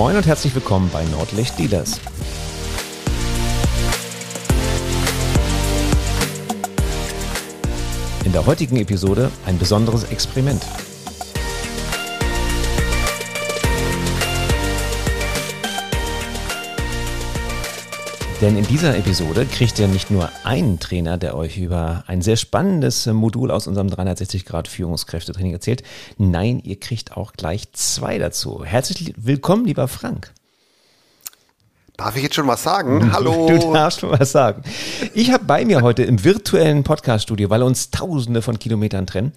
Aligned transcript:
Moin 0.00 0.16
und 0.16 0.26
herzlich 0.26 0.54
willkommen 0.54 0.88
bei 0.90 1.04
Nordlicht 1.04 1.58
Dealers. 1.58 2.00
In 8.24 8.32
der 8.32 8.46
heutigen 8.46 8.78
Episode 8.78 9.30
ein 9.44 9.58
besonderes 9.58 10.04
Experiment. 10.04 10.62
Denn 18.40 18.56
in 18.56 18.66
dieser 18.66 18.96
Episode 18.96 19.44
kriegt 19.44 19.78
ihr 19.78 19.86
nicht 19.86 20.10
nur 20.10 20.30
einen 20.44 20.80
Trainer, 20.80 21.18
der 21.18 21.36
euch 21.36 21.58
über 21.58 22.04
ein 22.06 22.22
sehr 22.22 22.36
spannendes 22.36 23.04
Modul 23.04 23.50
aus 23.50 23.66
unserem 23.66 23.88
360-Grad-Führungskräftetraining 23.88 25.52
erzählt. 25.52 25.82
Nein, 26.16 26.58
ihr 26.64 26.80
kriegt 26.80 27.18
auch 27.18 27.34
gleich 27.34 27.70
zwei 27.72 28.16
dazu. 28.16 28.64
Herzlich 28.64 29.12
willkommen, 29.18 29.66
lieber 29.66 29.88
Frank. 29.88 30.32
Darf 32.00 32.16
ich 32.16 32.22
jetzt 32.22 32.34
schon 32.34 32.46
was 32.46 32.62
sagen? 32.62 33.12
Hallo. 33.12 33.46
Du 33.46 33.74
darfst 33.74 34.00
schon 34.00 34.18
was 34.18 34.32
sagen. 34.32 34.62
Ich 35.12 35.30
habe 35.32 35.44
bei 35.44 35.66
mir 35.66 35.82
heute 35.82 36.02
im 36.02 36.24
virtuellen 36.24 36.82
Podcaststudio, 36.82 37.50
weil 37.50 37.62
uns 37.62 37.90
Tausende 37.90 38.40
von 38.40 38.58
Kilometern 38.58 39.06
trennen. 39.06 39.32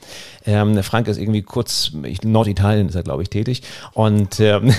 Ähm, 0.46 0.82
Frank 0.82 1.10
ist 1.10 1.18
irgendwie 1.18 1.42
kurz, 1.42 1.92
Norditalien 2.24 2.88
ist 2.88 2.96
er, 2.96 3.04
glaube 3.04 3.22
ich, 3.22 3.30
tätig. 3.30 3.64
Und 3.92 4.40
ähm, 4.40 4.74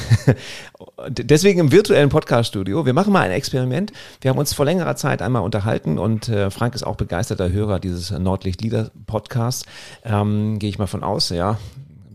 deswegen 1.09 1.61
im 1.61 1.73
virtuellen 1.73 2.09
Podcaststudio. 2.09 2.87
Wir 2.87 2.95
machen 2.95 3.13
mal 3.13 3.21
ein 3.21 3.33
Experiment. 3.33 3.93
Wir 4.23 4.31
haben 4.31 4.39
uns 4.39 4.55
vor 4.55 4.65
längerer 4.65 4.97
Zeit 4.97 5.21
einmal 5.21 5.43
unterhalten 5.43 5.99
und 5.99 6.31
äh, 6.31 6.51
Frank 6.51 6.75
ist 6.75 6.85
auch 6.85 6.97
begeisterter 6.97 7.53
Hörer 7.53 7.81
dieses 7.81 8.11
Nordlicht 8.13 8.63
Lieder 8.63 8.93
Podcasts. 9.07 9.67
Ähm, 10.07 10.59
Gehe 10.59 10.71
ich 10.71 10.79
mal 10.79 10.87
von 10.87 11.05
aus, 11.05 11.29
ja 11.29 11.59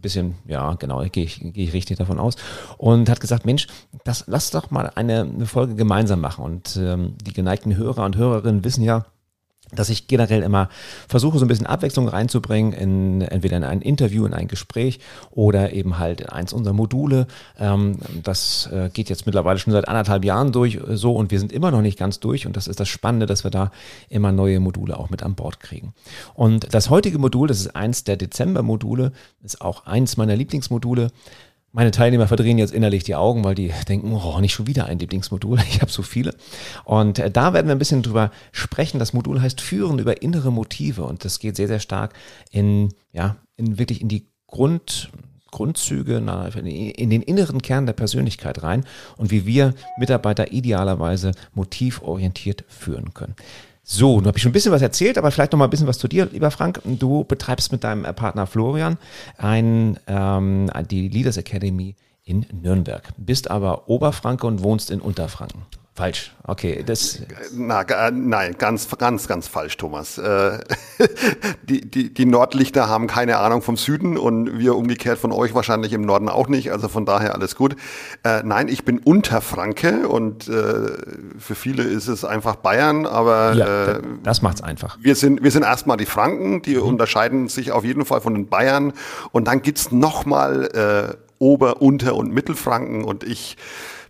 bisschen, 0.01 0.35
ja, 0.45 0.73
genau, 0.75 1.03
gehe 1.09 1.23
ich, 1.23 1.39
gehe 1.39 1.65
ich 1.65 1.73
richtig 1.73 1.97
davon 1.97 2.19
aus. 2.19 2.35
Und 2.77 3.09
hat 3.09 3.19
gesagt, 3.19 3.45
Mensch, 3.45 3.67
das, 4.03 4.25
lass 4.27 4.51
doch 4.51 4.71
mal 4.71 4.91
eine, 4.95 5.21
eine 5.21 5.45
Folge 5.45 5.75
gemeinsam 5.75 6.21
machen. 6.21 6.43
Und 6.43 6.77
ähm, 6.77 7.15
die 7.23 7.33
geneigten 7.33 7.75
Hörer 7.75 8.05
und 8.05 8.15
Hörerinnen 8.15 8.63
wissen 8.63 8.83
ja, 8.83 9.05
dass 9.71 9.89
ich 9.89 10.07
generell 10.07 10.43
immer 10.43 10.69
versuche, 11.07 11.37
so 11.37 11.45
ein 11.45 11.47
bisschen 11.47 11.67
Abwechslung 11.67 12.07
reinzubringen, 12.07 12.73
in, 12.73 13.21
entweder 13.21 13.57
in 13.57 13.63
ein 13.63 13.81
Interview, 13.81 14.25
in 14.25 14.33
ein 14.33 14.47
Gespräch 14.47 14.99
oder 15.31 15.73
eben 15.73 15.99
halt 15.99 16.21
in 16.21 16.29
eins 16.29 16.53
unserer 16.53 16.73
Module. 16.73 17.27
Ähm, 17.59 17.97
das 18.23 18.69
äh, 18.71 18.89
geht 18.91 19.09
jetzt 19.09 19.25
mittlerweile 19.25 19.59
schon 19.59 19.73
seit 19.73 19.87
anderthalb 19.87 20.25
Jahren 20.25 20.51
durch 20.51 20.75
äh, 20.75 20.97
so 20.97 21.13
und 21.13 21.31
wir 21.31 21.39
sind 21.39 21.51
immer 21.51 21.71
noch 21.71 21.81
nicht 21.81 21.99
ganz 21.99 22.19
durch 22.19 22.47
und 22.47 22.57
das 22.57 22.67
ist 22.67 22.79
das 22.79 22.89
Spannende, 22.89 23.25
dass 23.25 23.43
wir 23.43 23.51
da 23.51 23.71
immer 24.09 24.31
neue 24.31 24.59
Module 24.59 24.97
auch 24.97 25.09
mit 25.09 25.23
an 25.23 25.35
Bord 25.35 25.59
kriegen. 25.59 25.93
Und 26.33 26.73
das 26.73 26.89
heutige 26.89 27.19
Modul, 27.19 27.47
das 27.47 27.59
ist 27.59 27.75
eins 27.75 28.03
der 28.03 28.17
Dezember-Module, 28.17 29.11
ist 29.43 29.61
auch 29.61 29.85
eins 29.85 30.17
meiner 30.17 30.35
Lieblingsmodule. 30.35 31.11
Meine 31.71 31.91
Teilnehmer 31.91 32.27
verdrehen 32.27 32.57
jetzt 32.57 32.73
innerlich 32.73 33.03
die 33.03 33.15
Augen, 33.15 33.43
weil 33.43 33.53
die 33.53 33.71
denken, 33.87 34.11
oh, 34.13 34.39
nicht 34.39 34.53
schon 34.53 34.65
wieder 34.65 34.85
ein 34.87 34.97
Lieblingsmodul, 34.97 35.59
ich 35.69 35.81
habe 35.81 35.91
so 35.91 36.01
viele. 36.01 36.33
Und 36.83 37.19
äh, 37.19 37.29
da 37.29 37.53
werden 37.53 37.67
wir 37.67 37.75
ein 37.75 37.79
bisschen 37.79 38.01
drüber 38.01 38.31
sprechen. 38.51 38.99
Das 38.99 39.13
Modul 39.13 39.41
heißt 39.41 39.61
Führen 39.61 39.99
über 39.99 40.21
innere 40.21 40.51
Motive 40.51 41.03
und 41.03 41.25
das 41.25 41.39
geht 41.39 41.55
sehr, 41.55 41.67
sehr 41.67 41.79
stark 41.79 42.13
in, 42.51 42.89
ja, 43.11 43.37
in 43.55 43.77
wirklich 43.77 44.01
in 44.01 44.07
die 44.07 44.25
Grund, 44.47 45.11
Grundzüge, 45.51 46.17
in 46.17 47.09
den 47.09 47.21
inneren 47.21 47.61
Kern 47.61 47.85
der 47.85 47.93
Persönlichkeit 47.93 48.63
rein 48.63 48.85
und 49.17 49.31
wie 49.31 49.45
wir 49.45 49.73
Mitarbeiter 49.97 50.51
idealerweise 50.51 51.31
motivorientiert 51.53 52.65
führen 52.67 53.13
können. 53.13 53.35
So, 53.83 54.17
nun 54.17 54.27
habe 54.27 54.37
ich 54.37 54.43
schon 54.43 54.51
ein 54.51 54.53
bisschen 54.53 54.71
was 54.71 54.81
erzählt, 54.81 55.17
aber 55.17 55.31
vielleicht 55.31 55.51
noch 55.51 55.59
mal 55.59 55.65
ein 55.65 55.71
bisschen 55.71 55.87
was 55.87 55.97
zu 55.97 56.07
dir, 56.07 56.27
lieber 56.31 56.51
Frank. 56.51 56.81
Du 56.85 57.23
betreibst 57.23 57.71
mit 57.71 57.83
deinem 57.83 58.03
Partner 58.15 58.45
Florian 58.45 58.97
ein, 59.37 59.99
ähm, 60.07 60.69
die 60.89 61.07
Leaders 61.07 61.37
Academy 61.37 61.95
in 62.23 62.45
Nürnberg, 62.51 63.03
bist 63.17 63.49
aber 63.49 63.89
Oberfranke 63.89 64.45
und 64.45 64.61
wohnst 64.61 64.91
in 64.91 65.01
Unterfranken. 65.01 65.63
Falsch. 65.99 66.31
Okay, 66.47 66.81
das. 66.85 67.19
Na, 67.53 67.83
nein, 68.11 68.55
ganz, 68.57 68.87
ganz, 68.97 69.27
ganz 69.27 69.49
falsch, 69.49 69.75
Thomas. 69.75 70.17
Äh, 70.17 70.59
die, 71.63 71.81
die, 71.81 72.13
die 72.13 72.25
Nordlichter 72.25 72.87
haben 72.87 73.07
keine 73.07 73.37
Ahnung 73.39 73.61
vom 73.61 73.75
Süden 73.75 74.17
und 74.17 74.57
wir 74.57 74.77
umgekehrt 74.77 75.19
von 75.19 75.33
euch 75.33 75.53
wahrscheinlich 75.53 75.91
im 75.91 76.03
Norden 76.03 76.29
auch 76.29 76.47
nicht. 76.47 76.71
Also 76.71 76.87
von 76.87 77.05
daher 77.05 77.35
alles 77.35 77.57
gut. 77.57 77.75
Äh, 78.23 78.43
nein, 78.45 78.69
ich 78.69 78.85
bin 78.85 78.99
Unterfranke 78.99 80.07
und 80.07 80.47
äh, 80.47 80.93
für 81.37 81.55
viele 81.55 81.83
ist 81.83 82.07
es 82.07 82.23
einfach 82.23 82.55
Bayern, 82.55 83.05
aber 83.05 83.53
ja, 83.55 83.99
das 84.23 84.41
macht's 84.41 84.61
einfach. 84.61 84.97
Wir 85.01 85.15
sind, 85.15 85.43
wir 85.43 85.51
sind 85.51 85.63
erstmal 85.63 85.97
die 85.97 86.05
Franken, 86.05 86.61
die 86.61 86.77
mhm. 86.77 86.83
unterscheiden 86.83 87.49
sich 87.49 87.73
auf 87.73 87.83
jeden 87.83 88.05
Fall 88.05 88.21
von 88.21 88.33
den 88.35 88.47
Bayern 88.47 88.93
und 89.33 89.49
dann 89.49 89.61
gibt's 89.61 89.91
nochmal 89.91 90.69
äh, 91.11 91.17
Ober-, 91.39 91.81
Unter- 91.81 92.15
und 92.15 92.33
Mittelfranken 92.33 93.03
und 93.03 93.25
ich 93.25 93.57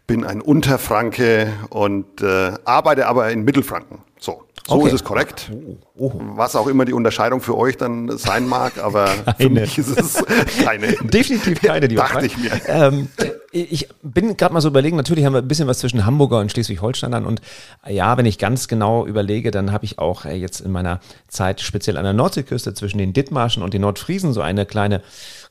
bin 0.09 0.25
ein 0.25 0.41
Unterfranke 0.41 1.53
und 1.69 2.23
äh, 2.23 2.53
arbeite 2.65 3.05
aber 3.05 3.29
in 3.29 3.43
Mittelfranken. 3.43 3.99
So, 4.19 4.41
so 4.67 4.75
okay. 4.75 4.87
ist 4.87 4.93
es 4.93 5.03
korrekt. 5.03 5.51
Oh, 5.53 5.77
oh. 5.97 6.11
Was 6.35 6.55
auch 6.55 6.65
immer 6.65 6.83
die 6.83 6.93
Unterscheidung 6.93 7.41
für 7.41 7.55
euch 7.55 7.77
dann 7.77 8.17
sein 8.17 8.47
mag, 8.47 8.83
aber 8.83 9.05
keine. 9.25 9.35
für 9.37 9.49
mich 9.49 9.77
ist 9.77 9.87
es 9.87 10.23
keine. 10.63 10.87
Definitiv 11.03 11.61
keine, 11.61 11.87
die 11.87 11.95
Dachte 11.95 12.25
ich 12.25 12.35
mir. 12.37 12.49
Ähm, 12.65 13.07
ich 13.51 13.87
bin 14.01 14.35
gerade 14.35 14.51
mal 14.51 14.61
so 14.61 14.69
überlegen, 14.69 14.97
natürlich 14.97 15.25
haben 15.25 15.33
wir 15.33 15.43
ein 15.43 15.47
bisschen 15.47 15.67
was 15.67 15.77
zwischen 15.77 16.07
Hamburger 16.07 16.39
und 16.39 16.51
Schleswig-Holsteinern 16.51 17.25
und 17.25 17.41
ja, 17.87 18.17
wenn 18.17 18.25
ich 18.25 18.39
ganz 18.39 18.67
genau 18.67 19.05
überlege, 19.05 19.51
dann 19.51 19.71
habe 19.71 19.85
ich 19.85 19.99
auch 19.99 20.25
äh, 20.25 20.33
jetzt 20.33 20.59
in 20.59 20.71
meiner 20.71 21.01
Zeit 21.27 21.61
speziell 21.61 21.97
an 21.97 22.03
der 22.03 22.13
Nordseeküste 22.13 22.73
zwischen 22.73 22.97
den 22.97 23.13
Dithmarschen 23.13 23.61
und 23.61 23.75
den 23.75 23.81
Nordfriesen 23.81 24.33
so 24.33 24.41
eine 24.41 24.65
kleine 24.65 25.03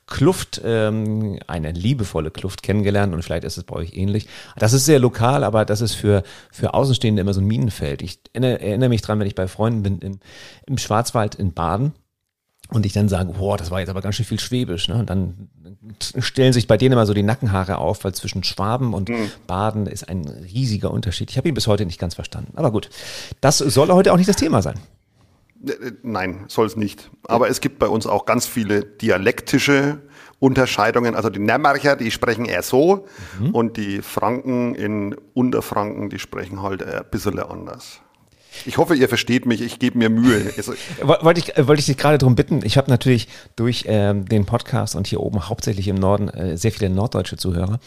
Kluft, 0.08 0.60
ähm, 0.64 1.38
eine 1.46 1.72
liebevolle 1.72 2.30
Kluft 2.30 2.62
kennengelernt 2.62 3.14
und 3.14 3.22
vielleicht 3.22 3.44
ist 3.44 3.58
es 3.58 3.64
bei 3.64 3.76
euch 3.76 3.94
ähnlich. 3.94 4.26
Das 4.56 4.72
ist 4.72 4.86
sehr 4.86 4.98
lokal, 4.98 5.44
aber 5.44 5.64
das 5.64 5.80
ist 5.80 5.94
für, 5.94 6.22
für 6.50 6.74
Außenstehende 6.74 7.20
immer 7.20 7.34
so 7.34 7.40
ein 7.40 7.46
Minenfeld. 7.46 8.02
Ich 8.02 8.20
erinnere, 8.32 8.88
mich 8.88 9.02
dran, 9.02 9.20
wenn 9.20 9.26
ich 9.26 9.34
bei 9.34 9.48
Freunden 9.48 9.82
bin 9.82 9.98
im, 10.00 10.20
im 10.66 10.78
Schwarzwald 10.78 11.34
in 11.34 11.52
Baden 11.52 11.92
und 12.70 12.86
ich 12.86 12.92
dann 12.92 13.08
sage, 13.08 13.32
boah, 13.32 13.56
das 13.56 13.70
war 13.70 13.80
jetzt 13.80 13.88
aber 13.90 14.00
ganz 14.00 14.16
schön 14.16 14.26
viel 14.26 14.40
Schwäbisch. 14.40 14.88
Ne? 14.88 14.96
Und 14.96 15.10
dann 15.10 15.48
stellen 16.18 16.52
sich 16.52 16.66
bei 16.66 16.76
denen 16.76 16.92
immer 16.92 17.06
so 17.06 17.14
die 17.14 17.22
Nackenhaare 17.22 17.78
auf, 17.78 18.04
weil 18.04 18.14
zwischen 18.14 18.44
Schwaben 18.44 18.94
und 18.94 19.10
mhm. 19.10 19.30
Baden 19.46 19.86
ist 19.86 20.08
ein 20.08 20.26
riesiger 20.26 20.90
Unterschied. 20.90 21.30
Ich 21.30 21.36
habe 21.36 21.48
ihn 21.48 21.54
bis 21.54 21.66
heute 21.66 21.86
nicht 21.86 22.00
ganz 22.00 22.14
verstanden. 22.14 22.52
Aber 22.56 22.70
gut, 22.70 22.88
das 23.40 23.58
soll 23.58 23.88
heute 23.88 24.12
auch 24.12 24.16
nicht 24.16 24.28
das 24.28 24.36
Thema 24.36 24.62
sein. 24.62 24.78
Äh, 25.66 25.72
äh, 25.72 25.92
nein, 26.02 26.44
soll 26.48 26.66
es 26.66 26.76
nicht. 26.76 27.10
Aber 27.24 27.48
es 27.48 27.60
gibt 27.60 27.78
bei 27.78 27.88
uns 27.88 28.06
auch 28.06 28.26
ganz 28.26 28.46
viele 28.46 28.84
dialektische 28.84 30.00
Unterscheidungen. 30.38 31.14
Also 31.14 31.30
die 31.30 31.40
Närmercher, 31.40 31.96
die 31.96 32.10
sprechen 32.10 32.44
eher 32.44 32.62
so 32.62 33.06
mhm. 33.40 33.50
und 33.50 33.76
die 33.76 34.02
Franken 34.02 34.74
in 34.74 35.16
Unterfranken, 35.34 36.10
die 36.10 36.18
sprechen 36.18 36.62
halt 36.62 36.82
ein 36.82 37.04
bisschen 37.10 37.38
anders. 37.38 38.00
Ich 38.66 38.76
hoffe, 38.76 38.94
ihr 38.94 39.08
versteht 39.08 39.46
mich. 39.46 39.60
Ich 39.60 39.78
gebe 39.78 39.98
mir 39.98 40.08
Mühe. 40.08 40.52
Also 40.56 40.72
wollte 41.22 41.40
ich, 41.40 41.66
wollte 41.66 41.80
ich 41.80 41.86
dich 41.86 41.96
gerade 41.96 42.18
darum 42.18 42.34
bitten. 42.34 42.60
Ich 42.64 42.76
habe 42.76 42.90
natürlich 42.90 43.28
durch 43.56 43.84
ähm, 43.86 44.26
den 44.26 44.46
Podcast 44.46 44.96
und 44.96 45.06
hier 45.06 45.20
oben 45.20 45.48
hauptsächlich 45.48 45.88
im 45.88 45.96
Norden 45.96 46.28
äh, 46.28 46.56
sehr 46.56 46.72
viele 46.72 46.90
norddeutsche 46.90 47.36
Zuhörer. 47.36 47.78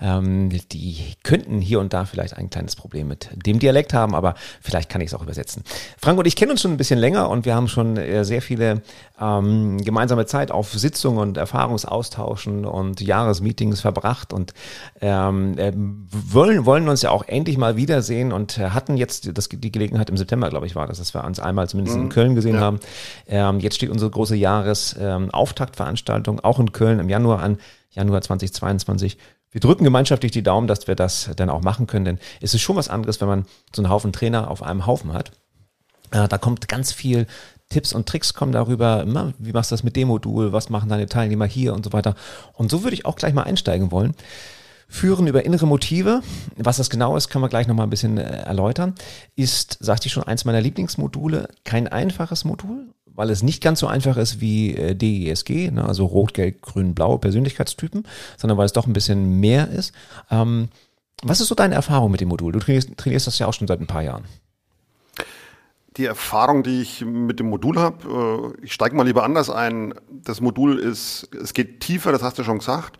Ähm, 0.00 0.50
die 0.72 1.14
könnten 1.22 1.60
hier 1.60 1.80
und 1.80 1.92
da 1.92 2.04
vielleicht 2.04 2.36
ein 2.36 2.50
kleines 2.50 2.76
Problem 2.76 3.08
mit 3.08 3.28
dem 3.34 3.58
Dialekt 3.58 3.92
haben, 3.92 4.14
aber 4.14 4.34
vielleicht 4.60 4.88
kann 4.88 5.00
ich 5.00 5.08
es 5.08 5.14
auch 5.14 5.22
übersetzen. 5.22 5.64
Frank 6.00 6.18
und 6.18 6.26
ich 6.26 6.36
kennen 6.36 6.52
uns 6.52 6.62
schon 6.62 6.72
ein 6.72 6.76
bisschen 6.76 6.98
länger 6.98 7.28
und 7.28 7.44
wir 7.44 7.54
haben 7.54 7.68
schon 7.68 7.96
äh, 7.96 8.24
sehr 8.24 8.42
viele 8.42 8.82
ähm, 9.20 9.78
gemeinsame 9.78 10.26
Zeit 10.26 10.50
auf 10.50 10.72
Sitzungen 10.72 11.18
und 11.18 11.36
Erfahrungsaustauschen 11.36 12.64
und 12.64 13.00
Jahresmeetings 13.00 13.80
verbracht 13.80 14.32
und 14.32 14.54
ähm, 15.00 15.58
äh, 15.58 15.72
wollen, 15.74 16.64
wollen 16.64 16.88
uns 16.88 17.02
ja 17.02 17.10
auch 17.10 17.24
endlich 17.26 17.58
mal 17.58 17.76
wiedersehen 17.76 18.32
und 18.32 18.58
äh, 18.58 18.70
hatten 18.70 18.96
jetzt 18.96 19.36
das, 19.36 19.48
die 19.48 19.72
Gelegenheit 19.72 20.08
im 20.08 20.16
September, 20.16 20.48
glaube 20.48 20.66
ich, 20.66 20.74
war 20.74 20.86
das, 20.86 20.98
dass 20.98 21.14
wir 21.14 21.24
uns 21.24 21.40
einmal 21.40 21.68
zumindest 21.68 21.96
mhm. 21.96 22.04
in 22.04 22.08
Köln 22.08 22.34
gesehen 22.34 22.54
ja. 22.54 22.60
haben. 22.60 22.80
Ähm, 23.26 23.60
jetzt 23.60 23.76
steht 23.76 23.90
unsere 23.90 24.10
große 24.10 24.36
Jahresauftaktveranstaltung 24.36 26.36
ähm, 26.36 26.44
auch 26.44 26.58
in 26.58 26.72
Köln 26.72 26.98
im 26.98 27.10
Januar 27.10 27.42
an, 27.42 27.58
Januar 27.90 28.22
2022. 28.22 29.18
Wir 29.52 29.60
drücken 29.60 29.84
gemeinschaftlich 29.84 30.32
die 30.32 30.44
Daumen, 30.44 30.68
dass 30.68 30.86
wir 30.86 30.94
das 30.94 31.30
dann 31.36 31.50
auch 31.50 31.62
machen 31.62 31.86
können, 31.86 32.04
denn 32.04 32.18
es 32.40 32.54
ist 32.54 32.62
schon 32.62 32.76
was 32.76 32.88
anderes, 32.88 33.20
wenn 33.20 33.28
man 33.28 33.46
so 33.74 33.82
einen 33.82 33.90
Haufen 33.90 34.12
Trainer 34.12 34.50
auf 34.50 34.62
einem 34.62 34.86
Haufen 34.86 35.12
hat. 35.12 35.32
Äh, 36.12 36.28
da 36.28 36.38
kommt 36.38 36.68
ganz 36.68 36.92
viel 36.92 37.26
Tipps 37.70 37.92
und 37.92 38.06
Tricks 38.06 38.34
kommen 38.34 38.52
darüber, 38.52 39.06
wie 39.38 39.52
machst 39.52 39.70
du 39.70 39.74
das 39.74 39.84
mit 39.84 39.96
dem 39.96 40.08
Modul, 40.08 40.52
was 40.52 40.68
machen 40.68 40.88
deine 40.90 41.06
Teilnehmer 41.06 41.46
hier 41.46 41.72
und 41.72 41.84
so 41.84 41.92
weiter. 41.92 42.16
Und 42.52 42.70
so 42.70 42.82
würde 42.82 42.94
ich 42.94 43.06
auch 43.06 43.16
gleich 43.16 43.32
mal 43.32 43.44
einsteigen 43.44 43.90
wollen. 43.90 44.14
Führen 44.88 45.28
über 45.28 45.44
innere 45.44 45.68
Motive, 45.68 46.20
was 46.56 46.78
das 46.78 46.90
genau 46.90 47.16
ist, 47.16 47.28
können 47.28 47.44
wir 47.44 47.48
gleich 47.48 47.68
nochmal 47.68 47.86
ein 47.86 47.90
bisschen 47.90 48.18
äh, 48.18 48.22
erläutern, 48.22 48.96
ist, 49.36 49.78
sagte 49.78 50.08
ich 50.08 50.12
schon, 50.12 50.24
eins 50.24 50.44
meiner 50.44 50.60
Lieblingsmodule. 50.60 51.48
Kein 51.62 51.86
einfaches 51.86 52.44
Modul, 52.44 52.88
weil 53.06 53.30
es 53.30 53.44
nicht 53.44 53.62
ganz 53.62 53.78
so 53.78 53.86
einfach 53.86 54.16
ist 54.16 54.40
wie 54.40 54.74
äh, 54.74 54.96
DESG, 54.96 55.70
ne, 55.70 55.84
also 55.84 56.06
Rot, 56.06 56.34
Gelb, 56.34 56.62
Grün, 56.62 56.96
Blau 56.96 57.18
Persönlichkeitstypen, 57.18 58.04
sondern 58.36 58.58
weil 58.58 58.66
es 58.66 58.72
doch 58.72 58.88
ein 58.88 58.92
bisschen 58.92 59.38
mehr 59.38 59.68
ist. 59.68 59.94
Ähm, 60.28 60.70
was 61.22 61.40
ist 61.40 61.46
so 61.46 61.54
deine 61.54 61.76
Erfahrung 61.76 62.10
mit 62.10 62.20
dem 62.20 62.28
Modul? 62.28 62.50
Du 62.50 62.58
trainierst, 62.58 62.96
trainierst 62.96 63.28
das 63.28 63.38
ja 63.38 63.46
auch 63.46 63.54
schon 63.54 63.68
seit 63.68 63.80
ein 63.80 63.86
paar 63.86 64.02
Jahren 64.02 64.24
die 66.00 66.06
Erfahrung, 66.06 66.62
die 66.62 66.80
ich 66.80 67.04
mit 67.04 67.40
dem 67.40 67.50
Modul 67.50 67.78
habe, 67.78 68.54
äh, 68.58 68.64
ich 68.64 68.72
steige 68.72 68.96
mal 68.96 69.06
lieber 69.06 69.22
anders 69.22 69.50
ein. 69.50 69.94
Das 70.08 70.40
Modul 70.40 70.78
ist, 70.78 71.28
es 71.34 71.52
geht 71.52 71.80
tiefer, 71.80 72.10
das 72.10 72.22
hast 72.22 72.38
du 72.38 72.42
schon 72.42 72.58
gesagt. 72.58 72.98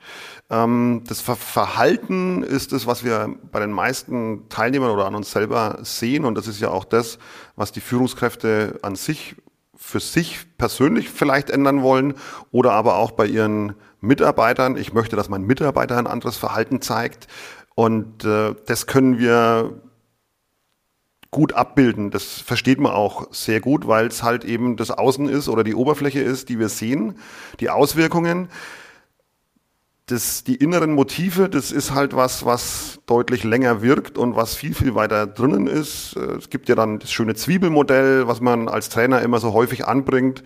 Ähm, 0.51 1.03
das 1.07 1.23
Verhalten 1.23 2.43
ist 2.43 2.75
es, 2.75 2.87
was 2.87 3.03
wir 3.03 3.35
bei 3.51 3.59
den 3.59 3.73
meisten 3.73 4.51
Teilnehmern 4.51 4.91
oder 4.91 5.07
an 5.07 5.15
uns 5.15 5.31
selber 5.31 5.79
sehen. 5.83 6.27
Und 6.27 6.35
das 6.35 6.47
ist 6.47 6.61
ja 6.61 6.69
auch 6.69 6.85
das, 6.85 7.19
was 7.57 7.73
die 7.73 7.81
Führungskräfte 7.81 8.79
an 8.83 8.97
sich 8.97 9.37
für 9.75 10.01
sich 10.01 10.45
persönlich 10.59 11.09
vielleicht 11.09 11.49
ändern 11.49 11.83
wollen 11.83 12.13
oder 12.53 12.73
aber 12.73 12.97
auch 12.97 13.13
bei 13.13 13.25
ihren 13.25 13.77
Mitarbeitern. 14.03 14.77
Ich 14.77 14.93
möchte, 14.93 15.17
dass 15.17 15.31
mein 15.31 15.43
Mitarbeiter 15.43 15.97
ein 15.97 16.07
anderes 16.07 16.37
Verhalten 16.37 16.83
zeigt. 16.83 17.29
Und 17.75 18.27
äh, 18.27 18.55
das 18.67 18.87
können 18.87 19.19
wir 19.19 19.81
gut 21.31 21.53
abbilden. 21.53 22.11
Das 22.11 22.25
versteht 22.41 22.81
man 22.81 22.93
auch 22.93 23.33
sehr 23.33 23.61
gut, 23.61 23.87
weil 23.87 24.07
es 24.07 24.23
halt 24.23 24.45
eben 24.45 24.77
das 24.77 24.91
Außen 24.91 25.29
ist 25.29 25.49
oder 25.49 25.65
die 25.65 25.75
Oberfläche 25.75 26.21
ist, 26.21 26.49
die 26.49 26.59
wir 26.59 26.69
sehen, 26.69 27.19
die 27.61 27.71
Auswirkungen. 27.71 28.49
Das, 30.07 30.43
die 30.43 30.57
inneren 30.57 30.93
Motive, 30.93 31.49
das 31.49 31.71
ist 31.71 31.95
halt 31.95 32.17
was, 32.17 32.45
was 32.45 32.99
deutlich 33.07 33.45
länger 33.45 33.81
wirkt 33.81 34.19
und 34.19 34.35
was 34.35 34.57
viel, 34.57 34.75
viel 34.75 34.97
weiter 34.97 35.29
drinnen 35.29 35.69
ist. 35.69 36.17
Es 36.17 36.51
gibt 36.51 36.69
ja 36.69 36.75
dann 36.75 36.99
das 36.99 37.13
schöne 37.13 37.37
Zwiebelmodell, 37.37 38.27
was 38.27 38.41
man 38.41 38.69
als 38.69 38.89
Trainer 38.89 39.23
immer 39.23 39.39
so 39.39 39.53
häufig 39.53 39.87
anbringt 39.87 40.43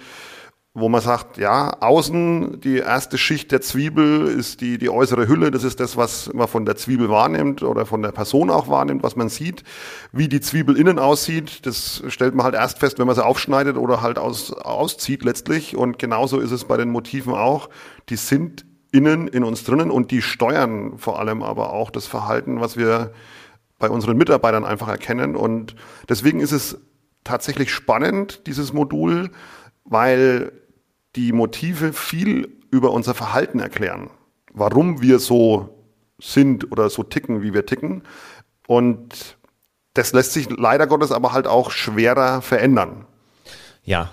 wo 0.77 0.89
man 0.89 1.01
sagt, 1.01 1.39
ja, 1.39 1.81
außen 1.81 2.61
die 2.61 2.79
erste 2.79 3.17
Schicht 3.17 3.53
der 3.53 3.61
Zwiebel 3.61 4.27
ist 4.27 4.61
die, 4.61 4.77
die 4.77 4.91
äußere 4.91 5.29
Hülle, 5.29 5.53
das 5.53 5.63
ist 5.63 5.79
das, 5.79 5.97
was 5.97 6.33
man 6.35 6.49
von 6.49 6.67
der 6.67 6.75
Zwiebel 6.75 7.09
wahrnimmt 7.09 7.63
oder 7.63 7.87
von 7.87 8.03
der 8.03 8.11
Person 8.11 8.51
auch 8.51 8.67
wahrnimmt, 8.67 9.05
was 9.05 9.15
man 9.15 9.29
sieht. 9.29 9.63
Wie 10.11 10.29
die 10.29 10.41
Zwiebel 10.41 10.77
innen 10.77 10.99
aussieht, 10.99 11.65
das 11.65 12.03
stellt 12.09 12.35
man 12.35 12.45
halt 12.45 12.57
erst 12.57 12.81
fest, 12.81 12.99
wenn 12.99 13.07
man 13.07 13.15
sie 13.15 13.25
aufschneidet 13.25 13.77
oder 13.77 14.03
halt 14.03 14.19
aus, 14.19 14.53
auszieht 14.53 15.23
letztlich. 15.23 15.77
Und 15.77 16.01
genauso 16.01 16.41
ist 16.41 16.51
es 16.51 16.65
bei 16.65 16.77
den 16.77 16.91
Motiven 16.91 17.35
auch. 17.35 17.71
Die 18.09 18.17
sind 18.17 18.67
innen 18.91 19.29
in 19.29 19.45
uns 19.45 19.63
drinnen 19.63 19.93
und 19.93 20.11
die 20.11 20.23
steuern 20.23 20.99
vor 20.99 21.21
allem 21.21 21.45
aber 21.45 21.73
auch 21.73 21.91
das 21.91 22.09
Verhalten, 22.09 22.61
was 22.61 22.77
wir 22.77 23.13
bei 23.79 23.89
unseren 23.89 24.17
Mitarbeitern 24.17 24.65
einfach 24.65 24.89
erkennen. 24.89 25.37
Und 25.37 25.77
deswegen 26.09 26.41
ist 26.41 26.53
es 26.53 26.81
tatsächlich 27.23 27.73
spannend, 27.73 28.49
dieses 28.49 28.73
Modul, 28.73 29.31
weil 29.85 30.53
die 31.17 31.33
Motive 31.33 31.93
viel 31.93 32.49
über 32.71 32.93
unser 32.93 33.15
Verhalten 33.15 33.61
erklären. 33.61 34.11
Warum 34.53 35.01
wir 35.01 35.19
so 35.19 35.75
sind 36.21 36.71
oder 36.73 36.91
so 36.91 37.03
ticken, 37.03 37.43
wie 37.43 37.55
wir 37.55 37.67
ticken. 37.67 38.03
Und 38.67 39.37
das 39.95 40.13
lässt 40.13 40.33
sich 40.33 40.49
leider 40.51 40.87
Gottes 40.87 41.13
aber 41.13 41.33
halt 41.33 41.47
auch 41.47 41.71
schwerer 41.71 42.43
verändern. 42.43 43.07
Ja, 43.87 44.13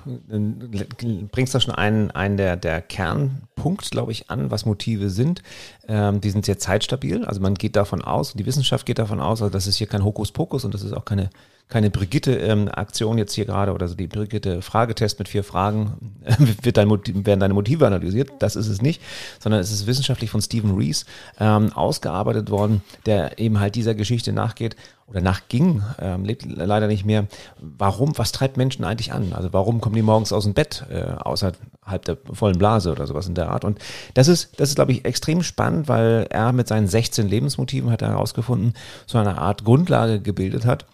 bringst 1.32 1.56
da 1.56 1.62
schon 1.62 1.74
einen, 1.74 2.12
einen 2.12 2.36
der, 2.36 2.58
der 2.58 2.82
Kernpunkt, 2.82 3.90
glaube 3.90 4.12
ich, 4.12 4.30
an, 4.30 4.52
was 4.52 4.66
Motive 4.66 5.10
sind. 5.10 5.42
Ähm, 5.92 6.22
die 6.22 6.30
sind 6.30 6.46
sehr 6.46 6.58
zeitstabil. 6.58 7.26
Also 7.26 7.42
man 7.42 7.56
geht 7.56 7.76
davon 7.76 8.02
aus, 8.02 8.32
die 8.32 8.46
Wissenschaft 8.46 8.86
geht 8.86 8.98
davon 8.98 9.20
aus, 9.20 9.42
also 9.42 9.52
das 9.52 9.68
ist 9.68 9.76
hier 9.76 9.88
kein 9.88 10.06
Hokuspokus 10.06 10.64
und 10.64 10.74
das 10.74 10.84
ist 10.84 10.94
auch 10.94 11.04
keine 11.04 11.30
keine 11.72 11.90
Brigitte-Aktion 11.90 13.14
ähm, 13.14 13.18
jetzt 13.18 13.34
hier 13.34 13.46
gerade 13.46 13.74
oder 13.74 13.88
so 13.88 13.96
die 13.96 14.08
Brigitte-Fragetest 14.08 15.18
mit 15.20 15.30
vier 15.30 15.44
Fragen, 15.44 16.12
äh, 16.24 16.36
wird 16.64 16.78
dein 16.78 16.88
Motiv, 16.88 17.26
werden 17.26 17.40
deine 17.40 17.54
Motive 17.54 17.88
analysiert. 17.88 18.30
Das 18.40 18.56
ist 18.56 18.68
es 18.68 18.82
nicht, 18.82 19.02
sondern 19.40 19.62
es 19.62 19.72
ist 19.72 19.88
wissenschaftlich 19.88 20.30
von 20.30 20.42
Stephen 20.42 20.76
Rees 20.76 21.06
ähm, 21.40 21.72
ausgearbeitet 21.74 22.52
worden, 22.52 22.84
der 23.06 23.40
eben 23.40 23.60
halt 23.60 23.76
dieser 23.76 23.96
Geschichte 23.96 24.34
nachgeht 24.34 24.76
oder 25.08 25.22
nachging, 25.22 25.84
ähm, 26.00 26.24
lebt 26.24 26.46
leider 26.46 26.88
nicht 26.88 27.06
mehr. 27.06 27.28
Warum, 27.60 28.18
was 28.18 28.32
treibt 28.32 28.58
Menschen 28.58 28.86
eigentlich 28.86 29.12
an? 29.12 29.34
Also 29.34 29.52
warum 29.52 29.82
kommen 29.82 29.96
die 29.96 30.02
morgens 30.02 30.32
aus 30.32 30.44
dem 30.44 30.54
Bett, 30.54 30.86
äh, 30.90 31.04
außerhalb 31.04 31.58
der 32.06 32.18
vollen 32.32 32.58
Blase 32.58 32.92
oder 32.92 33.08
sowas 33.08 33.28
in 33.28 33.36
der 33.36 33.50
Art? 33.50 33.66
Und 33.66 33.80
das 34.14 34.28
ist, 34.30 34.60
das 34.60 34.70
ist, 34.70 34.76
glaube 34.76 34.94
ich, 34.94 35.04
extrem 35.04 35.44
spannend, 35.44 35.81
weil 35.88 36.28
er 36.30 36.52
mit 36.52 36.68
seinen 36.68 36.88
16 36.88 37.28
Lebensmotiven 37.28 37.92
hat 37.92 38.02
er 38.02 38.10
herausgefunden, 38.10 38.74
so 39.06 39.18
eine 39.18 39.38
Art 39.38 39.64
Grundlage 39.64 40.22
gebildet 40.22 40.66
hat, 40.66 40.86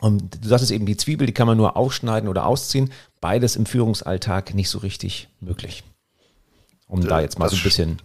und 0.00 0.42
du 0.42 0.48
sagtest 0.48 0.72
eben, 0.72 0.86
die 0.86 0.96
Zwiebel, 0.96 1.26
die 1.26 1.34
kann 1.34 1.46
man 1.46 1.56
nur 1.56 1.76
aufschneiden 1.76 2.28
oder 2.28 2.46
ausziehen. 2.46 2.90
Beides 3.20 3.56
im 3.56 3.66
Führungsalltag 3.66 4.54
nicht 4.54 4.70
so 4.70 4.78
richtig 4.78 5.28
möglich. 5.40 5.84
Um 6.86 7.06
da 7.06 7.20
jetzt 7.20 7.38
mal 7.38 7.48
so 7.48 7.56
ein 7.56 7.62
bisschen 7.62 8.02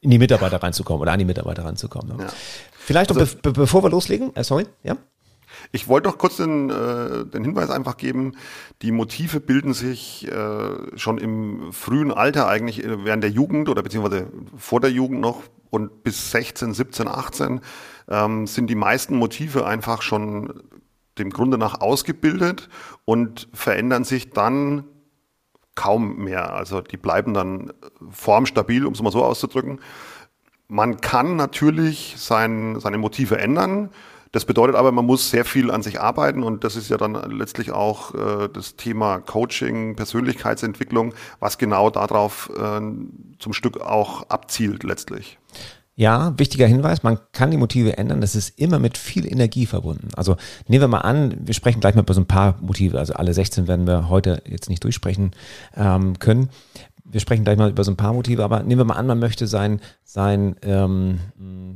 in 0.00 0.10
die 0.10 0.18
Mitarbeiter 0.18 0.62
reinzukommen 0.62 1.02
oder 1.02 1.12
an 1.12 1.18
die 1.18 1.24
Mitarbeiter 1.24 1.64
ranzukommen. 1.64 2.16
Ne? 2.16 2.24
Ja. 2.24 2.32
Vielleicht 2.72 3.10
also, 3.10 3.36
be 3.42 3.52
bevor 3.52 3.82
wir 3.82 3.90
loslegen, 3.90 4.34
äh, 4.34 4.44
sorry, 4.44 4.66
ja? 4.82 4.96
Ich 5.72 5.88
wollte 5.88 6.08
doch 6.08 6.18
kurz 6.18 6.36
den, 6.36 6.70
äh, 6.70 7.24
den 7.26 7.44
Hinweis 7.44 7.70
einfach 7.70 7.96
geben, 7.96 8.36
die 8.82 8.92
Motive 8.92 9.40
bilden 9.40 9.74
sich 9.74 10.26
äh, 10.30 10.98
schon 10.98 11.18
im 11.18 11.72
frühen 11.72 12.12
Alter 12.12 12.48
eigentlich 12.48 12.84
äh, 12.84 13.04
während 13.04 13.22
der 13.22 13.30
Jugend 13.30 13.68
oder 13.68 13.82
beziehungsweise 13.82 14.28
vor 14.56 14.80
der 14.80 14.90
Jugend 14.90 15.20
noch 15.20 15.42
und 15.70 16.02
bis 16.02 16.30
16, 16.30 16.74
17, 16.74 17.08
18 17.08 17.60
ähm, 18.08 18.46
sind 18.46 18.68
die 18.68 18.74
meisten 18.74 19.16
Motive 19.16 19.66
einfach 19.66 20.02
schon 20.02 20.62
dem 21.18 21.30
Grunde 21.30 21.58
nach 21.58 21.80
ausgebildet 21.80 22.68
und 23.04 23.48
verändern 23.52 24.04
sich 24.04 24.30
dann 24.30 24.84
kaum 25.74 26.24
mehr. 26.24 26.52
Also 26.54 26.80
die 26.80 26.96
bleiben 26.96 27.34
dann 27.34 27.72
formstabil, 28.10 28.86
um 28.86 28.92
es 28.92 29.02
mal 29.02 29.10
so 29.10 29.24
auszudrücken. 29.24 29.80
Man 30.68 31.00
kann 31.00 31.36
natürlich 31.36 32.14
sein, 32.18 32.80
seine 32.80 32.98
Motive 32.98 33.38
ändern. 33.38 33.90
Das 34.32 34.46
bedeutet 34.46 34.76
aber, 34.76 34.92
man 34.92 35.04
muss 35.04 35.30
sehr 35.30 35.44
viel 35.44 35.70
an 35.70 35.82
sich 35.82 36.00
arbeiten 36.00 36.42
und 36.42 36.64
das 36.64 36.74
ist 36.74 36.88
ja 36.88 36.96
dann 36.96 37.14
letztlich 37.30 37.70
auch 37.70 38.14
äh, 38.14 38.48
das 38.48 38.76
Thema 38.76 39.20
Coaching, 39.20 39.94
Persönlichkeitsentwicklung, 39.94 41.14
was 41.38 41.58
genau 41.58 41.90
darauf 41.90 42.50
äh, 42.56 42.80
zum 43.38 43.52
Stück 43.52 43.80
auch 43.80 44.28
abzielt 44.30 44.84
letztlich. 44.84 45.38
Ja, 45.94 46.32
wichtiger 46.38 46.66
Hinweis, 46.66 47.02
man 47.02 47.18
kann 47.32 47.50
die 47.50 47.58
Motive 47.58 47.98
ändern, 47.98 48.22
das 48.22 48.34
ist 48.34 48.58
immer 48.58 48.78
mit 48.78 48.96
viel 48.96 49.30
Energie 49.30 49.66
verbunden. 49.66 50.08
Also 50.16 50.36
nehmen 50.66 50.80
wir 50.80 50.88
mal 50.88 51.02
an, 51.02 51.36
wir 51.42 51.52
sprechen 51.52 51.80
gleich 51.80 51.94
mal 51.94 52.00
über 52.00 52.14
so 52.14 52.22
ein 52.22 52.26
paar 52.26 52.56
Motive, 52.62 52.98
also 52.98 53.12
alle 53.12 53.34
16 53.34 53.68
werden 53.68 53.86
wir 53.86 54.08
heute 54.08 54.42
jetzt 54.46 54.70
nicht 54.70 54.82
durchsprechen 54.82 55.32
ähm, 55.76 56.18
können 56.18 56.48
wir 57.12 57.20
sprechen 57.20 57.44
gleich 57.44 57.58
mal 57.58 57.70
über 57.70 57.84
so 57.84 57.92
ein 57.92 57.96
paar 57.96 58.14
Motive, 58.14 58.42
aber 58.42 58.62
nehmen 58.62 58.80
wir 58.80 58.84
mal 58.86 58.94
an, 58.94 59.06
man 59.06 59.18
möchte 59.18 59.46
sein, 59.46 59.80
sein, 60.02 60.56
ähm, 60.62 61.20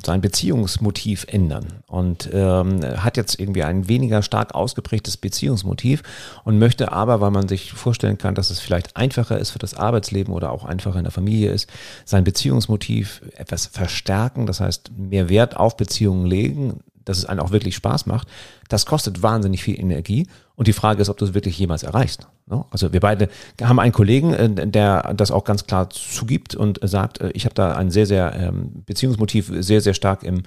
sein 0.02 0.22
Beziehungsmotiv 0.22 1.26
ändern 1.28 1.66
und 1.86 2.30
ähm, 2.32 2.80
hat 2.82 3.18
jetzt 3.18 3.38
irgendwie 3.38 3.62
ein 3.62 3.86
weniger 3.86 4.22
stark 4.22 4.54
ausgeprägtes 4.54 5.18
Beziehungsmotiv 5.18 6.02
und 6.44 6.58
möchte 6.58 6.90
aber, 6.90 7.20
weil 7.20 7.30
man 7.30 7.48
sich 7.48 7.72
vorstellen 7.72 8.16
kann, 8.16 8.34
dass 8.34 8.50
es 8.50 8.60
vielleicht 8.60 8.96
einfacher 8.96 9.38
ist 9.38 9.50
für 9.50 9.58
das 9.58 9.75
Arbeitsleben 9.75 10.32
oder 10.32 10.50
auch 10.50 10.64
einfacher 10.64 10.99
in 10.99 11.04
der 11.04 11.12
Familie 11.12 11.50
ist, 11.50 11.68
sein 12.06 12.25
Beziehungsmotiv 12.25 13.20
etwas 13.37 13.66
verstärken, 13.66 14.46
das 14.46 14.61
heißt 14.61 14.92
mehr 14.96 15.28
Wert 15.28 15.56
auf 15.56 15.76
Beziehungen 15.76 16.25
legen, 16.25 16.80
dass 17.06 17.16
es 17.16 17.25
einen 17.25 17.40
auch 17.40 17.50
wirklich 17.50 17.75
Spaß 17.76 18.04
macht, 18.04 18.28
das 18.68 18.84
kostet 18.84 19.22
wahnsinnig 19.22 19.62
viel 19.62 19.80
Energie 19.80 20.26
und 20.56 20.68
die 20.68 20.75
Frage 20.75 21.00
ist, 21.00 21.08
ob 21.08 21.16
du 21.16 21.25
es 21.25 21.34
wirklich 21.34 21.58
jemals 21.58 21.82
erreichst. 21.82 22.26
Ne? 22.46 22.64
Also 22.70 22.92
wir 22.92 23.00
beide 23.00 23.28
haben 23.62 23.78
einen 23.78 23.92
Kollegen, 23.92 24.34
äh, 24.34 24.66
der 24.66 25.14
das 25.14 25.30
auch 25.30 25.44
ganz 25.44 25.66
klar 25.66 25.88
zugibt 25.90 26.54
und 26.54 26.80
sagt, 26.82 27.20
äh, 27.20 27.30
ich 27.32 27.44
habe 27.44 27.54
da 27.54 27.75
ein 27.76 27.90
sehr, 27.90 28.06
sehr 28.06 28.34
ähm, 28.34 28.82
Beziehungsmotiv 28.84 29.50
sehr, 29.58 29.80
sehr 29.80 29.94
stark 29.94 30.22
im, 30.22 30.42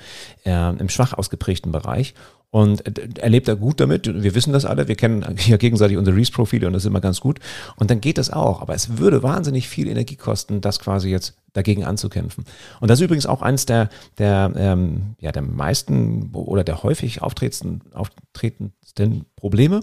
äh, 0.45 0.69
im 0.77 0.89
schwach 0.89 1.13
ausgeprägten 1.13 1.71
Bereich. 1.71 2.13
Und 2.51 3.19
er 3.19 3.29
lebt 3.29 3.47
da 3.47 3.53
gut 3.53 3.79
damit. 3.79 4.07
Wir 4.23 4.33
wissen 4.33 4.53
das 4.53 4.65
alle. 4.65 4.87
Wir 4.87 4.95
kennen 4.95 5.23
ja 5.45 5.57
gegenseitig 5.57 5.97
unsere 5.97 6.17
Reese-Profile 6.17 6.65
und 6.65 6.73
das 6.73 6.83
ist 6.83 6.87
immer 6.87 7.01
ganz 7.01 7.19
gut. 7.19 7.39
Und 7.75 7.91
dann 7.91 8.01
geht 8.01 8.17
das 8.17 8.31
auch. 8.31 8.61
Aber 8.61 8.73
es 8.73 8.97
würde 8.97 9.21
wahnsinnig 9.21 9.69
viel 9.69 9.87
Energie 9.87 10.15
kosten, 10.15 10.59
das 10.59 10.79
quasi 10.79 11.09
jetzt 11.09 11.35
dagegen 11.53 11.83
anzukämpfen. 11.83 12.45
Und 12.79 12.89
das 12.89 12.99
ist 12.99 13.05
übrigens 13.05 13.27
auch 13.27 13.43
eines 13.43 13.65
der, 13.65 13.89
der, 14.17 14.51
ähm, 14.55 15.15
ja, 15.19 15.31
der 15.31 15.43
meisten 15.43 16.31
oder 16.33 16.63
der 16.63 16.81
häufig 16.81 17.21
auftretendsten, 17.21 17.81
auftretendsten 17.93 19.25
Probleme 19.35 19.81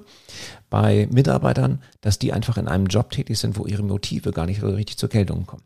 bei 0.68 1.08
Mitarbeitern, 1.10 1.82
dass 2.00 2.18
die 2.18 2.32
einfach 2.32 2.56
in 2.56 2.66
einem 2.66 2.86
Job 2.86 3.10
tätig 3.10 3.38
sind, 3.38 3.56
wo 3.56 3.66
ihre 3.66 3.82
Motive 3.82 4.32
gar 4.32 4.46
nicht 4.46 4.60
so 4.60 4.68
richtig 4.68 4.96
zur 4.96 5.08
Geltung 5.08 5.46
kommen. 5.46 5.62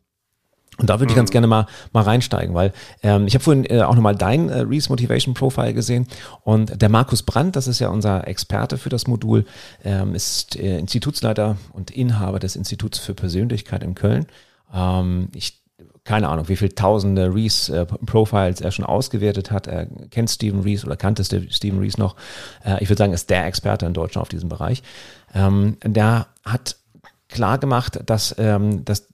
Und 0.81 0.89
da 0.89 0.99
würde 0.99 1.13
ich 1.13 1.17
ganz 1.17 1.31
mhm. 1.31 1.33
gerne 1.33 1.47
mal, 1.47 1.67
mal 1.93 2.03
reinsteigen, 2.03 2.55
weil 2.55 2.73
ähm, 3.03 3.27
ich 3.27 3.35
habe 3.35 3.45
vorhin 3.45 3.65
äh, 3.67 3.83
auch 3.83 3.95
nochmal 3.95 4.17
dein 4.17 4.49
äh, 4.49 4.61
Reese 4.61 4.89
Motivation 4.89 5.35
Profile 5.35 5.75
gesehen 5.75 6.07
und 6.43 6.81
der 6.81 6.89
Markus 6.89 7.23
Brandt, 7.23 7.55
das 7.55 7.69
ist 7.69 7.79
ja 7.81 7.89
unser 7.89 8.27
Experte 8.27 8.79
für 8.79 8.89
das 8.89 9.07
Modul, 9.07 9.45
ähm, 9.85 10.15
ist 10.15 10.57
äh, 10.57 10.79
Institutsleiter 10.79 11.57
und 11.73 11.91
Inhaber 11.91 12.39
des 12.39 12.57
Instituts 12.57 12.99
für 12.99 13.15
Persönlichkeit 13.15 13.83
in 13.83 13.95
Köln. 13.95 14.27
Ähm, 14.75 15.29
ich 15.35 15.61
keine 16.05 16.29
Ahnung, 16.29 16.49
wie 16.49 16.57
viele 16.57 16.75
tausende 16.75 17.33
Reese-Profiles 17.33 18.61
äh, 18.61 18.65
er 18.65 18.73
schon 18.73 18.85
ausgewertet 18.85 19.51
hat. 19.51 19.67
Er 19.67 19.87
kennt 20.11 20.31
Stephen 20.31 20.61
Reese 20.61 20.87
oder 20.87 20.97
kannte 20.97 21.25
Stephen 21.25 21.79
Reese 21.79 22.01
noch. 22.01 22.17
Äh, 22.65 22.83
ich 22.83 22.89
würde 22.89 22.99
sagen, 22.99 23.13
ist 23.13 23.31
der 23.31 23.47
Experte 23.47 23.87
in 23.87 23.93
Deutschland 23.93 24.23
auf 24.23 24.29
diesem 24.29 24.49
Bereich. 24.49 24.83
Ähm, 25.35 25.77
der 25.85 26.27
hat 26.45 26.77
klar 27.29 27.59
gemacht, 27.59 28.01
dass, 28.07 28.35
ähm, 28.39 28.85
dass 28.85 29.10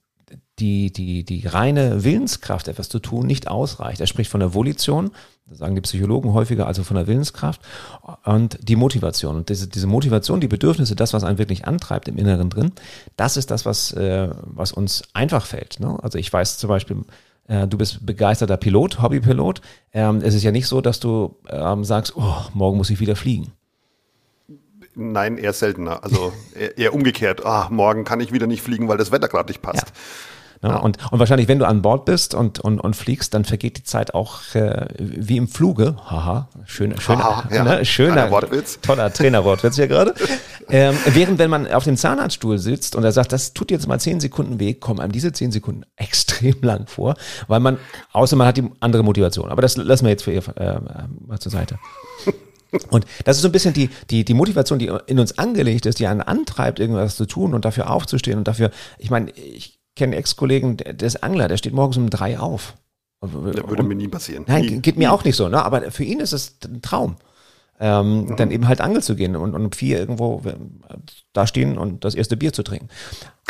die, 0.58 0.90
die, 0.92 1.25
die 1.25 1.46
reine 1.46 2.04
Willenskraft, 2.04 2.68
etwas 2.68 2.88
zu 2.88 2.98
tun, 2.98 3.26
nicht 3.26 3.48
ausreicht. 3.48 4.00
Er 4.00 4.06
spricht 4.06 4.30
von 4.30 4.40
der 4.40 4.54
Volition, 4.54 5.10
das 5.46 5.58
sagen 5.58 5.75
die 5.75 5.82
Psychologen 5.82 6.32
häufiger, 6.32 6.66
also 6.66 6.82
von 6.82 6.96
der 6.96 7.06
Willenskraft 7.06 7.60
und 8.25 8.58
die 8.62 8.76
Motivation. 8.76 9.36
Und 9.36 9.48
diese, 9.50 9.68
diese 9.68 9.86
Motivation, 9.86 10.40
die 10.40 10.48
Bedürfnisse, 10.48 10.96
das, 10.96 11.12
was 11.12 11.25
einen 11.25 11.38
wirklich 11.38 11.66
antreibt 11.66 12.08
im 12.08 12.16
Inneren 12.16 12.48
drin, 12.48 12.72
das 13.16 13.36
ist 13.36 13.50
das, 13.50 13.66
was, 13.66 13.92
äh, 13.92 14.30
was 14.44 14.72
uns 14.72 15.02
einfach 15.12 15.44
fällt. 15.44 15.78
Ne? 15.78 15.98
Also 16.02 16.18
ich 16.18 16.32
weiß 16.32 16.56
zum 16.58 16.68
Beispiel, 16.68 17.04
äh, 17.48 17.66
du 17.68 17.76
bist 17.76 18.04
begeisterter 18.06 18.56
Pilot, 18.56 19.02
Hobbypilot. 19.02 19.60
Ähm, 19.92 20.20
es 20.22 20.34
ist 20.34 20.42
ja 20.42 20.52
nicht 20.52 20.66
so, 20.66 20.80
dass 20.80 21.00
du 21.00 21.36
ähm, 21.48 21.84
sagst, 21.84 22.16
oh, 22.16 22.36
morgen 22.54 22.78
muss 22.78 22.90
ich 22.90 22.98
wieder 22.98 23.14
fliegen. 23.14 23.52
Nein, 24.94 25.36
eher 25.36 25.52
seltener. 25.52 26.02
Also 26.02 26.32
eher, 26.54 26.78
eher 26.78 26.94
umgekehrt. 26.94 27.44
Ah, 27.44 27.68
morgen 27.70 28.04
kann 28.04 28.20
ich 28.20 28.32
wieder 28.32 28.46
nicht 28.46 28.62
fliegen, 28.62 28.88
weil 28.88 28.96
das 28.96 29.12
Wetter 29.12 29.28
gerade 29.28 29.50
nicht 29.50 29.60
passt. 29.60 29.88
Ja. 29.88 29.92
Ne? 30.62 30.70
Ja. 30.70 30.76
Und, 30.76 30.98
und 31.10 31.18
wahrscheinlich, 31.18 31.48
wenn 31.48 31.58
du 31.58 31.66
an 31.66 31.82
Bord 31.82 32.04
bist 32.04 32.34
und, 32.34 32.60
und, 32.60 32.80
und 32.80 32.96
fliegst, 32.96 33.34
dann 33.34 33.44
vergeht 33.44 33.78
die 33.78 33.84
Zeit 33.84 34.14
auch 34.14 34.54
äh, 34.54 34.86
wie 34.98 35.36
im 35.36 35.48
Fluge. 35.48 35.96
Haha, 36.04 36.48
schöner, 36.64 37.00
schöner, 37.00 37.25
Haha, 37.25 37.54
ja. 37.54 37.64
ne? 37.64 37.84
schöner 37.84 38.30
Wortwitz. 38.30 38.80
toller 38.80 39.12
Trainerwortwitz 39.12 39.76
hier 39.76 39.88
gerade. 39.88 40.14
ähm, 40.68 40.96
während 41.06 41.38
wenn 41.38 41.50
man 41.50 41.70
auf 41.70 41.84
dem 41.84 41.96
Zahnarztstuhl 41.96 42.58
sitzt 42.58 42.96
und 42.96 43.04
er 43.04 43.12
sagt, 43.12 43.32
das 43.32 43.52
tut 43.52 43.70
jetzt 43.70 43.86
mal 43.86 44.00
zehn 44.00 44.20
Sekunden 44.20 44.58
weh, 44.58 44.75
kommen 44.75 45.00
einem 45.00 45.12
diese 45.12 45.32
zehn 45.32 45.52
Sekunden 45.52 45.84
extrem 45.96 46.56
lang 46.62 46.86
vor, 46.86 47.14
weil 47.48 47.60
man, 47.60 47.78
außer 48.12 48.36
man 48.36 48.46
hat 48.46 48.56
die 48.56 48.70
andere 48.80 49.02
Motivation. 49.02 49.50
Aber 49.50 49.62
das 49.62 49.76
lassen 49.76 50.04
wir 50.04 50.10
jetzt 50.10 50.25
für 50.25 50.32
ihr 50.32 50.42
äh, 50.56 50.78
mal 51.26 51.38
zur 51.38 51.52
Seite. 51.52 51.78
Und 52.90 53.06
das 53.25 53.36
ist 53.36 53.42
so 53.42 53.48
ein 53.48 53.52
bisschen 53.52 53.75
die, 53.75 53.90
die, 54.10 54.25
die 54.25 54.34
Motivation, 54.34 54.78
die 54.78 54.90
in 55.06 55.18
uns 55.18 55.38
angelegt 55.38 55.86
ist, 55.86 55.98
die 55.98 56.06
einen 56.06 56.20
antreibt, 56.20 56.80
irgendwas 56.80 57.16
zu 57.16 57.25
tun 57.25 57.54
und 57.54 57.64
dafür 57.64 57.90
aufzustehen 57.90 58.38
und 58.38 58.48
dafür, 58.48 58.70
ich 58.98 59.08
meine, 59.08 59.30
ich 59.30 59.78
kenne 59.96 60.16
Ex-Kollegen, 60.16 60.76
der, 60.76 60.92
der 60.92 61.06
ist 61.06 61.22
Angler, 61.22 61.48
der 61.48 61.56
steht 61.56 61.72
morgens 61.72 61.96
um 61.96 62.10
drei 62.10 62.38
auf. 62.38 62.74
Das 63.20 63.32
würde 63.32 63.82
mir 63.82 63.94
nie 63.94 64.08
passieren. 64.08 64.44
Nein, 64.46 64.62
nie. 64.66 64.80
geht 64.80 64.96
mir 64.96 65.12
auch 65.12 65.24
nicht 65.24 65.36
so, 65.36 65.48
ne? 65.48 65.64
aber 65.64 65.90
für 65.90 66.04
ihn 66.04 66.20
ist 66.20 66.32
es 66.32 66.58
ein 66.64 66.82
Traum 66.82 67.16
ähm, 67.78 68.25
mhm. 68.25 68.37
dann 68.37 68.50
eben 68.50 68.68
halt 68.68 68.80
angeln 68.80 69.02
zu 69.02 69.16
gehen 69.16 69.37
und, 69.37 69.54
und 69.54 69.64
um 69.64 69.73
vier 69.73 69.99
irgendwo 69.99 70.42
äh, 70.45 70.54
da 71.33 71.47
stehen 71.47 71.76
und 71.76 72.04
das 72.04 72.14
erste 72.14 72.37
Bier 72.37 72.52
zu 72.52 72.62
trinken. 72.62 72.88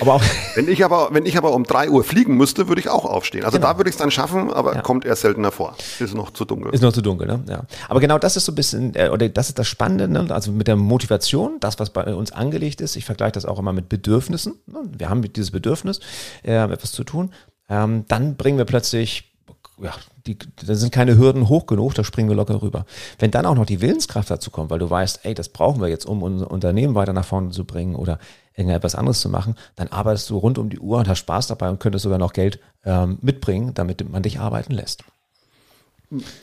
Aber 0.01 0.15
auch 0.15 0.23
wenn 0.55 0.69
ich 0.69 0.85
aber, 0.85 1.09
wenn 1.13 1.27
ich 1.27 1.39
aber 1.39 1.53
um 1.53 1.65
drei 1.65 1.89
Uhr 1.89 2.05
fliegen 2.05 2.37
müsste, 2.37 2.69
würde 2.69 2.81
ich 2.81 2.89
auch 2.89 3.05
aufstehen. 3.05 3.45
Also 3.45 3.59
genau. 3.59 3.73
da 3.73 3.79
würde 3.79 3.89
ich 3.89 3.95
es 3.95 4.01
dann 4.01 4.11
schaffen, 4.11 4.53
aber 4.53 4.75
ja. 4.75 4.83
kommt 4.83 5.05
eher 5.05 5.17
seltener 5.17 5.53
vor. 5.53 5.77
Ist 6.01 6.15
noch 6.15 6.33
zu 6.33 6.45
dunkel. 6.45 6.75
Ist 6.75 6.83
noch 6.83 6.93
zu 6.93 7.03
dunkel, 7.03 7.27
ne? 7.27 7.45
Ja. 7.49 7.63
Aber 7.89 8.01
genau 8.01 8.19
das 8.19 8.37
ist 8.37 8.45
so 8.45 8.53
ein 8.53 8.57
bisschen, 8.57 8.95
äh, 8.95 9.11
oder 9.11 9.29
das 9.29 9.49
ist 9.49 9.59
das 9.59 9.69
Spannende, 9.69 10.09
ne? 10.09 10.27
also 10.35 10.51
mit 10.51 10.67
der 10.67 10.77
Motivation, 10.77 11.59
das, 11.61 11.79
was 11.79 11.91
bei 11.91 12.15
uns 12.15 12.33
angelegt 12.33 12.81
ist. 12.81 12.97
Ich 12.97 13.05
vergleiche 13.05 13.33
das 13.33 13.47
auch 13.47 13.59
immer 13.59 13.73
mit 13.73 13.89
Bedürfnissen. 13.89 14.55
Ne? 14.67 14.81
Wir 14.97 15.09
haben 15.09 15.23
dieses 15.23 15.51
Bedürfnis, 15.51 16.01
äh, 16.43 16.57
etwas 16.57 16.93
zu 16.93 17.05
tun. 17.05 17.33
Ähm, 17.69 18.05
dann 18.09 18.37
bringen 18.37 18.59
wir 18.59 18.65
plötzlich 18.65 19.36
ja, 19.79 19.93
die, 20.27 20.39
da 20.39 20.75
sind 20.75 20.93
keine 20.93 21.19
Hürden 21.19 21.49
hoch 21.49 21.67
genug, 21.67 21.95
da 21.95 22.05
springen 22.05 22.29
wir 22.29 22.37
locker 22.37 22.63
rüber. 22.63 22.87
Wenn 23.19 23.31
dann 23.31 23.47
auch 23.47 23.55
noch 23.55 23.67
die 23.67 23.81
Willenskraft 23.81 24.31
dazu 24.31 24.51
kommt, 24.51 24.71
weil 24.71 24.79
du 24.79 24.89
weißt, 24.89 25.21
ey, 25.25 25.35
das 25.35 25.51
brauchen 25.51 25.81
wir 25.81 25.89
jetzt, 25.89 26.07
um 26.07 26.23
unser 26.23 26.51
Unternehmen 26.51 26.95
weiter 26.95 27.13
nach 27.13 27.25
vorne 27.25 27.51
zu 27.51 27.65
bringen 27.65 27.95
oder 27.95 28.19
irgendetwas 28.55 28.95
anderes 28.95 29.21
zu 29.21 29.29
machen, 29.29 29.55
dann 29.75 29.89
arbeitest 29.89 30.31
du 30.31 30.39
rund 30.39 30.57
um 30.57 30.71
die 30.71 30.79
Uhr 30.79 30.99
und 30.99 31.09
hast 31.09 31.19
Spaß 31.19 31.49
dabei 31.49 31.69
und 31.69 31.79
könntest 31.79 32.05
sogar 32.05 32.19
noch 32.19 32.33
Geld 32.33 32.59
ähm, 32.85 33.19
mitbringen, 33.21 33.75
damit 33.75 34.09
man 34.09 34.23
dich 34.23 34.41
arbeiten 34.41 34.73
lässt. 34.73 35.05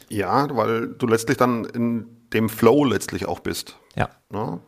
Ja, 0.10 0.56
weil 0.56 0.90
du 0.90 1.08
letztlich 1.08 1.38
dann 1.38 1.66
in 1.66 2.06
dem 2.34 2.50
Flow 2.50 2.86
letztlich 2.86 3.26
auch 3.26 3.40
bist. 3.40 3.78
Ja. 3.96 4.10
ne? 4.30 4.60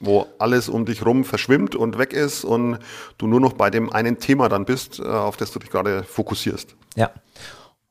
wo 0.00 0.26
alles 0.38 0.68
um 0.68 0.84
dich 0.84 1.06
rum 1.06 1.24
verschwimmt 1.24 1.76
und 1.76 1.96
weg 1.96 2.12
ist 2.12 2.44
und 2.44 2.78
du 3.18 3.26
nur 3.28 3.40
noch 3.40 3.52
bei 3.52 3.70
dem 3.70 3.92
einen 3.92 4.18
Thema 4.18 4.48
dann 4.48 4.64
bist, 4.64 4.98
äh, 4.98 5.04
auf 5.04 5.36
das 5.36 5.52
du 5.52 5.60
dich 5.60 5.70
gerade 5.70 6.02
fokussierst. 6.02 6.74
Ja. 6.96 7.10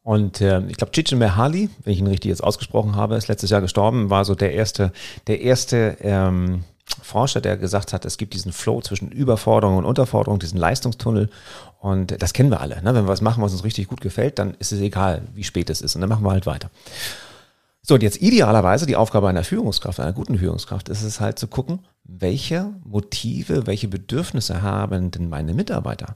Und 0.04 0.42
äh, 0.42 0.62
ich 0.68 0.78
glaube, 0.78 0.92
Chichen 0.92 1.20
Mehali, 1.20 1.70
wenn 1.84 1.94
ich 1.94 2.00
ihn 2.00 2.08
richtig 2.08 2.30
jetzt 2.30 2.44
ausgesprochen 2.44 2.96
habe, 2.96 3.16
ist 3.16 3.28
letztes 3.28 3.52
Jahr 3.52 3.62
gestorben, 3.62 4.10
war 4.10 4.26
so 4.26 4.34
der 4.34 4.54
erste, 4.54 4.92
der 5.28 5.42
erste 5.42 5.98
ähm, 6.02 6.64
Forscher, 7.02 7.40
der 7.40 7.58
gesagt 7.58 7.94
hat, 7.94 8.06
es 8.06 8.18
gibt 8.18 8.34
diesen 8.34 8.52
Flow 8.52 8.82
zwischen 8.82 9.12
Überforderung 9.12 9.78
und 9.78 9.86
Unterforderung, 9.86 10.40
diesen 10.40 10.58
Leistungstunnel. 10.58 11.30
Und 11.80 12.22
das 12.22 12.34
kennen 12.34 12.50
wir 12.50 12.62
alle. 12.62 12.82
Ne? 12.82 12.94
Wenn 12.94 13.06
wir 13.06 13.08
was 13.08 13.22
machen, 13.22 13.44
was 13.44 13.54
uns 13.54 13.64
richtig 13.64 13.88
gut 13.88 14.02
gefällt, 14.02 14.40
dann 14.40 14.56
ist 14.60 14.72
es 14.72 14.80
egal, 14.80 15.24
wie 15.34 15.44
spät 15.44 15.70
es 15.70 15.82
ist. 15.82 15.96
Und 15.96 16.02
dann 16.02 16.10
machen 16.10 16.26
wir 16.26 16.32
halt 16.32 16.46
weiter. 16.46 16.70
So, 17.84 17.96
und 17.96 18.04
jetzt 18.04 18.22
idealerweise 18.22 18.86
die 18.86 18.96
Aufgabe 18.96 19.28
einer 19.28 19.44
Führungskraft, 19.44 20.00
einer 20.00 20.14
guten 20.14 20.38
Führungskraft, 20.38 20.90
ist 20.90 21.02
es 21.02 21.20
halt 21.20 21.40
zu 21.40 21.48
gucken, 21.48 21.80
welche 22.04 22.72
Motive, 22.84 23.66
welche 23.66 23.88
Bedürfnisse 23.88 24.62
haben 24.62 25.10
denn 25.10 25.30
meine 25.30 25.54
Mitarbeiter? 25.54 26.16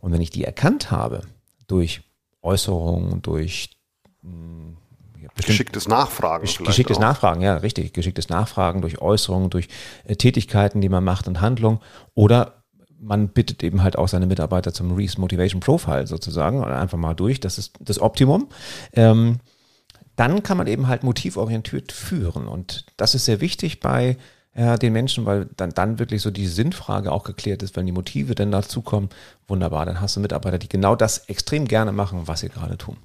Und 0.00 0.12
wenn 0.12 0.20
ich 0.20 0.30
die 0.30 0.44
erkannt 0.44 0.90
habe 0.90 1.22
durch 1.68 2.02
Äußerungen, 2.46 3.22
durch 3.22 3.70
hm, 4.22 4.76
ja, 5.20 5.28
geschicktes 5.34 5.88
Nachfragen. 5.88 6.46
Geschicktes 6.46 6.96
auch. 6.98 7.02
Nachfragen, 7.02 7.42
ja, 7.42 7.56
richtig. 7.56 7.92
Geschicktes 7.92 8.28
Nachfragen 8.28 8.80
durch 8.80 9.00
Äußerungen, 9.00 9.50
durch 9.50 9.68
äh, 10.04 10.16
Tätigkeiten, 10.16 10.80
die 10.80 10.88
man 10.88 11.04
macht 11.04 11.28
und 11.28 11.40
Handlungen. 11.40 11.80
Oder 12.14 12.64
man 12.98 13.28
bittet 13.28 13.62
eben 13.62 13.82
halt 13.82 13.98
auch 13.98 14.08
seine 14.08 14.26
Mitarbeiter 14.26 14.72
zum 14.72 14.94
Reese 14.94 15.20
Motivation 15.20 15.60
Profile 15.60 16.06
sozusagen 16.06 16.60
oder 16.62 16.78
einfach 16.80 16.98
mal 16.98 17.14
durch. 17.14 17.40
Das 17.40 17.58
ist 17.58 17.74
das 17.80 18.00
Optimum. 18.00 18.48
Ähm, 18.92 19.40
dann 20.16 20.42
kann 20.42 20.56
man 20.56 20.66
eben 20.66 20.88
halt 20.88 21.02
motivorientiert 21.02 21.92
führen. 21.92 22.48
Und 22.48 22.86
das 22.96 23.14
ist 23.14 23.26
sehr 23.26 23.40
wichtig 23.40 23.80
bei 23.80 24.16
äh, 24.56 24.78
den 24.78 24.92
Menschen, 24.92 25.26
weil 25.26 25.48
dann, 25.56 25.70
dann 25.70 25.98
wirklich 25.98 26.22
so 26.22 26.30
die 26.30 26.46
Sinnfrage 26.46 27.12
auch 27.12 27.24
geklärt 27.24 27.62
ist, 27.62 27.76
wenn 27.76 27.86
die 27.86 27.92
Motive 27.92 28.34
dann 28.34 28.50
dazukommen, 28.50 29.10
wunderbar, 29.46 29.84
dann 29.86 30.00
hast 30.00 30.16
du 30.16 30.20
Mitarbeiter, 30.20 30.58
die 30.58 30.68
genau 30.68 30.96
das 30.96 31.18
extrem 31.28 31.68
gerne 31.68 31.92
machen, 31.92 32.22
was 32.24 32.40
sie 32.40 32.48
gerade 32.48 32.78
tun. 32.78 32.96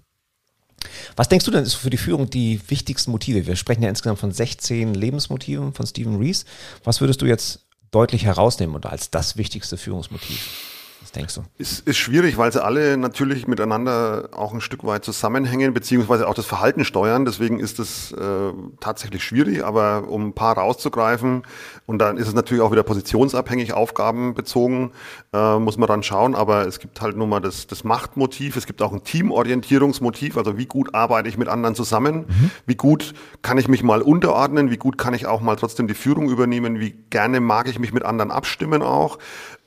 Was 1.16 1.30
denkst 1.30 1.46
du 1.46 1.52
denn 1.52 1.64
ist 1.64 1.76
für 1.76 1.90
die 1.90 1.98
Führung 1.98 2.30
die 2.30 2.60
wichtigsten 2.70 3.12
Motive? 3.12 3.46
Wir 3.46 3.56
sprechen 3.56 3.84
ja 3.84 3.90
insgesamt 3.90 4.20
von 4.20 4.32
16 4.32 4.94
Lebensmotiven 4.94 5.74
von 5.74 5.86
Stephen 5.86 6.18
Rees. 6.18 6.46
Was 6.84 7.02
würdest 7.02 7.22
du 7.22 7.26
jetzt 7.26 7.66
deutlich 7.92 8.26
herausnehmen 8.26 8.76
oder 8.76 8.92
als 8.92 9.12
das 9.12 9.38
wichtigste 9.38 9.78
Führungsmotiv? 9.78 10.71
Was 11.12 11.20
denkst 11.20 11.36
du? 11.36 11.42
Ist, 11.58 11.86
ist 11.86 11.98
schwierig, 11.98 12.38
weil 12.38 12.54
sie 12.54 12.64
alle 12.64 12.96
natürlich 12.96 13.46
miteinander 13.46 14.30
auch 14.32 14.54
ein 14.54 14.62
Stück 14.62 14.86
weit 14.86 15.04
zusammenhängen, 15.04 15.74
beziehungsweise 15.74 16.26
auch 16.26 16.34
das 16.34 16.46
Verhalten 16.46 16.86
steuern. 16.86 17.26
Deswegen 17.26 17.60
ist 17.60 17.80
es 17.80 18.14
äh, 18.14 18.54
tatsächlich 18.80 19.22
schwierig, 19.22 19.66
aber 19.66 20.08
um 20.08 20.28
ein 20.28 20.34
paar 20.34 20.58
rauszugreifen, 20.58 21.44
und 21.86 22.00
dann 22.00 22.16
ist 22.16 22.30
es 22.30 22.34
natürlich 22.34 22.64
auch 22.64 22.72
wieder 22.72 22.84
positionsabhängig, 22.84 23.74
aufgabenbezogen, 23.74 24.92
äh, 25.34 25.60
muss 25.60 25.78
man 25.78 25.90
dann 25.90 26.02
schauen. 26.02 26.34
Aber 26.34 26.66
es 26.66 26.80
gibt 26.80 27.02
halt 27.02 27.18
nun 27.18 27.28
mal 27.28 27.42
das, 27.42 27.68
das 27.68 27.84
Machtmotiv, 27.84 28.56
es 28.56 28.66
gibt 28.66 28.82
auch 28.82 28.94
ein 28.94 29.04
Teamorientierungsmotiv, 29.04 30.38
also 30.38 30.58
wie 30.58 30.66
gut 30.66 30.96
arbeite 30.96 31.28
ich 31.28 31.38
mit 31.38 31.50
anderen 31.50 31.76
zusammen, 31.76 32.20
mhm. 32.20 32.52
wie 32.66 32.76
gut 32.76 33.14
kann 33.42 33.58
ich 33.58 33.68
mich 33.68 33.84
mal 33.84 34.02
unterordnen, 34.02 34.72
wie 34.72 34.78
gut 34.78 34.98
kann 34.98 35.14
ich 35.14 35.26
auch 35.26 35.42
mal 35.42 35.58
trotzdem 35.58 35.90
die 35.90 35.94
Führung 35.94 36.30
übernehmen, 36.30 36.80
wie 36.80 36.92
gerne 37.10 37.42
mag 37.42 37.68
ich 37.68 37.80
mich 37.80 37.92
mit 37.92 38.06
anderen 38.06 38.32
abstimmen 38.32 38.82
auch. 38.82 39.18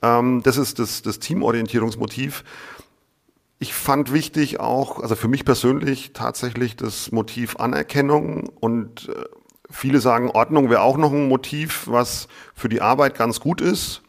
Ähm, 0.01 0.41
das 0.43 0.57
ist 0.57 0.79
das, 0.79 1.01
das 1.01 1.19
Teamorientierungsmotiv. 1.35 2.43
Ich 3.59 3.73
fand 3.73 4.13
wichtig 4.13 4.59
auch, 4.59 5.01
also 5.01 5.15
für 5.15 5.27
mich 5.27 5.45
persönlich 5.45 6.11
tatsächlich 6.13 6.75
das 6.75 7.11
Motiv 7.11 7.57
Anerkennung 7.57 8.49
und 8.59 9.09
äh, 9.09 9.23
viele 9.69 9.99
sagen, 9.99 10.29
Ordnung 10.29 10.69
wäre 10.69 10.81
auch 10.81 10.97
noch 10.97 11.11
ein 11.11 11.27
Motiv, 11.27 11.83
was 11.85 12.27
für 12.53 12.69
die 12.69 12.81
Arbeit 12.81 13.17
ganz 13.17 13.39
gut 13.39 13.61
ist. 13.61 14.01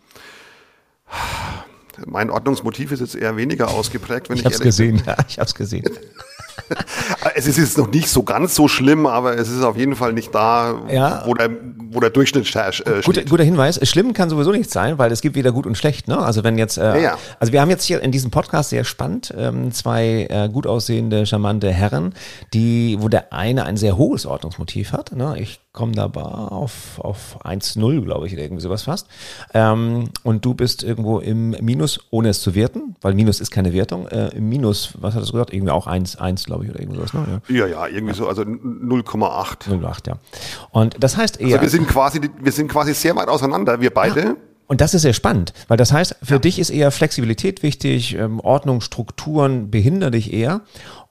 Mein 2.06 2.30
Ordnungsmotiv 2.30 2.92
ist 2.92 3.00
jetzt 3.00 3.14
eher 3.14 3.36
weniger 3.36 3.70
ausgeprägt, 3.70 4.28
wenn 4.28 4.36
ich, 4.36 4.42
ich 4.44 4.46
hab's 4.46 4.60
gesehen, 4.60 4.96
bin. 4.96 5.06
Ja, 5.06 5.16
ich 5.28 5.38
habe 5.38 5.46
es 5.46 5.54
gesehen. 5.54 5.84
es 7.34 7.46
ist 7.46 7.58
jetzt 7.58 7.78
noch 7.78 7.90
nicht 7.90 8.08
so 8.08 8.22
ganz 8.22 8.54
so 8.54 8.68
schlimm, 8.68 9.06
aber 9.06 9.36
es 9.36 9.48
ist 9.48 9.62
auf 9.62 9.76
jeden 9.76 9.96
Fall 9.96 10.12
nicht 10.12 10.34
da, 10.34 10.82
ja. 10.88 11.22
wo, 11.26 11.34
der, 11.34 11.50
wo 11.96 12.00
der 12.00 12.10
Durchschnitt 12.10 12.54
äh, 12.54 12.72
steht. 12.72 13.04
Guter, 13.04 13.24
guter 13.24 13.42
Hinweis. 13.42 13.80
Schlimm 13.88 14.12
kann 14.12 14.28
sowieso 14.28 14.52
nicht 14.52 14.70
sein, 14.70 14.98
weil 14.98 15.10
es 15.10 15.22
gibt 15.22 15.34
weder 15.34 15.50
gut 15.50 15.66
und 15.66 15.78
schlecht. 15.78 16.08
Ne? 16.08 16.18
Also 16.18 16.44
wenn 16.44 16.58
jetzt, 16.58 16.76
äh, 16.76 16.82
ja, 16.82 16.96
ja. 16.96 17.18
also 17.40 17.54
wir 17.54 17.60
haben 17.62 17.70
jetzt 17.70 17.84
hier 17.84 18.02
in 18.02 18.12
diesem 18.12 18.30
Podcast 18.30 18.68
sehr 18.68 18.84
spannend 18.84 19.32
ähm, 19.36 19.72
zwei 19.72 20.26
äh, 20.28 20.50
gut 20.50 20.66
aussehende, 20.66 21.24
charmante 21.24 21.72
Herren, 21.72 22.12
die, 22.52 22.98
wo 23.00 23.08
der 23.08 23.32
eine 23.32 23.64
ein 23.64 23.78
sehr 23.78 23.96
hohes 23.96 24.26
Ordnungsmotiv 24.26 24.92
hat. 24.92 25.12
Ne? 25.12 25.36
Ich 25.38 25.58
komme 25.76 25.92
dabei 25.92 26.22
auf, 26.22 26.98
auf 26.98 27.38
1-0, 27.44 28.00
glaube 28.02 28.26
ich, 28.26 28.32
oder 28.32 28.42
irgendwie 28.42 28.62
sowas 28.62 28.82
fast. 28.82 29.06
Ähm, 29.54 30.10
und 30.24 30.44
du 30.44 30.54
bist 30.54 30.82
irgendwo 30.82 31.20
im 31.20 31.50
Minus, 31.60 32.00
ohne 32.10 32.30
es 32.30 32.40
zu 32.40 32.54
werten, 32.54 32.96
weil 33.02 33.14
Minus 33.14 33.40
ist 33.40 33.50
keine 33.50 33.72
Wertung. 33.72 34.08
Äh, 34.08 34.28
Im 34.36 34.48
Minus, 34.48 34.94
was 34.98 35.14
hat 35.14 35.22
das 35.22 35.30
gesagt? 35.30 35.52
Irgendwie 35.52 35.70
auch 35.70 35.86
1, 35.86 36.16
1 36.16 36.44
glaube 36.44 36.64
ich, 36.64 36.70
oder 36.70 36.80
irgendwas. 36.80 37.12
Ne? 37.12 37.42
Ja. 37.48 37.54
ja, 37.54 37.66
ja, 37.66 37.86
irgendwie 37.86 38.12
ja. 38.12 38.14
so, 38.14 38.26
also 38.26 38.42
0,8. 38.42 39.68
0,8, 39.68 40.08
ja. 40.08 40.18
Und 40.70 40.96
das 40.98 41.16
heißt 41.16 41.40
eher. 41.40 41.46
Also 41.48 41.60
wir 41.60 41.68
sind 41.68 41.85
quasi, 41.86 42.20
wir 42.40 42.52
sind 42.52 42.68
quasi 42.68 42.94
sehr 42.94 43.16
weit 43.16 43.28
auseinander, 43.28 43.80
wir 43.80 43.92
beide. 43.92 44.20
Ja. 44.20 44.36
Und 44.68 44.80
das 44.80 44.94
ist 44.94 45.02
sehr 45.02 45.12
spannend, 45.12 45.52
weil 45.68 45.76
das 45.76 45.92
heißt, 45.92 46.16
für 46.22 46.34
ja. 46.34 46.38
dich 46.40 46.58
ist 46.58 46.70
eher 46.70 46.90
Flexibilität 46.90 47.62
wichtig, 47.62 48.16
ähm, 48.16 48.40
Ordnung, 48.40 48.80
Strukturen 48.80 49.70
behindern 49.70 50.12
dich 50.12 50.32
eher. 50.32 50.62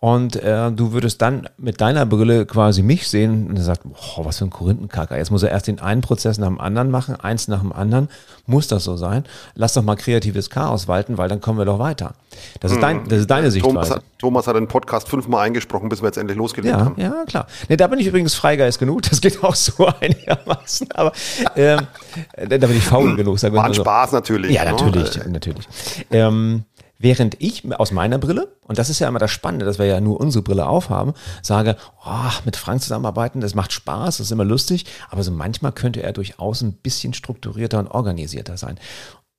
Und 0.05 0.35
äh, 0.35 0.71
du 0.71 0.91
würdest 0.91 1.19
dann 1.23 1.49
mit 1.57 1.81
deiner 1.81 2.05
Brille 2.05 2.45
quasi 2.45 2.83
mich 2.83 3.07
sehen 3.07 3.47
und 3.49 3.57
er 3.57 3.63
sagt, 3.63 3.81
boah, 3.85 4.23
was 4.23 4.37
für 4.37 4.45
ein 4.45 4.51
Korinthenkacker. 4.51 5.17
Jetzt 5.17 5.31
muss 5.31 5.41
er 5.41 5.49
erst 5.49 5.65
den 5.65 5.79
einen 5.79 6.01
Prozess 6.01 6.37
nach 6.37 6.45
dem 6.45 6.61
anderen 6.61 6.91
machen, 6.91 7.15
eins 7.15 7.47
nach 7.47 7.61
dem 7.61 7.73
anderen. 7.73 8.09
Muss 8.45 8.67
das 8.67 8.83
so 8.83 8.97
sein? 8.97 9.23
Lass 9.55 9.73
doch 9.73 9.81
mal 9.81 9.95
kreatives 9.95 10.51
Chaos 10.51 10.87
walten, 10.87 11.17
weil 11.17 11.27
dann 11.27 11.41
kommen 11.41 11.57
wir 11.57 11.65
doch 11.65 11.79
weiter. 11.79 12.13
Das 12.59 12.71
ist, 12.71 12.83
dein, 12.83 13.09
das 13.09 13.21
ist 13.21 13.31
deine 13.31 13.49
Sichtweise. 13.49 13.73
Thomas 13.73 13.89
hat, 13.89 14.03
Thomas 14.19 14.45
hat 14.45 14.55
den 14.55 14.67
Podcast 14.67 15.09
fünfmal 15.09 15.43
eingesprochen, 15.43 15.89
bis 15.89 16.03
wir 16.03 16.05
jetzt 16.05 16.17
endlich 16.17 16.37
losgelegt 16.37 16.75
ja, 16.75 16.85
haben. 16.85 17.01
Ja, 17.01 17.23
klar. 17.25 17.47
Nee, 17.67 17.75
da 17.75 17.87
bin 17.87 17.97
ich 17.97 18.05
übrigens 18.05 18.35
Freigeist 18.35 18.77
genug. 18.77 19.01
Das 19.09 19.21
geht 19.21 19.43
auch 19.43 19.55
so 19.55 19.87
einigermaßen. 19.99 20.91
Aber 20.91 21.13
ähm, 21.55 21.79
da 22.37 22.57
bin 22.67 22.77
ich 22.77 22.83
faul 22.83 23.15
genug. 23.15 23.39
Sagen 23.39 23.55
War 23.55 23.65
ein 23.65 23.73
so. 23.73 23.81
Spaß 23.81 24.11
natürlich. 24.11 24.51
Ja, 24.51 24.65
ne? 24.65 24.71
natürlich, 24.73 25.25
natürlich. 25.25 25.67
Ähm, 26.11 26.65
während 26.97 27.41
ich 27.41 27.63
aus 27.73 27.91
meiner 27.91 28.17
Brille, 28.17 28.55
und 28.67 28.77
das 28.77 28.89
ist 28.89 28.99
ja 28.99 29.07
immer 29.07 29.19
das 29.19 29.31
Spannende, 29.31 29.65
dass 29.65 29.79
wir 29.79 29.85
ja 29.85 29.99
nur 29.99 30.19
unsere 30.19 30.43
Brille 30.43 30.67
aufhaben, 30.67 31.13
sage, 31.41 31.77
oh, 32.05 32.31
mit 32.45 32.55
Frank 32.55 32.81
zusammenarbeiten, 32.81 33.41
das 33.41 33.55
macht 33.55 33.73
Spaß, 33.73 34.17
das 34.17 34.27
ist 34.27 34.31
immer 34.31 34.45
lustig, 34.45 34.85
aber 35.09 35.23
so 35.23 35.31
manchmal 35.31 35.71
könnte 35.71 36.03
er 36.03 36.13
durchaus 36.13 36.61
ein 36.61 36.73
bisschen 36.73 37.13
strukturierter 37.13 37.79
und 37.79 37.87
organisierter 37.87 38.57
sein. 38.57 38.79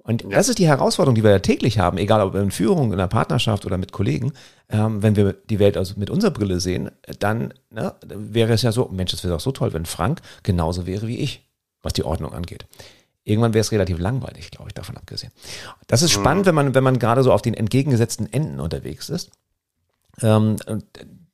Und 0.07 0.25
das 0.31 0.49
ist 0.49 0.61
die 0.61 0.69
Herausforderung, 0.69 1.17
die 1.17 1.25
wir 1.25 1.33
ja 1.33 1.41
täglich 1.41 1.81
haben, 1.81 1.99
egal 1.99 2.21
ob 2.21 2.37
in 2.37 2.53
Führung, 2.53 2.93
in 2.93 2.99
der 2.99 3.09
Partnerschaft 3.09 3.67
oder 3.67 3.77
mit 3.77 3.91
Kollegen. 3.91 4.33
Ähm, 4.69 5.03
wenn 5.03 5.17
wir 5.17 5.33
die 5.33 5.59
Welt 5.59 5.77
also 5.77 5.95
mit 5.97 6.11
unserer 6.11 6.31
Brille 6.31 6.61
sehen, 6.61 6.93
dann 7.19 7.53
ne, 7.71 7.93
wäre 8.07 8.53
es 8.53 8.63
ja 8.63 8.71
so, 8.71 8.89
Mensch, 8.93 9.11
das 9.11 9.25
wäre 9.25 9.35
doch 9.35 9.41
so 9.41 9.51
toll, 9.51 9.73
wenn 9.73 9.85
Frank 9.85 10.21
genauso 10.45 10.87
wäre 10.87 11.09
wie 11.09 11.19
ich, 11.19 11.51
was 11.83 11.93
die 11.93 12.05
Ordnung 12.05 12.33
angeht. 12.33 12.67
Irgendwann 13.27 13.55
wäre 13.55 13.61
es 13.61 13.73
relativ 13.73 13.99
langweilig, 13.99 14.53
glaube 14.53 14.69
ich, 14.69 14.75
davon 14.75 14.97
abgesehen. 14.97 15.33
Das 15.89 16.01
ist 16.01 16.13
spannend, 16.13 16.47
wenn 16.47 16.55
man, 16.55 16.77
wenn 16.77 16.85
man 16.85 17.01
gerade 17.01 17.25
so 17.25 17.33
auf 17.33 17.43
den 17.43 17.55
entgegengesetzten 17.55 18.33
Enden 18.33 18.61
unterwegs 18.61 19.09
ist. 19.09 19.33
Ähm, 20.23 20.57
und 20.67 20.85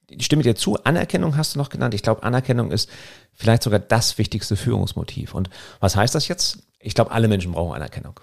ich 0.09 0.25
stimme 0.25 0.43
dir 0.43 0.55
zu, 0.55 0.83
Anerkennung 0.85 1.37
hast 1.37 1.55
du 1.55 1.59
noch 1.59 1.69
genannt. 1.69 1.93
Ich 1.93 2.03
glaube, 2.03 2.23
Anerkennung 2.23 2.71
ist 2.71 2.89
vielleicht 3.35 3.63
sogar 3.63 3.79
das 3.79 4.17
wichtigste 4.17 4.57
Führungsmotiv. 4.57 5.35
Und 5.35 5.51
was 5.81 5.95
heißt 5.95 6.15
das 6.15 6.29
jetzt? 6.29 6.61
Ich 6.81 6.95
glaube, 6.95 7.11
alle 7.11 7.29
Menschen 7.29 7.53
brauchen 7.53 7.75
Anerkennung. 7.75 8.19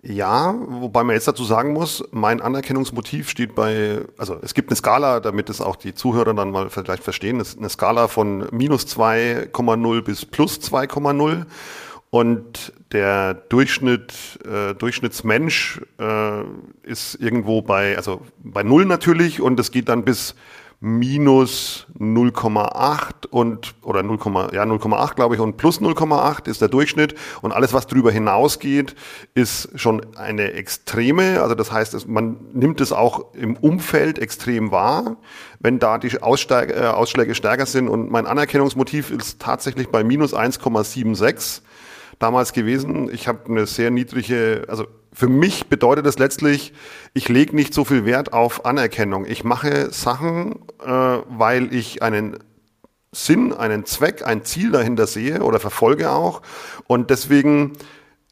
Ja, 0.00 0.54
wobei 0.66 1.04
man 1.04 1.14
jetzt 1.14 1.28
dazu 1.28 1.44
sagen 1.44 1.74
muss, 1.74 2.04
mein 2.10 2.40
Anerkennungsmotiv 2.40 3.28
steht 3.28 3.54
bei, 3.54 4.00
also 4.16 4.38
es 4.40 4.54
gibt 4.54 4.70
eine 4.70 4.76
Skala, 4.76 5.20
damit 5.20 5.50
es 5.50 5.60
auch 5.60 5.76
die 5.76 5.94
Zuhörer 5.94 6.32
dann 6.32 6.50
mal 6.50 6.70
vielleicht 6.70 7.04
verstehen, 7.04 7.38
es 7.38 7.50
ist 7.50 7.58
eine 7.58 7.68
Skala 7.68 8.08
von 8.08 8.48
minus 8.50 8.86
2,0 8.86 10.02
bis 10.02 10.24
plus 10.24 10.58
2,0 10.60 11.44
und 12.14 12.72
der 12.92 13.34
Durchschnitt, 13.34 14.38
äh, 14.44 14.72
Durchschnittsmensch 14.74 15.80
äh, 15.98 16.44
ist 16.84 17.16
irgendwo 17.16 17.60
bei, 17.60 17.96
also 17.96 18.20
bei 18.38 18.62
null 18.62 18.84
natürlich. 18.84 19.40
Und 19.40 19.58
es 19.58 19.72
geht 19.72 19.88
dann 19.88 20.04
bis 20.04 20.36
minus 20.78 21.88
0,8 21.98 23.26
und 23.30 23.74
oder 23.82 24.04
0, 24.04 24.18
ja 24.52 24.62
0,8 24.62 25.14
glaube 25.16 25.34
ich. 25.34 25.40
Und 25.40 25.56
plus 25.56 25.80
0,8 25.80 26.46
ist 26.46 26.60
der 26.60 26.68
Durchschnitt. 26.68 27.16
Und 27.42 27.50
alles 27.50 27.72
was 27.72 27.88
darüber 27.88 28.12
hinausgeht 28.12 28.94
ist 29.34 29.70
schon 29.74 30.14
eine 30.14 30.52
extreme. 30.52 31.42
Also 31.42 31.56
das 31.56 31.72
heißt 31.72 32.06
man 32.06 32.36
nimmt 32.52 32.80
es 32.80 32.92
auch 32.92 33.34
im 33.34 33.56
Umfeld 33.56 34.20
extrem 34.20 34.70
wahr 34.70 35.16
wenn 35.64 35.78
da 35.78 35.96
die 35.96 36.22
Aussteig, 36.22 36.70
äh, 36.70 36.88
Ausschläge 36.88 37.34
stärker 37.34 37.64
sind. 37.64 37.88
Und 37.88 38.10
mein 38.10 38.26
Anerkennungsmotiv 38.26 39.10
ist 39.10 39.40
tatsächlich 39.40 39.88
bei 39.88 40.04
minus 40.04 40.34
1,76 40.34 41.62
damals 42.18 42.52
gewesen 42.52 43.10
ich 43.12 43.28
habe 43.28 43.40
eine 43.48 43.66
sehr 43.66 43.90
niedrige 43.90 44.64
also 44.68 44.86
für 45.14 45.28
mich 45.28 45.68
bedeutet 45.68 46.04
das 46.04 46.18
letztlich, 46.18 46.72
ich 47.14 47.28
lege 47.28 47.54
nicht 47.54 47.72
so 47.72 47.84
viel 47.84 48.04
Wert 48.04 48.32
auf 48.32 48.66
Anerkennung. 48.66 49.24
Ich 49.26 49.44
mache 49.44 49.92
Sachen, 49.92 50.56
äh, 50.84 50.88
weil 50.88 51.72
ich 51.72 52.02
einen 52.02 52.38
Sinn, 53.12 53.52
einen 53.52 53.84
Zweck, 53.84 54.26
ein 54.26 54.44
Ziel 54.44 54.72
dahinter 54.72 55.06
sehe 55.06 55.40
oder 55.42 55.60
verfolge 55.60 56.10
auch. 56.10 56.42
Und 56.88 57.10
deswegen, 57.10 57.74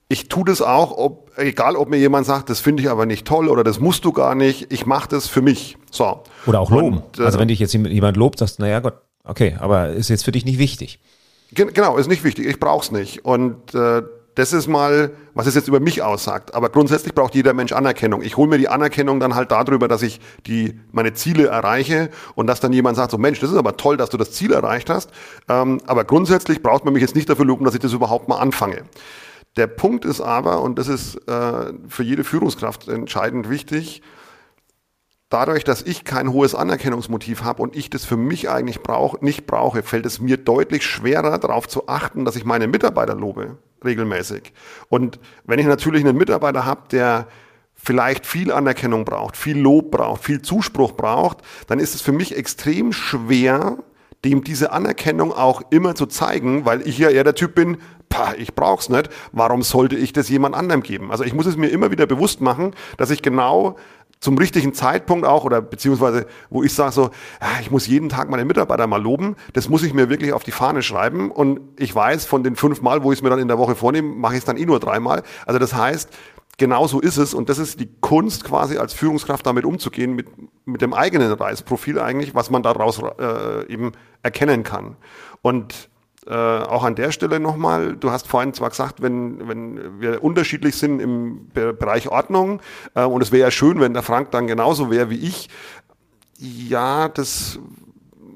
ich 0.08 0.28
tue 0.28 0.44
das 0.44 0.60
auch, 0.60 0.90
ob, 0.98 1.30
egal 1.36 1.76
ob 1.76 1.88
mir 1.88 1.98
jemand 1.98 2.26
sagt, 2.26 2.50
das 2.50 2.58
finde 2.58 2.82
ich 2.82 2.90
aber 2.90 3.06
nicht 3.06 3.26
toll 3.26 3.48
oder 3.48 3.62
das 3.62 3.78
musst 3.78 4.04
du 4.04 4.12
gar 4.12 4.34
nicht, 4.34 4.72
ich 4.72 4.84
mache 4.84 5.08
das 5.08 5.28
für 5.28 5.40
mich. 5.40 5.78
So. 5.92 6.24
Oder 6.46 6.58
auch 6.58 6.70
loben. 6.72 6.98
Und, 6.98 7.20
äh, 7.20 7.22
also 7.22 7.38
wenn 7.38 7.46
dich 7.46 7.60
jetzt 7.60 7.72
jemand 7.74 8.16
lobt, 8.16 8.40
sagst 8.40 8.58
du, 8.58 8.62
naja 8.62 8.80
Gott, 8.80 8.94
okay, 9.22 9.56
aber 9.60 9.90
ist 9.90 10.08
jetzt 10.08 10.24
für 10.24 10.32
dich 10.32 10.44
nicht 10.44 10.58
wichtig. 10.58 10.98
Gen- 11.54 11.72
Genau, 11.72 11.96
ist 11.96 12.08
nicht 12.08 12.24
wichtig. 12.24 12.46
Ich 12.46 12.58
brauche 12.60 12.84
es 12.84 12.90
nicht. 12.90 13.24
Und 13.24 13.74
äh, 13.74 14.02
das 14.34 14.54
ist 14.54 14.66
mal, 14.66 15.10
was 15.34 15.46
es 15.46 15.54
jetzt 15.54 15.68
über 15.68 15.78
mich 15.78 16.00
aussagt. 16.02 16.54
Aber 16.54 16.70
grundsätzlich 16.70 17.14
braucht 17.14 17.34
jeder 17.34 17.52
Mensch 17.52 17.72
Anerkennung. 17.72 18.22
Ich 18.22 18.38
hole 18.38 18.48
mir 18.48 18.56
die 18.56 18.68
Anerkennung 18.68 19.20
dann 19.20 19.34
halt 19.34 19.50
darüber, 19.50 19.88
dass 19.88 20.00
ich 20.00 20.20
die 20.46 20.80
meine 20.90 21.12
Ziele 21.12 21.48
erreiche 21.48 22.08
und 22.34 22.46
dass 22.46 22.60
dann 22.60 22.72
jemand 22.72 22.96
sagt, 22.96 23.10
so 23.10 23.18
Mensch, 23.18 23.40
das 23.40 23.50
ist 23.50 23.56
aber 23.58 23.76
toll, 23.76 23.98
dass 23.98 24.08
du 24.08 24.16
das 24.16 24.32
Ziel 24.32 24.52
erreicht 24.52 24.88
hast. 24.88 25.10
Ähm, 25.48 25.82
aber 25.86 26.04
grundsätzlich 26.04 26.62
braucht 26.62 26.84
man 26.86 26.94
mich 26.94 27.02
jetzt 27.02 27.14
nicht 27.14 27.28
dafür 27.28 27.44
loben, 27.44 27.66
dass 27.66 27.74
ich 27.74 27.80
das 27.80 27.92
überhaupt 27.92 28.28
mal 28.28 28.38
anfange. 28.38 28.84
Der 29.56 29.66
Punkt 29.66 30.06
ist 30.06 30.22
aber, 30.22 30.62
und 30.62 30.78
das 30.78 30.88
ist 30.88 31.16
äh, 31.28 31.72
für 31.86 32.02
jede 32.02 32.24
Führungskraft 32.24 32.88
entscheidend 32.88 33.50
wichtig, 33.50 34.00
dadurch, 35.32 35.64
dass 35.64 35.82
ich 35.82 36.04
kein 36.04 36.32
hohes 36.32 36.54
Anerkennungsmotiv 36.54 37.42
habe 37.42 37.62
und 37.62 37.76
ich 37.76 37.90
das 37.90 38.04
für 38.04 38.16
mich 38.16 38.50
eigentlich 38.50 38.80
brauch, 38.80 39.20
nicht 39.20 39.46
brauche, 39.46 39.82
fällt 39.82 40.06
es 40.06 40.20
mir 40.20 40.36
deutlich 40.36 40.84
schwerer, 40.84 41.38
darauf 41.38 41.68
zu 41.68 41.88
achten, 41.88 42.24
dass 42.24 42.36
ich 42.36 42.44
meine 42.44 42.66
Mitarbeiter 42.66 43.14
lobe, 43.14 43.56
regelmäßig. 43.84 44.52
Und 44.88 45.18
wenn 45.44 45.58
ich 45.58 45.66
natürlich 45.66 46.04
einen 46.04 46.18
Mitarbeiter 46.18 46.64
habe, 46.64 46.82
der 46.90 47.26
vielleicht 47.74 48.26
viel 48.26 48.52
Anerkennung 48.52 49.04
braucht, 49.04 49.36
viel 49.36 49.58
Lob 49.58 49.90
braucht, 49.90 50.22
viel 50.22 50.42
Zuspruch 50.42 50.92
braucht, 50.92 51.38
dann 51.66 51.80
ist 51.80 51.94
es 51.94 52.00
für 52.00 52.12
mich 52.12 52.36
extrem 52.36 52.92
schwer, 52.92 53.78
dem 54.24 54.44
diese 54.44 54.70
Anerkennung 54.70 55.32
auch 55.32 55.62
immer 55.70 55.94
zu 55.94 56.06
zeigen, 56.06 56.64
weil 56.64 56.86
ich 56.86 56.98
ja 56.98 57.08
eher 57.08 57.24
der 57.24 57.34
Typ 57.34 57.56
bin, 57.56 57.78
pah, 58.08 58.34
ich 58.36 58.54
brauch's 58.54 58.88
nicht, 58.88 59.08
warum 59.32 59.62
sollte 59.62 59.96
ich 59.96 60.12
das 60.12 60.28
jemand 60.28 60.54
anderem 60.54 60.82
geben? 60.82 61.10
Also 61.10 61.24
ich 61.24 61.32
muss 61.32 61.46
es 61.46 61.56
mir 61.56 61.68
immer 61.68 61.90
wieder 61.90 62.06
bewusst 62.06 62.40
machen, 62.40 62.74
dass 62.98 63.10
ich 63.10 63.22
genau 63.22 63.76
zum 64.22 64.38
richtigen 64.38 64.72
Zeitpunkt 64.72 65.26
auch 65.26 65.44
oder 65.44 65.60
beziehungsweise 65.60 66.26
wo 66.48 66.62
ich 66.62 66.72
sage 66.72 66.92
so, 66.92 67.10
ich 67.60 67.72
muss 67.72 67.88
jeden 67.88 68.08
Tag 68.08 68.30
meine 68.30 68.44
Mitarbeiter 68.44 68.86
mal 68.86 69.02
loben, 69.02 69.34
das 69.52 69.68
muss 69.68 69.82
ich 69.82 69.94
mir 69.94 70.08
wirklich 70.10 70.32
auf 70.32 70.44
die 70.44 70.52
Fahne 70.52 70.82
schreiben 70.82 71.32
und 71.32 71.60
ich 71.76 71.92
weiß 71.92 72.24
von 72.24 72.44
den 72.44 72.54
fünf 72.54 72.82
Mal, 72.82 73.02
wo 73.02 73.10
ich 73.10 73.18
es 73.18 73.22
mir 73.22 73.30
dann 73.30 73.40
in 73.40 73.48
der 73.48 73.58
Woche 73.58 73.74
vornehme, 73.74 74.14
mache 74.14 74.34
ich 74.34 74.38
es 74.38 74.44
dann 74.44 74.56
eh 74.56 74.64
nur 74.64 74.78
dreimal. 74.78 75.24
Also 75.44 75.58
das 75.58 75.74
heißt, 75.74 76.08
genau 76.56 76.86
so 76.86 77.00
ist 77.00 77.16
es 77.16 77.34
und 77.34 77.48
das 77.48 77.58
ist 77.58 77.80
die 77.80 77.88
Kunst 78.00 78.44
quasi 78.44 78.78
als 78.78 78.94
Führungskraft 78.94 79.44
damit 79.44 79.64
umzugehen 79.64 80.14
mit, 80.14 80.28
mit 80.66 80.82
dem 80.82 80.94
eigenen 80.94 81.32
Reisprofil 81.32 81.98
eigentlich, 81.98 82.32
was 82.32 82.48
man 82.48 82.62
daraus 82.62 83.02
äh, 83.18 83.66
eben 83.66 83.90
erkennen 84.22 84.62
kann. 84.62 84.96
Und 85.42 85.90
äh, 86.26 86.32
auch 86.32 86.84
an 86.84 86.94
der 86.94 87.10
Stelle 87.10 87.40
nochmal, 87.40 87.96
du 87.96 88.10
hast 88.10 88.28
vorhin 88.28 88.54
zwar 88.54 88.70
gesagt, 88.70 89.02
wenn, 89.02 89.48
wenn 89.48 90.00
wir 90.00 90.22
unterschiedlich 90.22 90.76
sind 90.76 91.00
im 91.00 91.48
Be 91.48 91.72
Bereich 91.72 92.08
Ordnung, 92.08 92.60
äh, 92.94 93.04
und 93.04 93.22
es 93.22 93.32
wäre 93.32 93.42
ja 93.42 93.50
schön, 93.50 93.80
wenn 93.80 93.92
der 93.92 94.02
Frank 94.02 94.30
dann 94.30 94.46
genauso 94.46 94.90
wäre 94.90 95.10
wie 95.10 95.18
ich, 95.18 95.48
ja, 96.38 97.08
das 97.08 97.58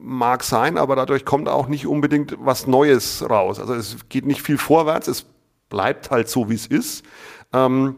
mag 0.01 0.45
sein, 0.45 0.79
aber 0.79 0.95
dadurch 0.97 1.25
kommt 1.25 1.49
auch 1.49 1.67
nicht 1.69 1.87
unbedingt 1.87 2.37
was 2.41 2.67
Neues 2.67 3.29
raus. 3.29 3.59
Also 3.59 3.75
es 3.75 3.97
geht 4.09 4.25
nicht 4.27 4.43
viel 4.43 4.59
vorwärts, 4.59 5.09
es 5.09 5.27
bleibt 5.69 6.11
halt 6.11 6.29
so, 6.29 6.49
wie 6.49 6.55
es 6.55 6.67
ist. 6.67 7.05
Ähm, 7.53 7.97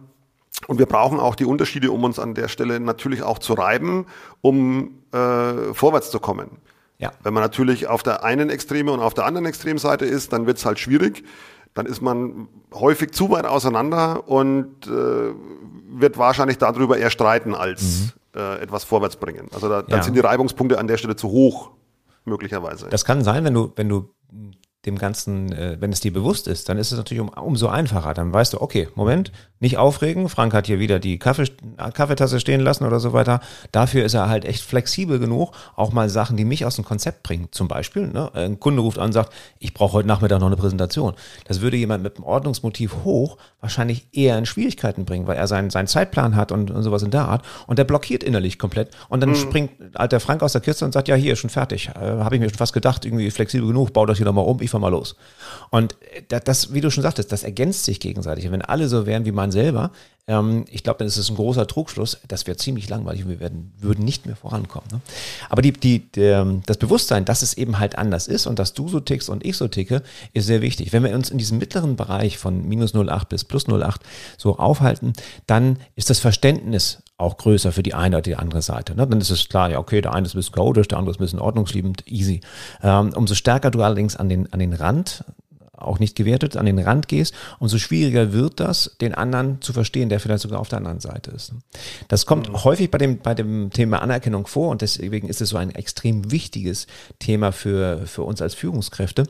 und 0.66 0.78
wir 0.78 0.86
brauchen 0.86 1.20
auch 1.20 1.34
die 1.34 1.44
Unterschiede, 1.44 1.92
um 1.92 2.04
uns 2.04 2.18
an 2.18 2.34
der 2.34 2.48
Stelle 2.48 2.80
natürlich 2.80 3.22
auch 3.22 3.38
zu 3.38 3.54
reiben, 3.54 4.06
um 4.40 5.02
äh, 5.12 5.72
vorwärts 5.74 6.10
zu 6.10 6.18
kommen. 6.18 6.58
Ja. 6.98 7.12
Wenn 7.22 7.32
man 7.32 7.42
natürlich 7.42 7.86
auf 7.86 8.02
der 8.02 8.24
einen 8.24 8.50
Extreme 8.50 8.92
und 8.92 9.00
auf 9.00 9.14
der 9.14 9.24
anderen 9.24 9.46
Extremseite 9.46 10.04
ist, 10.04 10.32
dann 10.32 10.46
wird 10.46 10.58
es 10.58 10.66
halt 10.66 10.78
schwierig. 10.78 11.24
Dann 11.74 11.86
ist 11.86 12.00
man 12.02 12.48
häufig 12.74 13.12
zu 13.12 13.30
weit 13.30 13.44
auseinander 13.44 14.28
und 14.28 14.86
äh, 14.88 14.90
wird 15.90 16.18
wahrscheinlich 16.18 16.58
darüber 16.58 16.96
eher 16.98 17.10
streiten, 17.10 17.54
als 17.54 18.14
äh, 18.34 18.60
etwas 18.60 18.82
vorwärts 18.84 19.16
bringen. 19.16 19.48
Also 19.54 19.68
da, 19.68 19.82
dann 19.82 19.86
Mhm. 19.86 19.92
Ja. 19.96 20.02
sind 20.02 20.14
die 20.14 20.20
Reibungspunkte 20.20 20.78
an 20.78 20.88
der 20.88 20.96
Stelle 20.96 21.14
zu 21.14 21.28
hoch, 21.28 21.70
möglicherweise. 22.24 22.88
Das 22.88 23.04
kann 23.04 23.22
sein, 23.22 23.44
wenn 23.44 23.54
du, 23.54 23.72
wenn 23.76 23.88
du 23.88 24.10
dem 24.86 24.96
Ganzen, 24.96 25.52
äh, 25.52 25.76
wenn 25.80 25.92
es 25.92 26.00
dir 26.00 26.12
bewusst 26.12 26.46
ist, 26.46 26.68
dann 26.68 26.78
ist 26.78 26.92
es 26.92 26.98
natürlich 26.98 27.20
um, 27.20 27.28
umso 27.28 27.66
einfacher. 27.68 28.14
Dann 28.14 28.32
weißt 28.32 28.52
du, 28.52 28.60
okay, 28.60 28.88
Moment, 28.94 29.32
nicht 29.60 29.76
aufregen. 29.76 30.28
Frank 30.28 30.54
hat 30.54 30.68
hier 30.68 30.78
wieder 30.78 31.00
die 31.00 31.18
Kaffee, 31.18 31.46
Kaffeetasse 31.94 32.38
stehen 32.38 32.60
lassen 32.60 32.84
oder 32.84 33.00
so 33.00 33.12
weiter. 33.12 33.40
Dafür 33.72 34.04
ist 34.04 34.14
er 34.14 34.28
halt 34.28 34.44
echt 34.44 34.62
flexibel 34.62 35.18
genug, 35.18 35.52
auch 35.74 35.92
mal 35.92 36.08
Sachen, 36.08 36.36
die 36.36 36.44
mich 36.44 36.64
aus 36.64 36.76
dem 36.76 36.84
Konzept 36.84 37.24
bringen. 37.24 37.48
Zum 37.50 37.66
Beispiel, 37.66 38.06
ne, 38.06 38.32
ein 38.34 38.60
Kunde 38.60 38.82
ruft 38.82 38.98
an 38.98 39.06
und 39.06 39.12
sagt, 39.12 39.32
ich 39.58 39.74
brauche 39.74 39.94
heute 39.94 40.08
Nachmittag 40.08 40.38
noch 40.38 40.46
eine 40.46 40.56
Präsentation. 40.56 41.14
Das 41.46 41.60
würde 41.60 41.76
jemand 41.76 42.04
mit 42.04 42.16
einem 42.16 42.24
Ordnungsmotiv 42.24 42.98
hoch 43.04 43.36
wahrscheinlich 43.60 44.06
eher 44.12 44.38
in 44.38 44.46
Schwierigkeiten 44.46 45.04
bringen, 45.04 45.26
weil 45.26 45.36
er 45.36 45.48
seinen, 45.48 45.70
seinen 45.70 45.88
Zeitplan 45.88 46.36
hat 46.36 46.52
und, 46.52 46.70
und 46.70 46.84
sowas 46.84 47.02
in 47.02 47.10
der 47.10 47.24
Art. 47.24 47.44
Und 47.66 47.80
der 47.80 47.84
blockiert 47.84 48.22
innerlich 48.22 48.60
komplett. 48.60 48.90
Und 49.08 49.20
dann 49.20 49.34
springt 49.34 49.72
alter 49.94 50.20
Frank 50.20 50.44
aus 50.44 50.52
der 50.52 50.60
Kiste 50.60 50.84
und 50.84 50.92
sagt, 50.92 51.08
ja, 51.08 51.16
hier 51.16 51.32
ist 51.32 51.40
schon 51.40 51.50
fertig. 51.50 51.88
Äh, 51.88 51.98
Habe 51.98 52.36
ich 52.36 52.40
mir 52.40 52.48
schon 52.48 52.58
fast 52.58 52.72
gedacht, 52.72 53.04
irgendwie 53.04 53.30
flexibel 53.32 53.66
genug, 53.66 53.92
bau 53.92 54.06
das 54.06 54.18
hier 54.18 54.26
nochmal 54.26 54.44
um, 54.44 54.60
ich 54.60 54.67
fahr 54.70 54.80
mal 54.80 54.88
los. 54.88 55.16
Und 55.70 55.96
das, 56.28 56.44
das, 56.44 56.74
wie 56.74 56.80
du 56.80 56.90
schon 56.90 57.02
sagtest, 57.02 57.32
das 57.32 57.42
ergänzt 57.42 57.84
sich 57.84 58.00
gegenseitig. 58.00 58.50
Wenn 58.50 58.62
alle 58.62 58.88
so 58.88 59.06
wären 59.06 59.24
wie 59.24 59.32
man 59.32 59.50
selber, 59.50 59.92
ähm, 60.28 60.66
ich 60.70 60.84
glaube, 60.84 60.98
dann 60.98 61.08
ist 61.08 61.16
es 61.16 61.30
ein 61.30 61.36
großer 61.36 61.66
Trugschluss. 61.66 62.20
Das 62.28 62.46
wäre 62.46 62.56
ziemlich 62.56 62.88
langweilig 62.88 63.24
und 63.24 63.30
wir 63.30 63.40
werden, 63.40 63.72
würden 63.78 64.04
nicht 64.04 64.26
mehr 64.26 64.36
vorankommen. 64.36 64.88
Ne? 64.92 65.00
Aber 65.48 65.62
die, 65.62 65.72
die, 65.72 66.00
der, 66.12 66.46
das 66.66 66.76
Bewusstsein, 66.76 67.24
dass 67.24 67.42
es 67.42 67.54
eben 67.54 67.78
halt 67.78 67.98
anders 67.98 68.28
ist 68.28 68.46
und 68.46 68.58
dass 68.58 68.74
du 68.74 68.88
so 68.88 69.00
tickst 69.00 69.30
und 69.30 69.44
ich 69.44 69.56
so 69.56 69.66
ticke, 69.66 70.02
ist 70.34 70.46
sehr 70.46 70.60
wichtig. 70.60 70.92
Wenn 70.92 71.02
wir 71.02 71.14
uns 71.14 71.30
in 71.30 71.38
diesem 71.38 71.58
mittleren 71.58 71.96
Bereich 71.96 72.38
von 72.38 72.68
minus 72.68 72.94
0,8 72.94 73.28
bis 73.28 73.44
plus 73.44 73.66
0,8 73.66 73.96
so 74.36 74.58
aufhalten, 74.58 75.14
dann 75.46 75.78
ist 75.96 76.10
das 76.10 76.20
Verständnis 76.20 77.02
auch 77.16 77.36
größer 77.36 77.72
für 77.72 77.82
die 77.82 77.94
eine 77.94 78.16
oder 78.16 78.22
die 78.22 78.36
andere 78.36 78.62
Seite. 78.62 78.94
Ne? 78.94 79.06
Dann 79.06 79.20
ist 79.20 79.30
es 79.30 79.48
klar, 79.48 79.70
ja, 79.70 79.78
okay, 79.78 80.00
der 80.00 80.14
eine 80.14 80.26
ist 80.26 80.34
ein 80.34 80.38
bisschen 80.38 80.54
chaotisch, 80.54 80.88
der 80.88 80.98
andere 80.98 81.12
ist 81.12 81.18
ein 81.18 81.24
bisschen 81.24 81.40
ordnungsliebend, 81.40 82.06
easy. 82.06 82.42
Ähm, 82.82 83.12
umso 83.14 83.34
stärker 83.34 83.70
du 83.70 83.82
allerdings 83.82 84.14
an 84.14 84.28
den, 84.28 84.52
an 84.52 84.60
den 84.60 84.72
Rand 84.72 85.24
auch 85.78 85.98
nicht 85.98 86.16
gewertet, 86.16 86.56
an 86.56 86.66
den 86.66 86.78
Rand 86.78 87.08
gehst, 87.08 87.34
umso 87.58 87.78
schwieriger 87.78 88.32
wird 88.32 88.60
das, 88.60 88.96
den 89.00 89.14
anderen 89.14 89.60
zu 89.60 89.72
verstehen, 89.72 90.08
der 90.08 90.20
vielleicht 90.20 90.42
sogar 90.42 90.60
auf 90.60 90.68
der 90.68 90.78
anderen 90.78 91.00
Seite 91.00 91.30
ist. 91.30 91.52
Das 92.08 92.26
kommt 92.26 92.48
mhm. 92.48 92.64
häufig 92.64 92.90
bei 92.90 92.98
dem, 92.98 93.18
bei 93.18 93.34
dem 93.34 93.70
Thema 93.70 94.02
Anerkennung 94.02 94.46
vor 94.46 94.70
und 94.70 94.82
deswegen 94.82 95.28
ist 95.28 95.40
es 95.40 95.50
so 95.50 95.56
ein 95.56 95.70
extrem 95.70 96.30
wichtiges 96.30 96.86
Thema 97.18 97.52
für, 97.52 98.06
für 98.06 98.22
uns 98.22 98.42
als 98.42 98.54
Führungskräfte, 98.54 99.24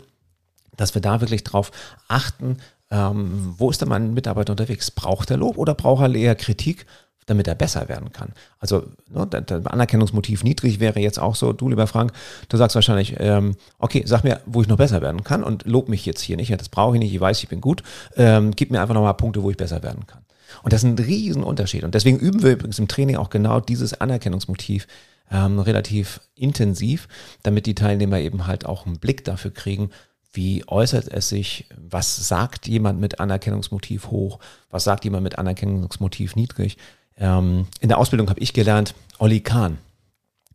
dass 0.77 0.95
wir 0.95 1.03
da 1.03 1.21
wirklich 1.21 1.45
drauf 1.45 1.71
achten, 2.09 2.59
ähm, 2.91 3.55
wo 3.59 3.71
ist 3.71 3.81
denn 3.81 3.89
mein 3.89 4.15
Mitarbeiter 4.15 4.53
unterwegs? 4.53 4.91
Braucht 4.91 5.31
er 5.31 5.37
Lob 5.37 5.59
oder 5.59 5.75
braucht 5.75 6.03
er 6.03 6.15
eher 6.15 6.35
Kritik? 6.35 6.87
Damit 7.29 7.47
er 7.47 7.55
besser 7.55 7.89
werden 7.89 8.13
kann. 8.13 8.33
Also 8.59 8.85
ne, 9.09 9.27
das 9.27 9.67
Anerkennungsmotiv 9.67 10.43
niedrig 10.43 10.81
wäre 10.81 10.99
jetzt 10.99 11.19
auch 11.19 11.37
so, 11.37 11.53
du 11.53 11.69
lieber 11.69 11.87
Frank, 11.87 12.13
du 12.49 12.57
sagst 12.57 12.75
wahrscheinlich, 12.75 13.17
ähm, 13.19 13.55
okay, 13.79 14.03
sag 14.07 14.25
mir, 14.25 14.41
wo 14.47 14.63
ich 14.63 14.69
noch 14.69 14.79
besser 14.79 15.01
werden 15.01 15.23
kann 15.23 15.45
und 15.45 15.67
lob 15.67 15.89
mich 15.89 16.05
jetzt 16.07 16.21
hier 16.21 16.37
nicht, 16.37 16.49
ja, 16.49 16.57
das 16.57 16.69
brauche 16.69 16.97
ich 16.97 17.01
nicht, 17.01 17.15
ich 17.15 17.21
weiß, 17.21 17.43
ich 17.43 17.49
bin 17.49 17.61
gut, 17.61 17.83
ähm, 18.17 18.53
gib 18.57 18.71
mir 18.71 18.81
einfach 18.81 18.95
nochmal 18.95 19.15
Punkte, 19.15 19.43
wo 19.43 19.51
ich 19.51 19.57
besser 19.57 19.83
werden 19.83 20.07
kann. 20.07 20.25
Und 20.63 20.73
das 20.73 20.83
ist 20.83 20.89
ein 20.89 20.99
Riesenunterschied. 20.99 21.85
Und 21.85 21.95
deswegen 21.95 22.19
üben 22.19 22.43
wir 22.43 22.53
übrigens 22.53 22.79
im 22.79 22.89
Training 22.89 23.17
auch 23.17 23.31
genau 23.31 23.61
dieses 23.61 24.01
Anerkennungsmotiv 24.01 24.87
ähm, 25.31 25.59
relativ 25.59 26.21
intensiv, 26.35 27.07
damit 27.43 27.67
die 27.67 27.75
Teilnehmer 27.75 28.19
eben 28.19 28.47
halt 28.47 28.65
auch 28.65 28.87
einen 28.87 28.99
Blick 28.99 29.25
dafür 29.25 29.53
kriegen, 29.53 29.91
wie 30.33 30.65
äußert 30.67 31.09
es 31.09 31.29
sich, 31.29 31.67
was 31.77 32.29
sagt 32.29 32.69
jemand 32.69 33.01
mit 33.01 33.19
Anerkennungsmotiv 33.19 34.11
hoch, 34.11 34.39
was 34.71 34.85
sagt 34.85 35.05
jemand 35.05 35.25
mit 35.25 35.39
Anerkennungsmotiv 35.39 36.37
niedrig 36.37 36.77
ähm, 37.19 37.67
in 37.81 37.89
der 37.89 37.99
Ausbildung 37.99 38.29
habe 38.31 38.41
ich 38.41 38.53
gelernt, 38.53 38.95
Olli 39.19 39.41
Kahn. 39.41 39.79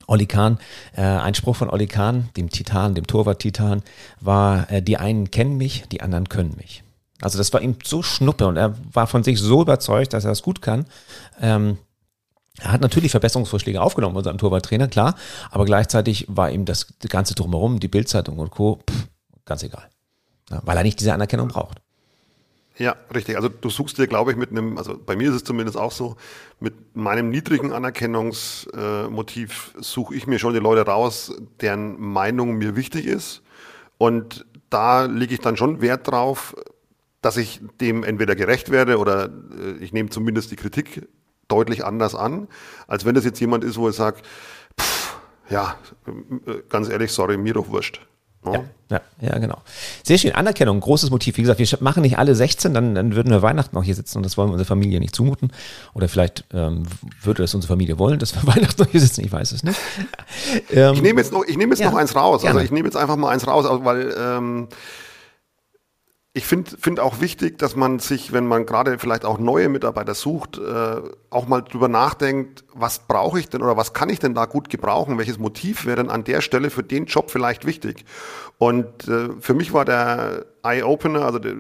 Olli 0.08 0.26
Kahn, 0.26 0.60
äh, 0.96 1.02
ein 1.02 1.34
Spruch 1.34 1.56
von 1.56 1.70
Olli 1.70 1.88
Kahn, 1.88 2.30
dem 2.36 2.50
Titan, 2.50 2.96
dem 2.96 3.08
Torwart-Titan, 3.08 3.84
war, 4.20 4.70
äh, 4.70 4.82
die 4.82 4.98
einen 4.98 5.32
kennen 5.32 5.58
mich, 5.58 5.86
die 5.92 6.02
anderen 6.02 6.30
können 6.30 6.56
mich. 6.58 6.84
Also 7.22 7.38
das 7.38 7.54
war 7.54 7.62
ihm 7.62 7.78
so 7.84 8.04
schnuppe 8.04 8.48
und 8.48 8.58
er 8.58 8.76
war 8.92 9.08
von 9.08 9.24
sich 9.24 9.40
so 9.40 9.62
überzeugt, 9.62 10.14
dass 10.14 10.26
er 10.26 10.32
es 10.32 10.42
gut 10.42 10.62
kann. 10.62 10.86
Ähm, 11.40 11.78
er 12.60 12.74
hat 12.74 12.82
natürlich 12.82 13.12
Verbesserungsvorschläge 13.12 13.82
aufgenommen, 13.82 14.16
unserem 14.16 14.38
Torwarttrainer, 14.38 14.88
klar, 14.88 15.16
aber 15.50 15.66
gleichzeitig 15.66 16.26
war 16.28 16.52
ihm 16.52 16.66
das 16.66 16.88
Ganze 17.08 17.34
drumherum, 17.34 17.80
die 17.80 17.88
Bildzeitung 17.88 18.38
und 18.40 18.52
Co., 18.52 18.80
pff, 18.90 19.08
ganz 19.46 19.64
egal. 19.64 19.90
Ja, 20.50 20.62
weil 20.64 20.78
er 20.78 20.84
nicht 20.84 21.00
diese 21.00 21.14
Anerkennung 21.14 21.48
braucht. 21.48 21.82
Ja, 22.78 22.96
richtig. 23.14 23.36
Also 23.36 23.50
du 23.50 23.70
suchst 23.70 24.00
dir, 24.00 24.08
glaube 24.08 24.32
ich, 24.32 24.38
mit 24.38 24.50
einem, 24.50 24.80
also 24.80 24.98
bei 24.98 25.16
mir 25.16 25.30
ist 25.30 25.36
es 25.36 25.44
zumindest 25.44 25.78
auch 25.78 25.92
so, 25.92 26.16
mit 26.60 26.96
meinem 26.96 27.30
niedrigen 27.30 27.72
Anerkennungsmotiv 27.72 29.76
suche 29.80 30.16
ich 30.16 30.26
mir 30.26 30.40
schon 30.40 30.54
die 30.54 30.60
Leute 30.60 30.90
raus, 30.90 31.36
deren 31.62 32.02
Meinung 32.02 32.58
mir 32.58 32.76
wichtig 32.76 33.06
ist. 33.06 33.44
Und 34.00 34.48
da 34.72 35.06
lege 35.06 35.36
ich 35.36 35.40
dann 35.40 35.56
schon 35.56 35.82
Wert 35.82 36.08
drauf, 36.08 36.56
dass 37.22 37.38
ich 37.38 37.62
dem 37.80 38.04
entweder 38.04 38.36
gerecht 38.36 38.72
werde 38.72 38.98
oder 38.98 39.26
äh, 39.26 39.78
ich 39.80 39.94
nehme 39.94 40.10
zumindest 40.10 40.52
die 40.52 40.56
Kritik 40.56 41.08
deutlich 41.48 41.86
anders 41.86 42.16
an, 42.16 42.48
als 42.88 43.06
wenn 43.06 43.16
das 43.16 43.24
jetzt 43.24 43.40
jemand 43.40 43.64
ist, 43.64 43.78
wo 43.78 43.88
ich 43.88 43.96
sage, 43.96 44.18
ja, 45.50 45.78
äh, 46.08 46.64
ganz 46.70 46.90
ehrlich, 46.90 47.12
sorry, 47.12 47.38
mir 47.38 47.54
doch 47.54 47.70
wurscht. 47.70 48.02
Ja, 48.46 48.64
ja, 48.90 49.02
ja, 49.22 49.40
genau. 49.40 49.58
Sehr 50.04 50.18
schön. 50.18 50.34
Anerkennung, 50.34 50.80
großes 50.80 51.10
Motiv. 51.10 51.38
Wie 51.38 51.42
gesagt, 51.42 51.60
wir 51.60 51.68
machen 51.80 52.02
nicht 52.02 52.18
alle 52.18 52.36
16, 52.36 52.74
dann, 52.74 52.94
dann 52.94 53.16
würden 53.16 53.32
wir 53.32 53.42
Weihnachten 53.42 53.76
auch 53.78 53.84
hier 53.84 53.96
sitzen 53.96 54.18
und 54.18 54.24
das 54.24 54.38
wollen 54.38 54.50
wir 54.50 54.54
unserer 54.54 54.68
Familie 54.68 55.00
nicht 55.00 55.16
zumuten. 55.16 55.52
Oder 55.94 56.10
vielleicht 56.10 56.46
ähm, 56.54 56.84
würde 57.22 57.44
das 57.44 57.56
unsere 57.56 57.74
Familie 57.74 57.98
wollen, 57.98 58.20
dass 58.20 58.36
wir 58.36 58.46
Weihnachten 58.56 58.82
noch 58.82 58.90
hier 58.90 59.00
sitzen, 59.00 59.26
ich 59.26 59.32
weiß 59.32 59.52
es 59.52 59.64
nicht. 59.64 59.80
Ähm, 60.72 60.94
ich 60.96 61.02
nehme 61.02 61.22
jetzt 61.22 61.32
noch, 61.32 61.44
ich 61.46 61.58
nehme 61.58 61.72
jetzt 61.72 61.80
ja, 61.80 61.90
noch 61.90 61.98
eins 61.98 62.16
raus. 62.16 62.36
Also 62.36 62.46
gerne. 62.46 62.60
Also 62.60 62.66
ich 62.66 62.72
nehme 62.72 62.88
jetzt 62.88 62.98
einfach 62.98 63.16
mal 63.16 63.30
eins 63.30 63.48
raus, 63.48 63.66
weil 63.84 64.14
ähm, 64.18 64.68
ich 66.36 66.48
finde 66.48 66.76
find 66.80 67.00
auch 67.00 67.22
wichtig, 67.22 67.60
dass 67.60 67.76
man 67.76 68.00
sich, 68.00 68.34
wenn 68.34 68.48
man 68.48 68.66
gerade 68.66 68.98
vielleicht 68.98 69.24
auch 69.24 69.38
neue 69.38 69.70
Mitarbeiter 69.70 70.16
sucht, 70.16 70.58
äh, 70.58 71.02
auch 71.30 71.48
mal 71.48 71.62
drüber 71.62 71.88
nachdenkt, 71.88 72.64
was 72.74 73.00
brauche 73.08 73.40
ich 73.40 73.50
denn 73.50 73.62
oder 73.62 73.78
was 73.78 73.94
kann 73.94 74.10
ich 74.10 74.18
denn 74.18 74.34
da 74.34 74.46
gut 74.46 74.70
gebrauchen? 74.70 75.20
Welches 75.20 75.38
Motiv 75.38 75.86
wäre 75.86 75.98
denn 75.98 76.10
an 76.10 76.24
der 76.24 76.42
Stelle 76.42 76.72
für 76.72 76.82
den 76.82 77.06
Job 77.06 77.30
vielleicht 77.30 77.66
wichtig? 77.66 78.06
Und 78.58 79.08
äh, 79.08 79.30
für 79.40 79.54
mich 79.54 79.74
war 79.74 79.86
der 79.86 80.48
Eye-Opener, 80.64 81.24
also 81.24 81.38
der, 81.38 81.54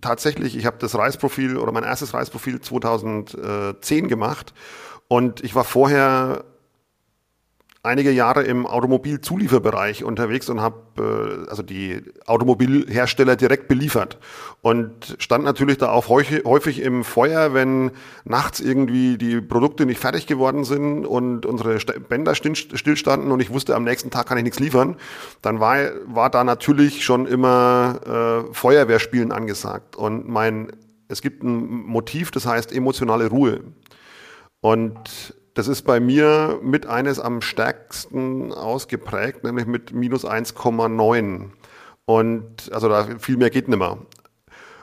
tatsächlich, 0.00 0.56
ich 0.56 0.64
habe 0.64 0.78
das 0.78 0.96
Reisprofil 0.96 1.58
oder 1.58 1.72
mein 1.72 1.84
erstes 1.84 2.14
Reisprofil 2.14 2.62
2010 2.62 4.08
gemacht 4.08 4.54
und 5.06 5.44
ich 5.44 5.54
war 5.54 5.64
vorher 5.64 6.46
einige 7.84 8.10
Jahre 8.10 8.42
im 8.42 8.66
Automobilzulieferbereich 8.66 10.04
unterwegs 10.04 10.48
und 10.48 10.60
habe 10.60 10.76
äh, 10.98 11.50
also 11.50 11.62
die 11.62 12.02
Automobilhersteller 12.26 13.36
direkt 13.36 13.68
beliefert 13.68 14.18
und 14.62 15.16
stand 15.18 15.44
natürlich 15.44 15.78
da 15.78 15.90
auch 15.90 16.08
häufig, 16.08 16.80
im 16.80 17.04
Feuer, 17.04 17.52
wenn 17.52 17.90
nachts 18.24 18.60
irgendwie 18.60 19.18
die 19.18 19.40
Produkte 19.42 19.84
nicht 19.84 20.00
fertig 20.00 20.26
geworden 20.26 20.64
sind 20.64 21.04
und 21.04 21.44
unsere 21.44 21.76
Bänder 22.00 22.34
stillstanden 22.34 23.30
und 23.30 23.40
ich 23.40 23.50
wusste, 23.50 23.76
am 23.76 23.84
nächsten 23.84 24.10
Tag 24.10 24.26
kann 24.26 24.38
ich 24.38 24.44
nichts 24.44 24.60
liefern, 24.60 24.96
dann 25.42 25.60
war, 25.60 25.76
war 26.06 26.30
da 26.30 26.42
natürlich 26.42 27.04
schon 27.04 27.26
immer 27.26 28.46
äh, 28.50 28.54
Feuerwehrspielen 28.54 29.30
angesagt 29.30 29.94
und 29.94 30.26
mein 30.26 30.72
es 31.06 31.20
gibt 31.20 31.42
ein 31.42 31.84
Motiv, 31.86 32.30
das 32.30 32.46
heißt 32.46 32.72
emotionale 32.72 33.28
Ruhe. 33.28 33.60
Und 34.62 35.34
das 35.54 35.68
ist 35.68 35.82
bei 35.82 36.00
mir 36.00 36.58
mit 36.62 36.86
eines 36.86 37.20
am 37.20 37.40
stärksten 37.40 38.52
ausgeprägt, 38.52 39.44
nämlich 39.44 39.66
mit 39.66 39.92
minus 39.92 40.26
1,9. 40.26 41.50
Und 42.06 42.72
also 42.72 42.88
da 42.88 43.06
viel 43.18 43.36
mehr 43.36 43.50
geht 43.50 43.68
nicht 43.68 43.78
mehr. 43.78 43.98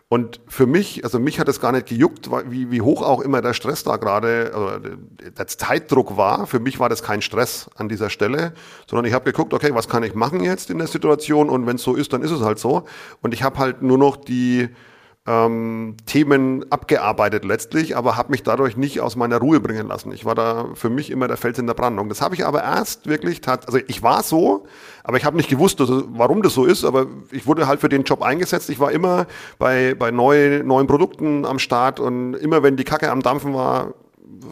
Und 0.07 0.41
für 0.47 0.65
mich, 0.65 1.05
also 1.05 1.19
mich 1.19 1.39
hat 1.39 1.47
es 1.47 1.61
gar 1.61 1.71
nicht 1.71 1.87
gejuckt, 1.87 2.29
wie, 2.49 2.69
wie 2.69 2.81
hoch 2.81 3.01
auch 3.01 3.21
immer 3.21 3.41
der 3.41 3.53
Stress 3.53 3.85
da 3.85 3.95
gerade, 3.95 4.51
also 4.53 4.89
der 5.37 5.47
Zeitdruck 5.47 6.17
war. 6.17 6.47
Für 6.47 6.59
mich 6.59 6.81
war 6.81 6.89
das 6.89 7.01
kein 7.01 7.21
Stress 7.21 7.69
an 7.75 7.87
dieser 7.87 8.09
Stelle, 8.09 8.53
sondern 8.89 9.05
ich 9.05 9.13
habe 9.13 9.23
geguckt, 9.23 9.53
okay, 9.53 9.73
was 9.73 9.87
kann 9.87 10.03
ich 10.03 10.13
machen 10.13 10.43
jetzt 10.43 10.69
in 10.69 10.79
der 10.79 10.87
Situation? 10.87 11.49
Und 11.49 11.65
wenn 11.65 11.77
es 11.77 11.83
so 11.83 11.95
ist, 11.95 12.11
dann 12.11 12.23
ist 12.23 12.31
es 12.31 12.41
halt 12.41 12.59
so. 12.59 12.83
Und 13.21 13.33
ich 13.33 13.43
habe 13.43 13.57
halt 13.57 13.83
nur 13.83 13.97
noch 13.97 14.17
die 14.17 14.67
ähm, 15.27 15.97
Themen 16.07 16.65
abgearbeitet 16.71 17.45
letztlich, 17.45 17.95
aber 17.95 18.17
habe 18.17 18.31
mich 18.31 18.41
dadurch 18.41 18.75
nicht 18.75 19.01
aus 19.01 19.15
meiner 19.15 19.37
Ruhe 19.37 19.59
bringen 19.59 19.87
lassen. 19.87 20.11
Ich 20.11 20.25
war 20.25 20.33
da 20.33 20.69
für 20.73 20.89
mich 20.89 21.11
immer 21.11 21.27
der 21.27 21.37
Fels 21.37 21.59
in 21.59 21.67
der 21.67 21.75
Brandung. 21.75 22.09
Das 22.09 22.21
habe 22.21 22.33
ich 22.33 22.45
aber 22.45 22.63
erst 22.63 23.05
wirklich, 23.05 23.41
also 23.47 23.77
ich 23.87 24.01
war 24.01 24.23
so, 24.23 24.65
aber 25.03 25.17
ich 25.17 25.25
habe 25.25 25.37
nicht 25.37 25.49
gewusst, 25.49 25.79
also 25.79 26.05
warum 26.09 26.41
das 26.41 26.55
so 26.55 26.65
ist, 26.65 26.83
aber 26.83 27.05
ich 27.31 27.45
wurde 27.45 27.67
halt 27.67 27.81
für 27.81 27.89
den 27.89 28.03
Job 28.03 28.23
eingesetzt. 28.23 28.69
Ich 28.71 28.79
war 28.79 28.91
immer 28.91 29.27
bei, 29.59 29.93
bei 29.93 30.09
neu, 30.09 30.63
neuen 30.63 30.87
Produkten 30.87 31.45
am 31.45 31.59
Start 31.59 31.99
und 31.99 32.33
immer 32.33 32.63
wenn 32.63 32.75
die 32.75 32.83
Kacke 32.83 33.11
am 33.11 33.21
Dampfen 33.21 33.53
war, 33.53 33.93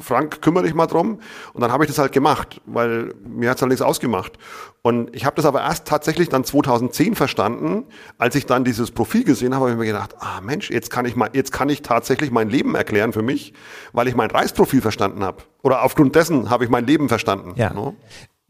Frank, 0.02 0.42
kümmere 0.42 0.64
dich 0.64 0.74
mal 0.74 0.88
drum. 0.88 1.20
Und 1.54 1.62
dann 1.62 1.72
habe 1.72 1.84
ich 1.84 1.90
das 1.90 1.98
halt 1.98 2.12
gemacht, 2.12 2.62
weil 2.66 3.14
mir 3.26 3.50
hat's 3.50 3.62
halt 3.62 3.70
nichts 3.70 3.82
ausgemacht. 3.82 4.34
Und 4.82 5.14
ich 5.16 5.26
habe 5.26 5.36
das 5.36 5.46
aber 5.46 5.62
erst 5.62 5.86
tatsächlich 5.86 6.30
dann 6.30 6.44
2010 6.44 7.16
verstanden, 7.16 7.86
als 8.18 8.36
ich 8.36 8.46
dann 8.46 8.64
dieses 8.64 8.92
Profil 8.92 9.24
gesehen 9.24 9.54
habe, 9.54 9.66
habe 9.66 9.72
ich 9.72 9.78
mir 9.78 9.86
gedacht, 9.86 10.16
ah 10.20 10.40
Mensch, 10.42 10.70
jetzt 10.70 10.90
kann 10.90 11.06
ich 11.06 11.16
mal, 11.16 11.30
jetzt 11.34 11.52
kann 11.52 11.70
ich 11.70 11.82
tatsächlich 11.82 12.32
mein 12.32 12.50
Leben 12.50 12.76
erklären 12.76 13.12
für 13.12 13.22
mich, 13.22 13.54
weil 13.92 14.08
ich 14.08 14.16
mein 14.16 14.32
Reisprofil 14.32 14.82
verstanden 14.82 15.24
habe. 15.24 15.44
Oder 15.62 15.84
aufgrund 15.84 16.16
dessen 16.16 16.50
habe 16.50 16.64
ich 16.64 16.70
mein 16.70 16.86
Leben 16.86 17.10
verstanden. 17.10 17.54
Ja. 17.56 17.74
No? 17.74 17.96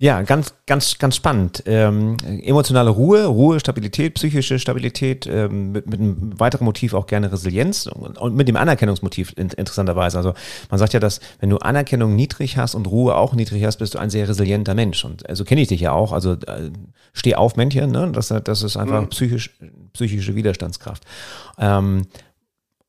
Ja, 0.01 0.21
ganz, 0.21 0.53
ganz, 0.65 0.97
ganz 0.97 1.17
spannend. 1.17 1.61
Ähm, 1.65 2.15
emotionale 2.23 2.89
Ruhe, 2.89 3.25
Ruhe, 3.25 3.59
Stabilität, 3.59 4.13
psychische 4.13 4.57
Stabilität, 4.57 5.27
ähm, 5.27 5.73
mit, 5.73 5.87
mit 5.87 5.99
einem 5.99 6.39
weiteren 6.39 6.63
Motiv 6.63 6.93
auch 6.93 7.05
gerne 7.05 7.29
Resilienz 7.29 7.85
und, 7.85 8.17
und 8.17 8.33
mit 8.33 8.47
dem 8.47 8.55
Anerkennungsmotiv 8.55 9.33
in, 9.35 9.49
interessanterweise. 9.49 10.15
Also 10.15 10.35
man 10.69 10.79
sagt 10.79 10.93
ja, 10.93 11.01
dass 11.01 11.19
wenn 11.41 11.49
du 11.49 11.57
Anerkennung 11.57 12.15
niedrig 12.15 12.55
hast 12.55 12.75
und 12.75 12.87
Ruhe 12.87 13.13
auch 13.15 13.33
niedrig 13.33 13.65
hast, 13.65 13.75
bist 13.75 13.93
du 13.93 13.99
ein 13.99 14.09
sehr 14.09 14.29
resilienter 14.29 14.73
Mensch. 14.73 15.03
Und 15.03 15.19
so 15.19 15.27
also 15.27 15.43
kenne 15.43 15.59
ich 15.59 15.67
dich 15.67 15.81
ja 15.81 15.91
auch. 15.91 16.13
Also 16.13 16.31
äh, 16.31 16.71
steh 17.11 17.35
auf, 17.35 17.57
Männchen, 17.57 17.91
ne? 17.91 18.09
Das, 18.13 18.29
das 18.29 18.63
ist 18.63 18.77
einfach 18.77 19.01
mhm. 19.01 19.09
psychisch, 19.09 19.57
psychische 19.91 20.33
Widerstandskraft. 20.33 21.03
Ähm, 21.57 22.07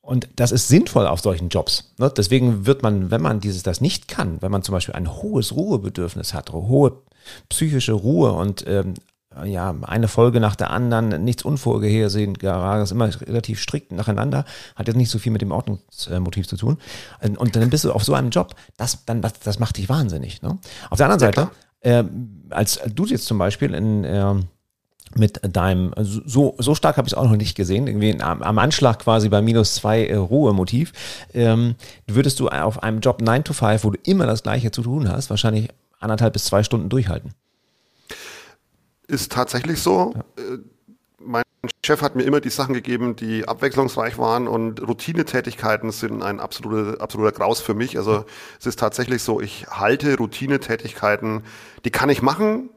und 0.03 0.29
das 0.37 0.51
ist 0.51 0.69
sinnvoll 0.69 1.07
auf 1.07 1.21
solchen 1.21 1.49
Jobs. 1.51 1.93
Ne? 1.99 2.13
Deswegen 2.17 2.67
wird 2.67 2.83
man, 2.83 3.11
wenn 3.11 3.21
man 3.21 3.41
dieses 3.41 3.63
das 3.63 3.81
nicht 3.81 4.09
kann, 4.09 4.41
wenn 4.41 4.51
man 4.51 4.63
zum 4.63 4.73
Beispiel 4.73 4.95
ein 4.95 5.13
hohes 5.13 5.55
Ruhebedürfnis 5.55 6.35
hat, 6.35 6.51
hohe 6.53 7.03
psychische 7.49 7.93
Ruhe 7.93 8.33
und 8.33 8.65
ähm, 8.67 8.95
äh, 9.37 9.49
ja, 9.49 9.75
eine 9.83 10.09
Folge 10.09 10.41
nach 10.41 10.57
der 10.57 10.71
anderen, 10.71 11.23
nichts 11.25 11.45
Unvorhergesehenes, 11.45 12.91
immer 12.91 13.21
relativ 13.21 13.61
strikt 13.61 13.93
nacheinander, 13.93 14.45
hat 14.75 14.89
jetzt 14.89 14.97
nicht 14.97 15.11
so 15.11 15.19
viel 15.19 15.33
mit 15.33 15.43
dem 15.43 15.53
Ordnungsmotiv 15.53 16.49
zu 16.49 16.57
tun. 16.57 16.79
Und 17.37 17.55
dann 17.55 17.71
bist 17.71 17.85
du 17.85 17.93
auf 17.93 18.05
so 18.05 18.15
einem 18.15 18.31
Job, 18.31 18.55
das, 18.77 19.05
dann, 19.05 19.23
das, 19.23 19.35
das 19.41 19.59
macht 19.59 19.77
dich 19.77 19.89
wahnsinnig. 19.89 20.43
Ne? 20.43 20.59
Auf 20.89 20.99
der 20.99 21.07
anderen 21.09 21.21
Seite, 21.21 21.51
äh, 21.81 22.05
als 22.51 22.81
du 22.93 23.07
jetzt 23.07 23.27
zum 23.27 23.39
Beispiel 23.39 23.75
in, 23.75 24.05
äh, 24.05 24.35
mit 25.17 25.41
deinem, 25.43 25.93
so, 25.99 26.55
so 26.59 26.75
stark 26.75 26.97
habe 26.97 27.07
ich 27.07 27.13
es 27.13 27.19
auch 27.19 27.25
noch 27.25 27.37
nicht 27.37 27.57
gesehen, 27.57 27.87
irgendwie 27.87 28.21
am, 28.21 28.43
am 28.43 28.59
Anschlag 28.59 29.01
quasi 29.01 29.29
bei 29.29 29.43
minus 29.43 29.75
zwei 29.75 30.07
äh, 30.07 30.15
Ruhemotiv, 30.15 30.93
ähm, 31.35 31.75
würdest 32.07 32.39
du 32.41 32.49
auf 32.49 32.83
einem 32.83 33.01
Job 33.01 33.21
9 33.21 33.45
to 33.45 33.53
5, 33.53 33.85
wo 33.85 33.91
du 33.91 33.99
immer 34.05 34.27
das 34.27 34.43
Gleiche 34.43 34.71
zu 34.71 34.83
tun 34.83 35.09
hast, 35.09 35.31
wahrscheinlich 35.31 35.69
anderthalb 35.99 36.33
bis 36.33 36.45
zwei 36.45 36.63
Stunden 36.63 36.89
durchhalten. 36.89 37.33
Ist 39.09 39.33
tatsächlich 39.33 39.81
so. 39.81 40.15
Ja. 40.15 40.21
Äh, 40.43 40.59
mein 41.23 41.43
Chef 41.85 42.01
hat 42.01 42.17
mir 42.17 42.23
immer 42.23 42.41
die 42.41 42.51
Sachen 42.51 42.73
gegeben, 42.73 43.17
die 43.17 43.47
abwechslungsreich 43.47 44.17
waren 44.17 44.49
und 44.49 44.81
Routinetätigkeiten 44.81 45.91
sind 45.91 46.23
ein 46.23 46.41
absoluter, 46.41 47.03
absoluter 47.03 47.33
Graus 47.33 47.61
für 47.61 47.75
mich. 47.75 47.99
Also 47.99 48.25
es 48.59 48.67
ist 48.67 48.79
tatsächlich 48.79 49.23
so, 49.23 49.41
ich 49.41 49.67
halte 49.69 50.17
Routinetätigkeiten, 50.17 51.43
die 51.85 51.91
kann 51.91 52.09
ich 52.09 52.23
machen, 52.23 52.71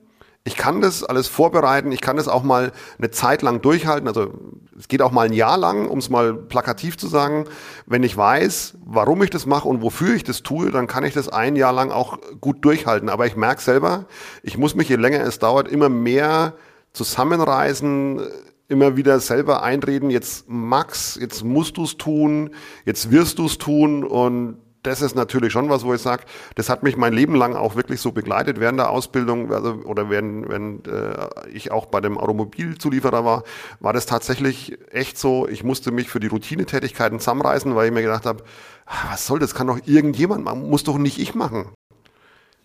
ich 0.45 0.58
kann 0.58 0.82
das 0.82 1.06
alles 1.06 1.29
vorbereiten, 1.29 1.93
ich 1.93 2.01
kann 2.01 2.17
das 2.17 2.27
auch 2.27 2.43
mal 2.43 2.73
eine 2.97 3.12
Zeit 3.12 3.41
lang 3.41 3.62
durchhalten. 3.62 4.10
Also 4.10 4.34
es 4.77 4.89
geht 4.89 5.01
auch 5.01 5.12
mal 5.12 5.27
ein 5.27 5.34
Jahr 5.34 5.58
lang, 5.58 5.88
um 5.88 5.99
es 5.99 6.10
mal 6.10 6.34
plakativ 6.34 6.97
zu 6.97 7.08
sagen. 7.08 7.45
Wenn 7.86 8.03
ich 8.03 8.17
weiß, 8.17 8.77
warum 8.84 9.23
ich 9.23 9.29
das 9.29 9.45
mache 9.45 9.69
und 9.69 9.82
wofür 9.82 10.13
ich 10.15 10.25
das 10.25 10.43
tue, 10.43 10.69
dann 10.69 10.88
kann 10.88 11.06
ich 11.06 11.13
das 11.13 11.29
ein 11.29 11.56
Jahr 11.56 11.71
lang 11.71 11.91
auch 11.91 12.17
gut 12.41 12.65
durchhalten. 12.65 13.08
Aber 13.08 13.25
ich 13.25 13.38
merke 13.38 13.62
selber, 13.62 14.06
ich 14.41 14.58
muss 14.58 14.75
mich, 14.75 14.89
je 14.89 14.97
länger 14.97 15.21
es 15.21 15.39
dauert, 15.39 15.69
immer 15.69 15.88
mehr 15.88 16.56
zusammenreißen, 16.91 18.21
immer 18.67 18.97
wieder 18.97 19.21
selber 19.21 19.63
einreden, 19.63 20.10
jetzt 20.10 20.49
Max, 20.49 21.17
jetzt 21.19 21.43
musst 21.45 21.77
du 21.77 21.86
es 21.86 21.95
tun, 21.95 22.49
jetzt 22.86 23.12
wirst 23.12 23.39
du 23.39 23.45
es 23.45 23.58
tun 23.58 24.03
und 24.03 24.58
das 24.83 25.01
ist 25.01 25.15
natürlich 25.15 25.53
schon 25.53 25.69
was, 25.69 25.83
wo 25.83 25.93
ich 25.93 26.01
sage, 26.01 26.23
das 26.55 26.69
hat 26.69 26.83
mich 26.83 26.97
mein 26.97 27.13
Leben 27.13 27.35
lang 27.35 27.55
auch 27.55 27.75
wirklich 27.75 28.01
so 28.01 28.11
begleitet 28.11 28.59
während 28.59 28.79
der 28.79 28.89
Ausbildung 28.89 29.51
also, 29.51 29.75
oder 29.85 30.09
während, 30.09 30.49
während 30.49 30.87
äh, 30.87 31.27
ich 31.51 31.71
auch 31.71 31.85
bei 31.85 32.01
dem 32.01 32.17
Automobilzulieferer 32.17 33.23
war, 33.23 33.43
war 33.79 33.93
das 33.93 34.05
tatsächlich 34.05 34.77
echt 34.91 35.17
so, 35.17 35.47
ich 35.47 35.63
musste 35.63 35.91
mich 35.91 36.09
für 36.09 36.19
die 36.19 36.27
Routinetätigkeiten 36.27 37.19
zusammenreißen, 37.19 37.75
weil 37.75 37.87
ich 37.87 37.93
mir 37.93 38.01
gedacht 38.01 38.25
habe, 38.25 38.43
ah, 38.85 39.11
was 39.11 39.25
soll 39.25 39.39
das, 39.39 39.55
kann 39.55 39.67
doch 39.67 39.79
irgendjemand 39.85 40.43
machen, 40.43 40.69
muss 40.69 40.83
doch 40.83 40.97
nicht 40.97 41.17
ich 41.17 41.33
machen. 41.33 41.69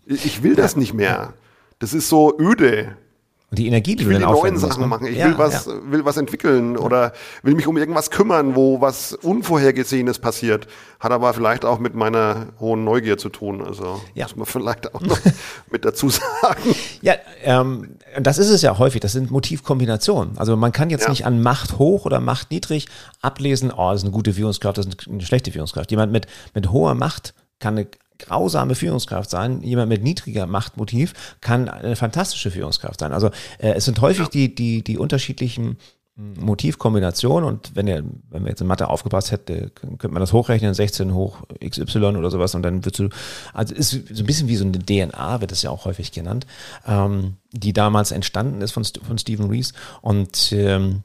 Ich 0.06 0.42
will 0.42 0.54
das 0.54 0.74
nicht 0.74 0.94
mehr. 0.94 1.34
Das 1.78 1.94
ist 1.94 2.08
so 2.08 2.36
öde. 2.38 2.96
Und 3.50 3.58
die 3.58 3.66
Energie, 3.66 3.96
die 3.96 4.02
ich 4.02 4.08
will 4.10 4.18
die 4.18 4.24
neuen 4.24 4.58
Sachen 4.58 4.82
ne? 4.82 4.86
machen. 4.86 5.06
Ich 5.06 5.16
ja, 5.16 5.26
will 5.26 5.38
was, 5.38 5.64
ja. 5.64 5.72
will 5.90 6.04
was 6.04 6.18
entwickeln 6.18 6.76
oder 6.76 7.12
will 7.42 7.54
mich 7.54 7.66
um 7.66 7.78
irgendwas 7.78 8.10
kümmern, 8.10 8.54
wo 8.54 8.82
was 8.82 9.14
Unvorhergesehenes 9.14 10.18
passiert. 10.18 10.66
Hat 11.00 11.12
aber 11.12 11.32
vielleicht 11.32 11.64
auch 11.64 11.78
mit 11.78 11.94
meiner 11.94 12.48
hohen 12.60 12.84
Neugier 12.84 13.16
zu 13.16 13.30
tun. 13.30 13.64
Also 13.64 14.02
ja. 14.14 14.26
muss 14.26 14.36
man 14.36 14.46
vielleicht 14.46 14.94
auch 14.94 15.00
noch 15.00 15.18
mit 15.70 15.86
dazu 15.86 16.10
sagen. 16.10 16.74
Ja, 17.00 17.14
ähm, 17.42 17.96
das 18.20 18.36
ist 18.36 18.50
es 18.50 18.60
ja 18.60 18.76
häufig. 18.76 19.00
Das 19.00 19.12
sind 19.12 19.30
Motivkombinationen. 19.30 20.36
Also 20.36 20.54
man 20.54 20.72
kann 20.72 20.90
jetzt 20.90 21.08
nicht 21.08 21.24
an 21.24 21.40
Macht 21.40 21.78
hoch 21.78 22.04
oder 22.04 22.20
Macht 22.20 22.50
niedrig 22.50 22.86
ablesen, 23.22 23.72
oh, 23.74 23.92
das 23.92 24.00
ist 24.00 24.04
eine 24.04 24.12
gute 24.12 24.34
Führungskraft, 24.34 24.76
das 24.76 24.86
ist 24.86 25.08
eine 25.08 25.22
schlechte 25.22 25.52
Führungskraft. 25.52 25.90
Jemand 25.90 26.12
mit, 26.12 26.26
mit 26.52 26.70
hoher 26.70 26.94
Macht 26.94 27.32
kann 27.60 27.78
eine 27.78 27.88
grausame 28.18 28.74
Führungskraft 28.74 29.30
sein. 29.30 29.62
Jemand 29.62 29.88
mit 29.88 30.02
niedriger 30.02 30.46
Machtmotiv 30.46 31.14
kann 31.40 31.68
eine 31.68 31.96
fantastische 31.96 32.50
Führungskraft 32.50 33.00
sein. 33.00 33.12
Also 33.12 33.28
äh, 33.58 33.72
es 33.72 33.84
sind 33.84 34.00
häufig 34.00 34.28
die, 34.28 34.54
die, 34.54 34.82
die 34.82 34.98
unterschiedlichen 34.98 35.78
hm, 36.16 36.34
Motivkombinationen 36.40 37.48
und 37.48 37.74
wenn 37.74 37.86
ihr, 37.86 38.04
wenn 38.30 38.42
wir 38.44 38.50
jetzt 38.50 38.60
in 38.60 38.66
Mathe 38.66 38.88
aufgepasst 38.88 39.30
hätte, 39.30 39.70
könnte 39.70 40.08
man 40.08 40.20
das 40.20 40.32
hochrechnen, 40.32 40.74
16 40.74 41.14
hoch 41.14 41.38
XY 41.64 42.16
oder 42.16 42.30
sowas 42.30 42.54
und 42.54 42.62
dann 42.62 42.84
wird 42.84 42.98
du, 42.98 43.08
also 43.54 43.74
ist 43.74 43.90
so 43.90 44.22
ein 44.22 44.26
bisschen 44.26 44.48
wie 44.48 44.56
so 44.56 44.64
eine 44.64 44.78
DNA, 44.78 45.40
wird 45.40 45.52
das 45.52 45.62
ja 45.62 45.70
auch 45.70 45.84
häufig 45.84 46.12
genannt, 46.12 46.46
ähm, 46.86 47.36
die 47.52 47.72
damals 47.72 48.10
entstanden 48.10 48.60
ist 48.60 48.72
von, 48.72 48.84
von 48.84 49.18
Stephen 49.18 49.48
Rees 49.48 49.72
und 50.02 50.52
ähm, 50.52 51.02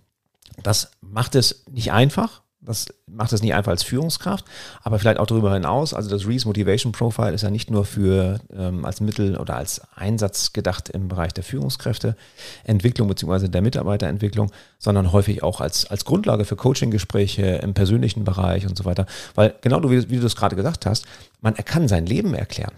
das 0.61 0.91
macht 1.01 1.35
es 1.35 1.63
nicht 1.71 1.91
einfach, 1.91 2.42
das 2.65 2.87
macht 3.07 3.33
es 3.33 3.41
nicht 3.41 3.53
einfach 3.53 3.71
als 3.71 3.83
Führungskraft, 3.83 4.45
aber 4.81 4.99
vielleicht 4.99 5.19
auch 5.19 5.25
darüber 5.25 5.53
hinaus. 5.53 5.93
Also 5.93 6.09
das 6.09 6.27
Reese 6.27 6.47
Motivation 6.47 6.91
Profile 6.91 7.31
ist 7.31 7.41
ja 7.41 7.49
nicht 7.49 7.69
nur 7.69 7.85
für 7.85 8.39
ähm, 8.55 8.85
als 8.85 9.01
Mittel 9.01 9.37
oder 9.37 9.57
als 9.57 9.81
Einsatz 9.95 10.53
gedacht 10.53 10.89
im 10.89 11.07
Bereich 11.07 11.33
der 11.33 11.43
Führungskräfteentwicklung 11.43 13.07
beziehungsweise 13.07 13.49
der 13.49 13.61
Mitarbeiterentwicklung, 13.61 14.51
sondern 14.79 15.11
häufig 15.11 15.43
auch 15.43 15.61
als, 15.61 15.85
als 15.89 16.05
Grundlage 16.05 16.45
für 16.45 16.55
Coachinggespräche 16.55 17.43
im 17.57 17.73
persönlichen 17.73 18.23
Bereich 18.23 18.65
und 18.65 18.77
so 18.77 18.85
weiter. 18.85 19.05
Weil 19.35 19.55
genau 19.61 19.81
wie, 19.89 20.09
wie 20.09 20.19
du 20.19 20.25
es 20.25 20.35
gerade 20.35 20.55
gesagt 20.55 20.85
hast, 20.85 21.05
man 21.41 21.55
kann 21.55 21.87
sein 21.87 22.05
Leben 22.05 22.33
erklären. 22.33 22.73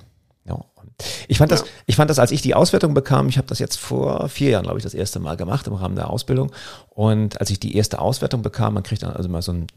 Ja, 0.46 0.64
ich 1.28 1.38
fand, 1.38 1.52
ja. 1.52 1.58
das, 1.58 1.66
ich 1.86 1.96
fand 1.96 2.10
das, 2.10 2.20
als 2.20 2.32
ich 2.32 2.42
die 2.42 2.56
Auswertung 2.56 2.94
bekam, 2.94 3.28
ich 3.28 3.38
habe 3.38 3.48
das 3.48 3.60
jetzt 3.60 3.78
vor 3.78 4.30
vier 4.30 4.52
Jahren, 4.52 4.64
glaube 4.64 4.78
ich, 4.78 4.84
das 4.84 4.94
erste 4.94 5.20
Mal 5.20 5.36
gemacht 5.36 5.68
im 5.68 5.74
Rahmen 5.74 5.96
der 5.96 6.10
Ausbildung. 6.10 6.52
Und 6.90 7.40
als 7.42 7.50
ich 7.50 7.60
die 7.60 7.76
erste 7.76 8.00
Auswertung 8.00 8.42
bekam, 8.42 8.76
man 8.76 8.84
kriegt 8.84 9.04
dann 9.04 9.12
also 9.12 9.28
mal 9.28 9.42
so 9.42 9.52
ein, 9.52 9.68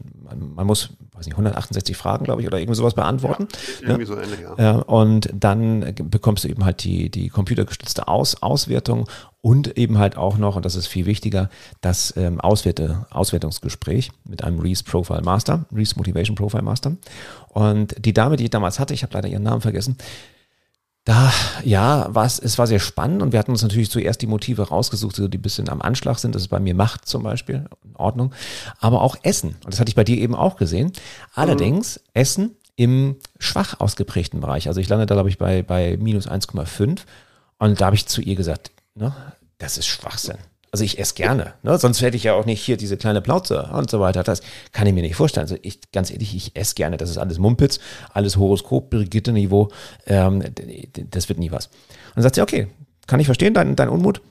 man, 0.55 0.65
muss, 0.65 0.89
weiß 1.13 1.25
nicht, 1.25 1.33
168 1.33 1.97
Fragen, 1.97 2.23
glaube 2.23 2.41
ich, 2.41 2.47
oder 2.47 2.59
irgendwie 2.59 2.77
sowas 2.77 2.93
beantworten. 2.93 3.47
Ja, 3.81 3.89
irgendwie 3.89 4.09
ja? 4.09 4.15
so 4.15 4.21
ähnlich, 4.21 4.39
ja. 4.57 4.75
Und 4.77 5.29
dann 5.33 5.93
bekommst 6.03 6.45
du 6.45 6.47
eben 6.47 6.63
halt 6.63 6.83
die, 6.83 7.09
die 7.09 7.29
computergestützte 7.29 8.07
Aus, 8.07 8.41
Auswertung 8.41 9.07
und 9.41 9.77
eben 9.77 9.97
halt 9.97 10.17
auch 10.17 10.37
noch, 10.37 10.55
und 10.55 10.65
das 10.65 10.75
ist 10.75 10.87
viel 10.87 11.05
wichtiger, 11.05 11.49
das 11.81 12.13
ähm, 12.15 12.39
Auswerte, 12.39 13.05
Auswertungsgespräch 13.09 14.11
mit 14.23 14.43
einem 14.43 14.59
Reese 14.59 14.83
Profile 14.83 15.21
Master, 15.21 15.65
Reese 15.73 15.95
Motivation 15.97 16.35
Profile 16.35 16.63
Master. 16.63 16.95
Und 17.49 17.95
die 18.05 18.13
Dame, 18.13 18.37
die 18.37 18.45
ich 18.45 18.49
damals 18.49 18.79
hatte, 18.79 18.93
ich 18.93 19.03
habe 19.03 19.13
leider 19.13 19.27
ihren 19.27 19.43
Namen 19.43 19.61
vergessen, 19.61 19.97
da, 21.05 21.31
ja, 21.63 22.07
was, 22.09 22.39
es 22.39 22.57
war 22.57 22.67
sehr 22.67 22.79
spannend 22.79 23.21
und 23.21 23.31
wir 23.31 23.39
hatten 23.39 23.51
uns 23.51 23.63
natürlich 23.63 23.89
zuerst 23.89 24.21
die 24.21 24.27
Motive 24.27 24.67
rausgesucht, 24.67 25.17
die 25.17 25.37
ein 25.37 25.41
bisschen 25.41 25.69
am 25.69 25.81
Anschlag 25.81 26.19
sind. 26.19 26.35
Das 26.35 26.43
ist 26.43 26.49
bei 26.49 26.59
mir 26.59 26.75
Macht 26.75 27.07
zum 27.07 27.23
Beispiel, 27.23 27.65
in 27.83 27.95
Ordnung. 27.95 28.33
Aber 28.79 29.01
auch 29.01 29.15
Essen. 29.23 29.55
Und 29.63 29.73
das 29.73 29.79
hatte 29.79 29.89
ich 29.89 29.95
bei 29.95 30.03
dir 30.03 30.17
eben 30.17 30.35
auch 30.35 30.55
gesehen. 30.55 30.91
Allerdings 31.33 31.97
mhm. 31.97 32.03
Essen 32.13 32.55
im 32.75 33.15
schwach 33.39 33.79
ausgeprägten 33.79 34.39
Bereich. 34.39 34.67
Also 34.67 34.79
ich 34.81 34.87
lande 34.87 35.05
da, 35.05 35.15
glaube 35.15 35.29
ich, 35.29 35.37
bei, 35.37 35.63
bei 35.63 35.97
minus 35.97 36.29
1,5. 36.29 36.99
Und 37.57 37.81
da 37.81 37.85
habe 37.85 37.95
ich 37.95 38.05
zu 38.05 38.21
ihr 38.21 38.35
gesagt, 38.35 38.71
ne, 38.95 39.13
das 39.57 39.77
ist 39.77 39.87
Schwachsinn. 39.87 40.37
Also 40.71 40.85
ich 40.85 40.99
esse 40.99 41.15
gerne, 41.15 41.53
ne? 41.63 41.77
sonst 41.79 42.01
hätte 42.01 42.15
ich 42.15 42.23
ja 42.23 42.33
auch 42.33 42.45
nicht 42.45 42.61
hier 42.61 42.77
diese 42.77 42.95
kleine 42.95 43.21
Plauze 43.21 43.69
und 43.73 43.89
so 43.89 43.99
weiter. 43.99 44.23
Das 44.23 44.41
kann 44.71 44.85
ich 44.85 44.93
mir 44.93 45.01
nicht 45.01 45.15
vorstellen. 45.15 45.45
Also 45.45 45.57
ich, 45.61 45.91
ganz 45.91 46.11
ehrlich, 46.11 46.35
ich 46.35 46.55
esse 46.55 46.75
gerne. 46.75 46.97
Das 46.97 47.09
ist 47.09 47.17
alles 47.17 47.39
Mumpitz, 47.39 47.79
alles 48.13 48.37
Horoskop, 48.37 48.91
Brigitte-Niveau. 48.91 49.69
Ähm, 50.05 50.43
das 51.09 51.27
wird 51.27 51.39
nie 51.39 51.51
was. 51.51 51.67
Und 51.67 52.17
dann 52.17 52.23
sagt 52.23 52.35
sie, 52.35 52.41
okay, 52.41 52.67
kann 53.07 53.19
ich 53.19 53.25
verstehen, 53.25 53.55
dein, 53.55 53.75
dein 53.75 53.89
Unmut. 53.89 54.21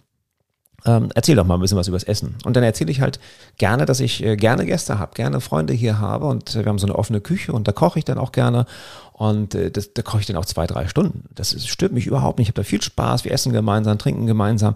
Ähm, 0.87 1.09
erzähl 1.15 1.35
doch 1.35 1.45
mal 1.45 1.55
ein 1.55 1.61
bisschen 1.61 1.77
was 1.77 1.89
übers 1.89 2.05
Essen. 2.05 2.37
Und 2.45 2.55
dann 2.55 2.63
erzähle 2.63 2.93
ich 2.93 3.01
halt 3.01 3.19
gerne, 3.57 3.85
dass 3.85 3.99
ich 3.99 4.23
äh, 4.23 4.37
gerne 4.37 4.65
Gäste 4.65 5.01
habe, 5.01 5.15
gerne 5.15 5.41
Freunde 5.41 5.73
hier 5.73 5.99
habe 5.99 6.27
und 6.27 6.55
äh, 6.55 6.65
wir 6.65 6.67
haben 6.67 6.79
so 6.79 6.87
eine 6.87 6.95
offene 6.95 7.21
Küche 7.21 7.53
und 7.53 7.67
da 7.67 7.73
koche 7.73 7.99
ich 7.99 8.05
dann 8.05 8.17
auch 8.17 8.31
gerne 8.31 8.65
und 9.13 9.57
äh, 9.57 9.73
das, 9.73 9.93
da 9.93 10.03
koche 10.03 10.21
ich 10.21 10.27
dann 10.27 10.37
auch 10.37 10.45
zwei, 10.45 10.69
drei 10.69 10.87
Stunden. 10.87 11.25
Das, 11.35 11.51
das 11.51 11.67
stört 11.67 11.91
mich 11.91 12.07
überhaupt 12.07 12.39
nicht. 12.39 12.47
Ich 12.47 12.51
habe 12.53 12.63
da 12.63 12.69
viel 12.69 12.81
Spaß. 12.81 13.25
Wir 13.25 13.33
essen 13.33 13.53
gemeinsam, 13.53 13.99
trinken 13.99 14.29
gemeinsam 14.29 14.75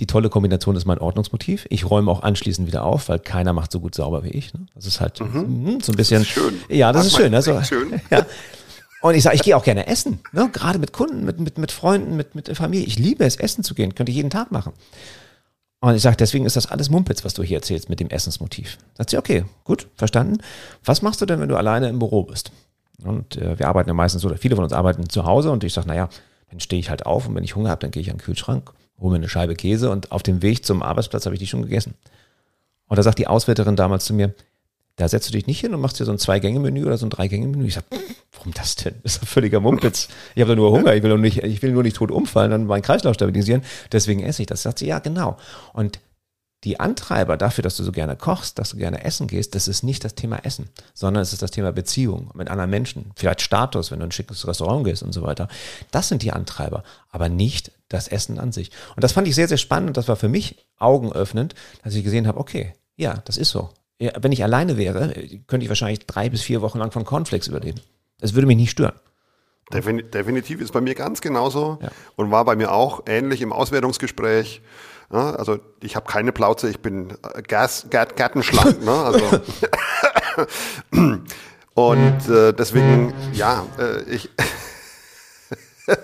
die 0.00 0.06
tolle 0.06 0.28
Kombination 0.28 0.74
ist 0.74 0.86
mein 0.86 0.98
Ordnungsmotiv. 0.98 1.66
Ich 1.70 1.88
räume 1.88 2.10
auch 2.10 2.22
anschließend 2.22 2.66
wieder 2.66 2.84
auf, 2.84 3.08
weil 3.08 3.20
keiner 3.20 3.52
macht 3.52 3.70
so 3.70 3.78
gut 3.78 3.94
sauber 3.94 4.24
wie 4.24 4.30
ich. 4.30 4.52
Ne? 4.52 4.66
Das 4.74 4.86
ist 4.86 5.00
halt 5.00 5.20
mhm. 5.20 5.80
so 5.80 5.92
ein 5.92 5.96
bisschen. 5.96 6.20
Das 6.20 6.28
ist 6.28 6.34
schön. 6.34 6.54
Ja, 6.68 6.92
das, 6.92 7.04
das 7.04 7.12
ist 7.12 7.18
schön. 7.18 7.34
Also, 7.34 7.62
schön. 7.62 8.00
Ja. 8.10 8.26
Und 9.02 9.14
ich 9.14 9.22
sage, 9.22 9.36
ich 9.36 9.42
gehe 9.42 9.54
auch 9.54 9.62
gerne 9.62 9.86
essen. 9.86 10.20
Ne? 10.32 10.48
Gerade 10.50 10.78
mit 10.78 10.94
Kunden, 10.94 11.26
mit, 11.26 11.38
mit, 11.38 11.58
mit 11.58 11.70
Freunden, 11.70 12.16
mit, 12.16 12.34
mit 12.34 12.56
Familie. 12.56 12.86
Ich 12.86 12.98
liebe 12.98 13.22
es, 13.24 13.36
essen 13.36 13.62
zu 13.62 13.74
gehen. 13.74 13.94
Könnte 13.94 14.10
ich 14.10 14.16
jeden 14.16 14.30
Tag 14.30 14.50
machen. 14.50 14.72
Und 15.80 15.94
ich 15.94 16.00
sage, 16.00 16.16
deswegen 16.16 16.46
ist 16.46 16.56
das 16.56 16.66
alles 16.66 16.88
Mumpitz, 16.88 17.22
was 17.22 17.34
du 17.34 17.42
hier 17.42 17.58
erzählst 17.58 17.90
mit 17.90 18.00
dem 18.00 18.08
Essensmotiv. 18.08 18.78
Sagt 18.94 19.10
sie, 19.10 19.18
okay, 19.18 19.44
gut, 19.64 19.88
verstanden. 19.96 20.38
Was 20.82 21.02
machst 21.02 21.20
du 21.20 21.26
denn, 21.26 21.38
wenn 21.38 21.50
du 21.50 21.56
alleine 21.56 21.90
im 21.90 21.98
Büro 21.98 22.22
bist? 22.22 22.50
Und 23.04 23.36
äh, 23.36 23.58
wir 23.58 23.68
arbeiten 23.68 23.90
ja 23.90 23.94
meistens, 23.94 24.24
oder 24.24 24.38
viele 24.38 24.56
von 24.56 24.64
uns 24.64 24.72
arbeiten 24.72 25.08
zu 25.10 25.26
Hause 25.26 25.50
und 25.50 25.62
ich 25.62 25.74
sage, 25.74 25.86
naja, 25.86 26.08
dann 26.48 26.60
stehe 26.60 26.80
ich 26.80 26.88
halt 26.88 27.04
auf 27.04 27.28
und 27.28 27.34
wenn 27.34 27.44
ich 27.44 27.54
Hunger 27.54 27.68
habe, 27.68 27.82
dann 27.82 27.90
gehe 27.90 28.00
ich 28.00 28.10
an 28.10 28.16
den 28.16 28.22
Kühlschrank 28.22 28.72
hole 29.00 29.12
mir 29.12 29.16
eine 29.16 29.28
Scheibe 29.28 29.54
Käse 29.54 29.90
und 29.90 30.12
auf 30.12 30.22
dem 30.22 30.42
Weg 30.42 30.64
zum 30.64 30.82
Arbeitsplatz 30.82 31.26
habe 31.26 31.34
ich 31.34 31.40
die 31.40 31.46
schon 31.46 31.62
gegessen. 31.62 31.94
Und 32.86 32.98
da 32.98 33.02
sagt 33.02 33.18
die 33.18 33.26
Auswärterin 33.26 33.76
damals 33.76 34.04
zu 34.04 34.14
mir, 34.14 34.34
da 34.96 35.08
setzt 35.08 35.28
du 35.28 35.32
dich 35.32 35.46
nicht 35.46 35.60
hin 35.60 35.74
und 35.74 35.80
machst 35.80 35.98
dir 35.98 36.04
so 36.04 36.12
ein 36.12 36.18
Zwei-Gänge-Menü 36.18 36.84
oder 36.84 36.96
so 36.96 37.06
ein 37.06 37.10
Drei-Gänge-Menü. 37.10 37.66
Ich 37.66 37.74
sag, 37.74 37.84
warum 38.32 38.54
das 38.54 38.76
denn? 38.76 38.94
Das 39.02 39.14
ist 39.14 39.22
doch 39.22 39.28
völliger 39.28 39.58
Mumpitz. 39.58 40.08
Ich 40.34 40.42
habe 40.42 40.54
doch 40.54 40.56
nur 40.56 40.70
Hunger, 40.70 40.94
ich 40.94 41.02
will, 41.02 41.10
nur 41.10 41.18
nicht, 41.18 41.42
ich 41.42 41.62
will 41.62 41.72
nur 41.72 41.82
nicht 41.82 41.96
tot 41.96 42.12
umfallen 42.12 42.52
und 42.52 42.66
meinen 42.66 42.82
Kreislauf 42.82 43.14
stabilisieren. 43.14 43.62
Deswegen 43.90 44.22
esse 44.22 44.42
ich 44.42 44.46
das. 44.46 44.62
Sagt 44.62 44.78
sie, 44.78 44.86
ja, 44.86 45.00
genau. 45.00 45.36
Und 45.72 45.98
die 46.64 46.80
Antreiber 46.80 47.36
dafür, 47.36 47.62
dass 47.62 47.76
du 47.76 47.84
so 47.84 47.92
gerne 47.92 48.16
kochst, 48.16 48.58
dass 48.58 48.70
du 48.70 48.78
gerne 48.78 49.04
essen 49.04 49.26
gehst, 49.26 49.54
das 49.54 49.68
ist 49.68 49.82
nicht 49.82 50.04
das 50.04 50.14
Thema 50.14 50.38
Essen, 50.44 50.70
sondern 50.94 51.22
es 51.22 51.32
ist 51.32 51.42
das 51.42 51.50
Thema 51.50 51.72
Beziehung 51.72 52.30
mit 52.34 52.48
anderen 52.48 52.70
Menschen, 52.70 53.12
vielleicht 53.16 53.42
Status, 53.42 53.90
wenn 53.90 53.98
du 53.98 54.04
in 54.04 54.08
ein 54.08 54.12
schickes 54.12 54.46
Restaurant 54.46 54.84
gehst 54.84 55.02
und 55.02 55.12
so 55.12 55.22
weiter. 55.22 55.48
Das 55.90 56.08
sind 56.08 56.22
die 56.22 56.32
Antreiber, 56.32 56.82
aber 57.10 57.28
nicht 57.28 57.70
das 57.88 58.08
Essen 58.08 58.38
an 58.38 58.52
sich. 58.52 58.70
Und 58.96 59.04
das 59.04 59.12
fand 59.12 59.28
ich 59.28 59.34
sehr, 59.34 59.48
sehr 59.48 59.58
spannend 59.58 59.90
und 59.90 59.96
das 59.96 60.08
war 60.08 60.16
für 60.16 60.28
mich 60.28 60.66
augenöffnend, 60.78 61.54
dass 61.82 61.94
ich 61.94 62.02
gesehen 62.02 62.26
habe, 62.26 62.40
okay, 62.40 62.72
ja, 62.96 63.22
das 63.26 63.36
ist 63.36 63.50
so. 63.50 63.70
Ja, 63.98 64.12
wenn 64.20 64.32
ich 64.32 64.42
alleine 64.42 64.76
wäre, 64.76 65.12
könnte 65.46 65.64
ich 65.64 65.68
wahrscheinlich 65.68 66.06
drei 66.06 66.28
bis 66.28 66.42
vier 66.42 66.62
Wochen 66.62 66.78
lang 66.78 66.90
von 66.90 67.04
Cornflakes 67.04 67.48
überleben. 67.48 67.80
Das 68.18 68.34
würde 68.34 68.46
mich 68.46 68.56
nicht 68.56 68.70
stören. 68.70 68.94
Definitiv 69.72 70.60
ist 70.60 70.72
bei 70.72 70.80
mir 70.80 70.94
ganz 70.94 71.20
genauso 71.20 71.78
ja. 71.80 71.88
und 72.16 72.30
war 72.30 72.44
bei 72.44 72.54
mir 72.54 72.72
auch 72.72 73.02
ähnlich 73.06 73.40
im 73.40 73.52
Auswertungsgespräch. 73.52 74.60
Ja, 75.14 75.30
also 75.36 75.60
ich 75.80 75.94
habe 75.94 76.10
keine 76.10 76.32
Plauze, 76.32 76.68
ich 76.68 76.80
bin 76.80 77.10
äh, 77.10 77.42
Gas, 77.42 77.86
Gärten, 77.88 78.16
Gärtenschlank. 78.16 78.84
ne? 78.84 78.90
also 78.90 79.24
und 81.74 82.28
äh, 82.28 82.52
deswegen, 82.52 83.14
ja, 83.32 83.64
äh, 83.78 84.02
ich. 84.12 84.28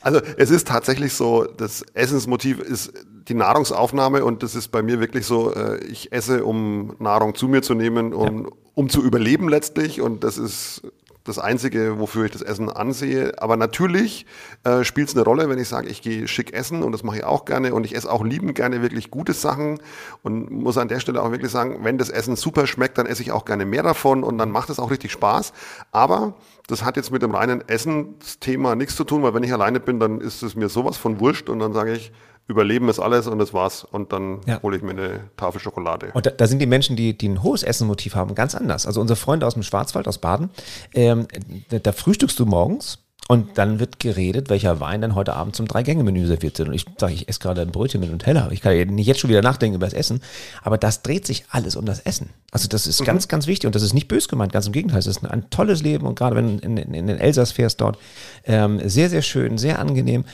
also 0.00 0.20
es 0.36 0.50
ist 0.50 0.68
tatsächlich 0.68 1.12
so, 1.14 1.44
das 1.44 1.82
Essensmotiv 1.94 2.60
ist 2.60 2.92
die 3.26 3.34
Nahrungsaufnahme 3.34 4.24
und 4.24 4.44
das 4.44 4.54
ist 4.54 4.68
bei 4.68 4.82
mir 4.82 5.00
wirklich 5.00 5.26
so, 5.26 5.52
äh, 5.52 5.84
ich 5.86 6.12
esse, 6.12 6.44
um 6.44 6.94
Nahrung 7.00 7.34
zu 7.34 7.48
mir 7.48 7.62
zu 7.62 7.74
nehmen, 7.74 8.14
um, 8.14 8.44
ja. 8.44 8.50
um 8.74 8.88
zu 8.88 9.02
überleben 9.02 9.48
letztlich 9.48 10.00
und 10.00 10.22
das 10.22 10.38
ist 10.38 10.82
das 11.24 11.38
Einzige, 11.38 11.98
wofür 11.98 12.24
ich 12.24 12.32
das 12.32 12.42
Essen 12.42 12.70
ansehe. 12.70 13.40
Aber 13.40 13.56
natürlich 13.56 14.26
äh, 14.64 14.84
spielt 14.84 15.08
es 15.08 15.14
eine 15.14 15.24
Rolle, 15.24 15.48
wenn 15.48 15.58
ich 15.58 15.68
sage, 15.68 15.88
ich 15.88 16.02
gehe 16.02 16.26
schick 16.28 16.52
essen 16.52 16.82
und 16.82 16.92
das 16.92 17.02
mache 17.02 17.18
ich 17.18 17.24
auch 17.24 17.44
gerne 17.44 17.74
und 17.74 17.84
ich 17.84 17.94
esse 17.94 18.10
auch 18.10 18.24
liebend 18.24 18.54
gerne 18.54 18.82
wirklich 18.82 19.10
gute 19.10 19.32
Sachen 19.32 19.80
und 20.22 20.50
muss 20.50 20.78
an 20.78 20.88
der 20.88 21.00
Stelle 21.00 21.22
auch 21.22 21.30
wirklich 21.30 21.50
sagen, 21.50 21.80
wenn 21.82 21.98
das 21.98 22.10
Essen 22.10 22.36
super 22.36 22.66
schmeckt, 22.66 22.98
dann 22.98 23.06
esse 23.06 23.22
ich 23.22 23.32
auch 23.32 23.44
gerne 23.44 23.64
mehr 23.64 23.82
davon 23.82 24.24
und 24.24 24.38
dann 24.38 24.50
macht 24.50 24.70
es 24.70 24.78
auch 24.78 24.90
richtig 24.90 25.12
Spaß. 25.12 25.52
Aber 25.92 26.34
das 26.66 26.84
hat 26.84 26.96
jetzt 26.96 27.10
mit 27.10 27.22
dem 27.22 27.34
reinen 27.34 27.66
Essensthema 27.68 28.74
nichts 28.74 28.96
zu 28.96 29.04
tun, 29.04 29.22
weil 29.22 29.34
wenn 29.34 29.42
ich 29.42 29.52
alleine 29.52 29.80
bin, 29.80 30.00
dann 30.00 30.20
ist 30.20 30.42
es 30.42 30.54
mir 30.54 30.68
sowas 30.68 30.96
von 30.96 31.20
wurscht 31.20 31.48
und 31.48 31.58
dann 31.58 31.72
sage 31.72 31.92
ich, 31.92 32.12
Überleben 32.46 32.88
ist 32.88 32.98
alles 32.98 33.26
und 33.26 33.38
das 33.38 33.54
war's. 33.54 33.84
Und 33.84 34.12
dann 34.12 34.40
ja. 34.46 34.60
hole 34.62 34.76
ich 34.76 34.82
mir 34.82 34.90
eine 34.90 35.20
Tafel 35.36 35.60
Schokolade. 35.60 36.10
Und 36.14 36.26
da, 36.26 36.30
da, 36.30 36.46
sind 36.46 36.58
die 36.58 36.66
Menschen, 36.66 36.96
die, 36.96 37.16
die 37.16 37.28
ein 37.28 37.42
hohes 37.42 37.62
Essenmotiv 37.62 38.14
haben, 38.14 38.34
ganz 38.34 38.54
anders. 38.54 38.86
Also 38.86 39.00
unser 39.00 39.16
Freund 39.16 39.44
aus 39.44 39.54
dem 39.54 39.62
Schwarzwald, 39.62 40.08
aus 40.08 40.18
Baden, 40.18 40.50
ähm, 40.92 41.28
da, 41.68 41.78
da 41.78 41.92
frühstückst 41.92 42.38
du 42.38 42.46
morgens 42.46 42.98
und 43.30 43.58
dann 43.58 43.78
wird 43.78 44.00
geredet, 44.00 44.50
welcher 44.50 44.80
Wein 44.80 45.00
dann 45.00 45.14
heute 45.14 45.34
Abend 45.34 45.54
zum 45.54 45.68
Drei-Gänge-Menü 45.68 46.26
serviert 46.26 46.58
wird. 46.58 46.66
Und 46.66 46.74
ich 46.74 46.84
sage, 46.98 47.12
ich 47.12 47.28
esse 47.28 47.38
gerade 47.38 47.60
ein 47.60 47.70
Brötchen 47.70 48.00
mit 48.00 48.10
Nutella. 48.10 48.48
Ich 48.50 48.60
kann 48.60 48.76
ja 48.76 48.84
nicht 48.84 49.06
jetzt 49.06 49.20
schon 49.20 49.30
wieder 49.30 49.40
nachdenken 49.40 49.76
über 49.76 49.86
das 49.86 49.94
Essen. 49.94 50.20
Aber 50.62 50.78
das 50.78 51.02
dreht 51.02 51.28
sich 51.28 51.44
alles 51.48 51.76
um 51.76 51.86
das 51.86 52.00
Essen. 52.00 52.30
Also 52.50 52.66
das 52.66 52.88
ist 52.88 53.00
mhm. 53.00 53.04
ganz, 53.04 53.28
ganz 53.28 53.46
wichtig. 53.46 53.68
Und 53.68 53.76
das 53.76 53.82
ist 53.82 53.94
nicht 53.94 54.08
bös 54.08 54.26
gemeint, 54.26 54.52
ganz 54.52 54.66
im 54.66 54.72
Gegenteil. 54.72 54.98
Es 54.98 55.06
ist 55.06 55.22
ein, 55.22 55.30
ein 55.30 55.48
tolles 55.48 55.80
Leben. 55.80 56.08
Und 56.08 56.18
gerade 56.18 56.34
wenn 56.34 56.58
du 56.58 56.64
in, 56.64 56.76
in, 56.76 56.92
in 56.92 57.06
den 57.06 57.18
Elsass 57.18 57.52
fährst 57.52 57.80
dort, 57.80 57.98
ähm, 58.46 58.80
sehr, 58.88 59.08
sehr 59.08 59.22
schön, 59.22 59.58
sehr 59.58 59.78
angenehm. 59.78 60.24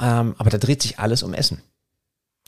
Ähm, 0.00 0.34
aber 0.38 0.50
da 0.50 0.58
dreht 0.58 0.82
sich 0.82 0.98
alles 0.98 1.22
um 1.22 1.34
Essen. 1.34 1.62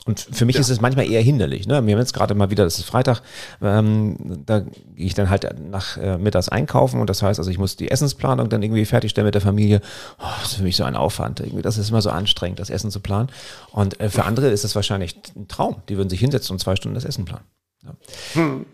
Und 0.05 0.21
für 0.31 0.45
mich 0.45 0.55
ja. 0.55 0.61
ist 0.61 0.69
es 0.69 0.79
manchmal 0.79 1.09
eher 1.09 1.21
hinderlich. 1.21 1.67
Ne? 1.67 1.85
Wir 1.85 1.93
haben 1.93 1.99
jetzt 1.99 2.13
gerade 2.13 2.33
mal 2.33 2.49
wieder, 2.49 2.63
das 2.63 2.79
ist 2.79 2.85
Freitag, 2.85 3.21
ähm, 3.61 4.41
da 4.45 4.61
gehe 4.61 5.05
ich 5.05 5.15
dann 5.15 5.29
halt 5.29 5.53
nach 5.69 5.97
äh, 5.97 6.17
mittags 6.17 6.47
einkaufen 6.47 7.01
und 7.01 7.09
das 7.09 7.21
heißt, 7.21 7.39
also 7.39 7.51
ich 7.51 7.57
muss 7.57 7.75
die 7.75 7.91
Essensplanung 7.91 8.47
dann 8.47 8.63
irgendwie 8.63 8.85
fertigstellen 8.85 9.25
mit 9.25 9.35
der 9.35 9.41
Familie. 9.41 9.81
Oh, 10.19 10.23
das 10.39 10.51
ist 10.51 10.57
für 10.57 10.63
mich 10.63 10.77
so 10.77 10.85
ein 10.85 10.95
Aufwand. 10.95 11.41
Irgendwie, 11.41 11.61
das 11.61 11.77
ist 11.77 11.89
immer 11.89 12.01
so 12.01 12.09
anstrengend, 12.09 12.59
das 12.59 12.69
Essen 12.69 12.89
zu 12.89 13.01
planen. 13.01 13.29
Und 13.71 13.99
äh, 13.99 14.09
für 14.09 14.23
andere 14.23 14.47
ist 14.47 14.63
es 14.63 14.75
wahrscheinlich 14.75 15.17
ein 15.35 15.49
Traum. 15.49 15.81
Die 15.89 15.97
würden 15.97 16.09
sich 16.09 16.21
hinsetzen 16.21 16.53
und 16.53 16.59
zwei 16.59 16.77
Stunden 16.77 16.95
das 16.95 17.03
Essen 17.03 17.25
planen. 17.25 17.45
Ja. 17.83 17.93
Hm. 18.33 18.65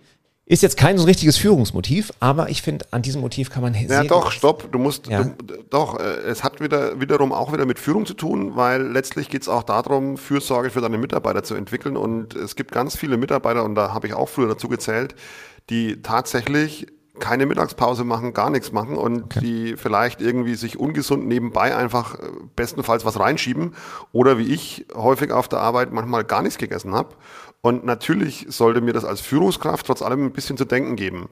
Ist 0.45 0.61
jetzt 0.61 0.75
kein 0.75 0.97
so 0.97 1.05
richtiges 1.05 1.37
Führungsmotiv, 1.37 2.11
aber 2.19 2.49
ich 2.49 2.61
finde, 2.61 2.85
an 2.91 3.01
diesem 3.01 3.21
Motiv 3.21 3.49
kann 3.49 3.63
man 3.63 3.73
Ja, 3.73 4.03
doch, 4.03 4.29
stopp. 4.29 4.69
Du 4.73 4.77
musst, 4.77 5.07
ja. 5.07 5.23
du, 5.23 5.63
doch, 5.69 5.97
äh, 5.97 6.03
es 6.03 6.43
hat 6.43 6.59
wieder, 6.59 6.99
wiederum 6.99 7.31
auch 7.31 7.53
wieder 7.53 7.65
mit 7.65 7.79
Führung 7.79 8.05
zu 8.05 8.13
tun, 8.13 8.57
weil 8.57 8.81
letztlich 8.81 9.29
geht 9.29 9.43
es 9.43 9.47
auch 9.47 9.63
darum, 9.63 10.17
Fürsorge 10.17 10.69
für 10.69 10.81
deine 10.81 10.97
Mitarbeiter 10.97 11.43
zu 11.43 11.55
entwickeln. 11.55 11.95
Und 11.95 12.35
es 12.35 12.57
gibt 12.57 12.73
ganz 12.73 12.97
viele 12.97 13.15
Mitarbeiter, 13.15 13.63
und 13.63 13.75
da 13.75 13.93
habe 13.93 14.07
ich 14.07 14.13
auch 14.13 14.27
früher 14.27 14.49
dazu 14.49 14.67
gezählt, 14.67 15.15
die 15.69 16.01
tatsächlich 16.01 16.87
keine 17.19 17.45
Mittagspause 17.45 18.03
machen, 18.03 18.33
gar 18.33 18.49
nichts 18.49 18.71
machen 18.71 18.97
und 18.97 19.25
okay. 19.25 19.39
die 19.39 19.77
vielleicht 19.77 20.21
irgendwie 20.21 20.55
sich 20.55 20.79
ungesund 20.79 21.27
nebenbei 21.27 21.75
einfach 21.75 22.15
äh, 22.15 22.29
bestenfalls 22.55 23.05
was 23.05 23.19
reinschieben 23.19 23.75
oder 24.11 24.37
wie 24.37 24.51
ich 24.51 24.87
häufig 24.95 25.31
auf 25.31 25.47
der 25.47 25.59
Arbeit 25.59 25.93
manchmal 25.93 26.23
gar 26.23 26.41
nichts 26.41 26.57
gegessen 26.57 26.95
habe 26.95 27.15
und 27.63 27.85
natürlich 27.85 28.45
sollte 28.49 28.81
mir 28.81 28.91
das 28.91 29.05
als 29.05 29.21
Führungskraft 29.21 29.87
trotz 29.87 30.01
allem 30.01 30.25
ein 30.25 30.33
bisschen 30.33 30.57
zu 30.57 30.65
denken 30.65 30.97
geben. 30.97 31.29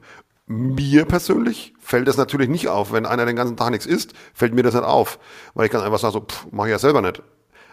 Mir 0.48 1.04
persönlich 1.04 1.74
fällt 1.78 2.08
das 2.08 2.16
natürlich 2.16 2.48
nicht 2.48 2.70
auf. 2.70 2.94
Wenn 2.94 3.06
einer 3.06 3.26
den 3.26 3.36
ganzen 3.36 3.58
Tag 3.58 3.72
nichts 3.72 3.86
isst, 3.86 4.14
fällt 4.34 4.54
mir 4.54 4.64
das 4.64 4.74
nicht 4.74 4.86
auf. 4.86 5.20
Weil 5.56 5.66
ich 5.66 5.72
kann 5.74 5.82
einfach 5.82 6.00
sagen, 6.00 6.14
so, 6.14 6.22
pff, 6.22 6.48
mach 6.52 6.66
ich 6.66 6.72
ja 6.72 6.80
selber 6.80 7.02
nicht. 7.02 7.22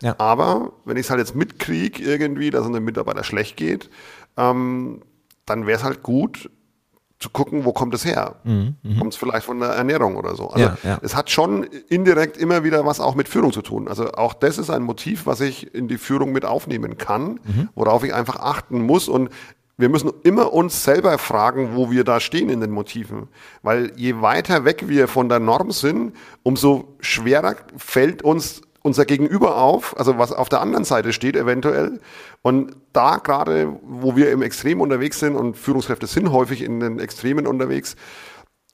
Ja. 0.03 0.17
Aber 0.19 0.73
wenn 0.85 0.97
ich 0.97 1.07
es 1.07 1.11
halt 1.11 1.21
jetzt 1.21 1.37
mitkriege, 1.37 2.03
irgendwie, 2.03 2.51
dass 2.51 2.63
es 2.63 2.67
einem 2.67 2.85
Mitarbeiter 2.85 3.23
schlecht 3.23 3.57
geht, 3.57 3.91
ähm, 4.37 5.03
dann 5.47 5.67
wäre 5.69 5.79
es 5.79 5.85
halt 5.85 6.03
gut, 6.03 6.51
zu 7.19 7.31
gucken, 7.31 7.65
wo 7.65 7.73
kommt 7.73 7.95
es 7.95 8.05
her? 8.05 8.37
Mhm, 8.45 8.77
mhm. 8.83 8.99
Kommt 8.99 9.13
es 9.13 9.19
vielleicht 9.19 9.45
von 9.45 9.59
der 9.59 9.71
Ernährung 9.71 10.17
oder 10.17 10.37
so? 10.37 10.49
Also 10.51 10.65
ja, 10.65 10.79
ja. 10.85 10.99
es 11.03 11.17
hat 11.17 11.31
schon 11.31 11.65
indirekt 11.89 12.37
immer 12.37 12.63
wieder 12.63 12.87
was 12.87 13.01
auch 13.01 13.17
mit 13.17 13.29
Führung 13.29 13.53
zu 13.53 13.63
tun. 13.63 13.89
Also 13.89 14.13
auch 14.13 14.35
das 14.35 14.59
ist 14.59 14.71
ein 14.71 14.83
Motiv, 14.83 15.27
was 15.27 15.41
ich 15.41 15.75
in 15.75 15.89
die 15.89 15.99
Führung 15.99 16.31
mit 16.33 16.45
aufnehmen 16.45 16.97
kann, 16.97 17.41
mhm. 17.45 17.69
worauf 17.75 18.05
ich 18.05 18.15
einfach 18.15 18.37
achten 18.37 18.81
muss. 18.83 19.09
Und 19.09 19.31
wir 19.77 19.89
müssen 19.89 20.13
immer 20.23 20.53
uns 20.53 20.85
selber 20.85 21.19
fragen, 21.19 21.75
wo 21.75 21.91
wir 21.91 22.05
da 22.05 22.21
stehen 22.21 22.51
in 22.51 22.61
den 22.61 22.71
Motiven. 22.71 23.29
Weil 23.63 23.93
je 23.97 24.21
weiter 24.21 24.65
weg 24.65 24.89
wir 24.89 25.09
von 25.09 25.29
der 25.29 25.41
Norm 25.41 25.73
sind, 25.73 26.15
umso 26.45 26.97
schwerer 27.01 27.57
fällt 27.77 28.23
uns 28.23 28.63
unser 28.89 29.05
Gegenüber 29.05 29.59
auf, 29.59 29.97
also 29.99 30.19
was 30.19 30.33
auf 30.33 30.49
der 30.49 30.63
anderen 30.63 30.85
Seite 30.85 31.13
steht 31.13 31.37
eventuell. 31.37 32.01
Und 32.43 32.75
da 32.95 33.17
gerade, 33.19 33.79
wo 33.83 34.17
wir 34.17 34.33
im 34.33 34.43
Extrem 34.43 34.81
unterwegs 34.81 35.21
sind 35.21 35.37
und 35.37 35.57
Führungskräfte 35.57 36.07
sind 36.07 36.33
häufig 36.33 36.63
in 36.63 36.81
den 36.81 36.99
Extremen 36.99 37.47
unterwegs, 37.47 37.97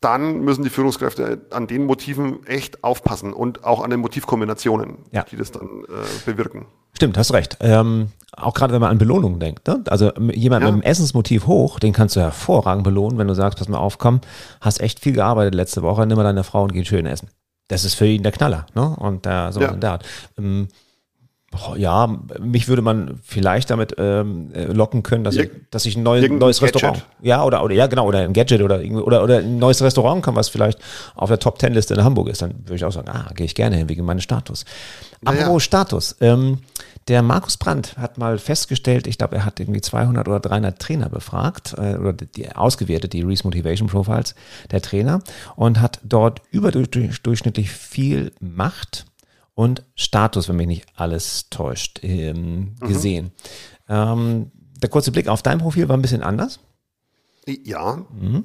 dann 0.00 0.40
müssen 0.40 0.62
die 0.62 0.70
Führungskräfte 0.70 1.46
an 1.50 1.66
den 1.66 1.85
Motiven 1.85 2.46
echt 2.46 2.85
aufpassen 2.85 3.33
und 3.33 3.64
auch 3.64 3.83
an 3.83 3.90
den 3.90 4.00
Motivkombinationen, 4.00 4.98
ja. 5.11 5.24
die 5.24 5.37
das 5.37 5.50
dann 5.50 5.85
äh, 5.88 6.31
bewirken. 6.31 6.66
Stimmt, 6.92 7.18
hast 7.18 7.33
recht. 7.33 7.57
Ähm, 7.61 8.09
auch 8.37 8.55
gerade 8.55 8.72
wenn 8.72 8.81
man 8.81 8.90
an 8.90 8.98
Belohnungen 8.98 9.40
denkt. 9.40 9.66
Ne? 9.66 9.83
Also 9.88 10.12
jemand 10.33 10.62
ja. 10.62 10.70
mit 10.70 10.74
einem 10.74 10.83
Essensmotiv 10.83 11.48
hoch, 11.48 11.81
den 11.81 11.92
kannst 11.92 12.14
du 12.14 12.20
hervorragend 12.20 12.85
belohnen, 12.85 13.18
wenn 13.18 13.27
du 13.27 13.35
sagst, 13.35 13.59
pass 13.59 13.68
mal 13.68 13.79
auf, 13.79 13.98
komm, 13.98 14.20
hast 14.61 14.81
echt 14.81 15.00
viel 15.00 15.14
gearbeitet 15.14 15.55
letzte 15.57 15.83
Woche, 15.83 16.07
nimm 16.07 16.16
mal 16.16 16.22
deine 16.22 16.44
Frau 16.44 16.62
und 16.62 16.72
geh 16.72 16.85
schön 16.85 17.07
essen 17.07 17.29
das 17.68 17.85
ist 17.85 17.94
für 17.94 18.07
ihn 18.07 18.22
der 18.22 18.33
Knaller, 18.33 18.66
ne? 18.74 18.96
Und 18.96 19.27
da 19.27 19.53
so 19.53 19.61
ja. 19.61 19.72
der 19.72 19.92
Art. 19.92 20.05
Ähm, 20.38 20.68
ja, 21.77 22.19
mich 22.40 22.69
würde 22.69 22.83
man 22.83 23.21
vielleicht 23.23 23.71
damit 23.71 23.95
ähm, 23.99 24.51
äh, 24.55 24.64
locken 24.64 25.03
können, 25.03 25.25
dass, 25.25 25.37
ich, 25.37 25.51
dass 25.71 25.87
ich 25.87 25.97
ein 25.97 26.03
neues, 26.03 26.29
neues 26.31 26.62
Restaurant, 26.62 27.05
ja 27.23 27.45
oder 27.45 27.62
oder 27.62 27.75
ja 27.75 27.87
genau 27.87 28.07
oder 28.07 28.21
ein 28.21 28.33
Gadget 28.33 28.62
oder 28.62 28.81
oder 28.81 29.23
oder 29.23 29.38
ein 29.38 29.59
neues 29.59 29.83
Restaurant 29.83 30.25
kann, 30.25 30.37
was 30.37 30.49
vielleicht 30.49 30.79
auf 31.14 31.29
der 31.29 31.38
Top 31.38 31.59
Ten 31.59 31.75
Liste 31.75 31.95
in 31.95 32.05
Hamburg 32.05 32.29
ist, 32.29 32.43
dann 32.43 32.55
würde 32.64 32.77
ich 32.77 32.85
auch 32.85 32.93
sagen, 32.93 33.09
ah, 33.09 33.31
gehe 33.35 33.47
ich 33.47 33.55
gerne 33.55 33.77
hin 33.77 33.88
wegen 33.88 34.05
meines 34.05 34.25
Status. 34.25 34.64
Aber 35.25 35.38
ja. 35.38 35.61
Status. 35.61 36.17
Ähm, 36.21 36.59
der 37.09 37.21
Markus 37.23 37.59
Brandt 37.59 37.99
hat 37.99 38.17
mal 38.17 38.38
festgestellt, 38.38 39.07
ich 39.07 39.19
glaube, 39.19 39.37
er 39.37 39.45
hat 39.45 39.61
irgendwie 39.61 39.83
200 39.83 40.27
oder 40.27 40.40
300 40.40 40.79
Trainer 40.79 41.11
befragt 41.11 41.75
äh, 41.77 41.97
oder 41.97 42.14
die, 42.14 42.51
ausgewertet, 42.51 43.12
die 43.12 43.23
Reese 43.23 43.45
Motivation 43.45 43.88
Profiles 43.88 44.35
der 44.71 44.81
Trainer 44.81 45.21
und 45.55 45.83
hat 45.83 46.01
dort 46.03 46.40
überdurchschnittlich 46.51 47.71
viel 47.71 48.33
Macht 48.40 49.05
und 49.55 49.85
Status, 49.95 50.49
wenn 50.49 50.57
mich 50.57 50.67
nicht 50.67 50.87
alles 50.97 51.49
täuscht, 51.51 52.01
ähm, 52.03 52.77
mhm. 52.81 52.87
gesehen. 52.87 53.33
Ähm, 53.88 54.51
der 54.83 54.90
kurze 54.90 55.12
Blick 55.12 55.29
auf 55.29 55.43
dein 55.43 55.59
Profil 55.59 55.88
war 55.88 55.97
ein 55.97 56.03
bisschen 56.03 56.23
anders. 56.23 56.61
Ja. 57.47 58.05
Mhm. 58.11 58.45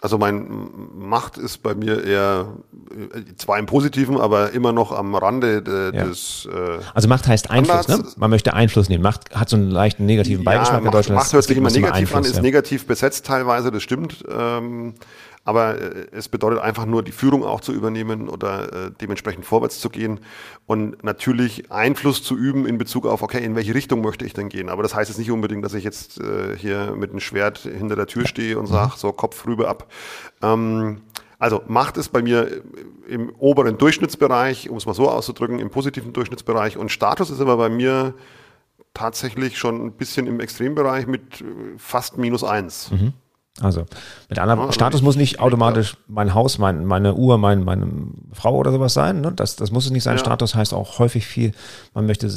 Also 0.00 0.18
mein 0.18 0.68
Macht 0.94 1.38
ist 1.38 1.62
bei 1.62 1.74
mir 1.74 2.04
eher 2.04 2.58
äh, 2.90 3.36
zwar 3.36 3.58
im 3.58 3.64
Positiven, 3.64 4.20
aber 4.20 4.52
immer 4.52 4.70
noch 4.70 4.92
am 4.92 5.14
Rande 5.14 5.62
de, 5.62 5.96
ja. 5.96 6.04
des. 6.04 6.46
Äh, 6.52 6.78
also 6.92 7.08
Macht 7.08 7.26
heißt 7.26 7.50
Einfluss, 7.50 7.88
ne? 7.88 8.04
Man 8.18 8.28
möchte 8.28 8.52
Einfluss 8.52 8.90
nehmen. 8.90 9.02
Macht 9.02 9.34
hat 9.34 9.48
so 9.48 9.56
einen 9.56 9.70
leichten 9.70 10.04
negativen 10.04 10.44
Beigeschmack 10.44 10.82
ja, 10.82 10.86
in 10.86 10.92
Deutschland. 10.92 11.20
Macht 11.20 11.32
hört 11.32 11.44
sich 11.44 11.56
immer 11.56 11.70
negativ 11.70 12.14
an, 12.14 12.22
ist 12.24 12.36
ja. 12.36 12.42
negativ 12.42 12.86
besetzt 12.86 13.24
teilweise, 13.24 13.70
das 13.70 13.82
stimmt. 13.82 14.22
Ähm, 14.30 14.92
aber 15.44 15.80
äh, 15.80 16.06
es 16.12 16.28
bedeutet 16.28 16.60
einfach 16.60 16.86
nur, 16.86 17.02
die 17.02 17.12
Führung 17.12 17.44
auch 17.44 17.60
zu 17.60 17.72
übernehmen 17.72 18.28
oder 18.28 18.72
äh, 18.72 18.90
dementsprechend 19.00 19.44
vorwärts 19.44 19.80
zu 19.80 19.90
gehen 19.90 20.20
und 20.66 21.04
natürlich 21.04 21.70
Einfluss 21.70 22.22
zu 22.22 22.36
üben 22.36 22.66
in 22.66 22.78
Bezug 22.78 23.06
auf, 23.06 23.22
okay, 23.22 23.44
in 23.44 23.54
welche 23.54 23.74
Richtung 23.74 24.00
möchte 24.00 24.24
ich 24.24 24.32
denn 24.32 24.48
gehen. 24.48 24.68
Aber 24.68 24.82
das 24.82 24.94
heißt 24.94 25.10
jetzt 25.10 25.18
nicht 25.18 25.30
unbedingt, 25.30 25.64
dass 25.64 25.74
ich 25.74 25.84
jetzt 25.84 26.20
äh, 26.20 26.56
hier 26.56 26.94
mit 26.96 27.10
einem 27.10 27.20
Schwert 27.20 27.58
hinter 27.58 27.96
der 27.96 28.06
Tür 28.06 28.26
stehe 28.26 28.58
und 28.58 28.66
sage, 28.66 28.92
so 28.96 29.12
Kopf 29.12 29.46
rüber 29.46 29.68
ab. 29.68 29.92
Ähm, 30.42 31.02
also 31.38 31.62
Macht 31.66 31.98
ist 31.98 32.08
bei 32.08 32.22
mir 32.22 32.62
im 33.06 33.30
oberen 33.38 33.76
Durchschnittsbereich, 33.76 34.70
um 34.70 34.78
es 34.78 34.86
mal 34.86 34.94
so 34.94 35.10
auszudrücken, 35.10 35.58
im 35.58 35.68
positiven 35.68 36.12
Durchschnittsbereich 36.14 36.78
und 36.78 36.90
Status 36.90 37.30
ist 37.30 37.40
aber 37.40 37.58
bei 37.58 37.68
mir 37.68 38.14
tatsächlich 38.94 39.58
schon 39.58 39.84
ein 39.84 39.92
bisschen 39.92 40.26
im 40.26 40.40
Extrembereich 40.40 41.06
mit 41.06 41.44
fast 41.76 42.16
minus 42.16 42.44
eins. 42.44 42.92
Mhm. 42.92 43.12
Also 43.60 43.86
mit 44.28 44.38
anderem 44.40 44.60
ja, 44.66 44.72
Status 44.72 45.00
muss 45.00 45.14
nicht 45.14 45.38
automatisch 45.38 45.96
mein 46.08 46.34
Haus, 46.34 46.58
mein, 46.58 46.84
meine 46.84 47.14
Uhr, 47.14 47.38
mein, 47.38 47.62
meine 47.62 47.86
Frau 48.32 48.56
oder 48.56 48.72
sowas 48.72 48.94
sein. 48.94 49.20
Ne? 49.20 49.32
Das, 49.32 49.54
das 49.54 49.70
muss 49.70 49.84
es 49.84 49.92
nicht 49.92 50.02
sein. 50.02 50.16
Ja. 50.16 50.18
Status 50.18 50.56
heißt 50.56 50.74
auch 50.74 50.98
häufig 50.98 51.24
viel, 51.24 51.52
man 51.94 52.04
möchte 52.04 52.28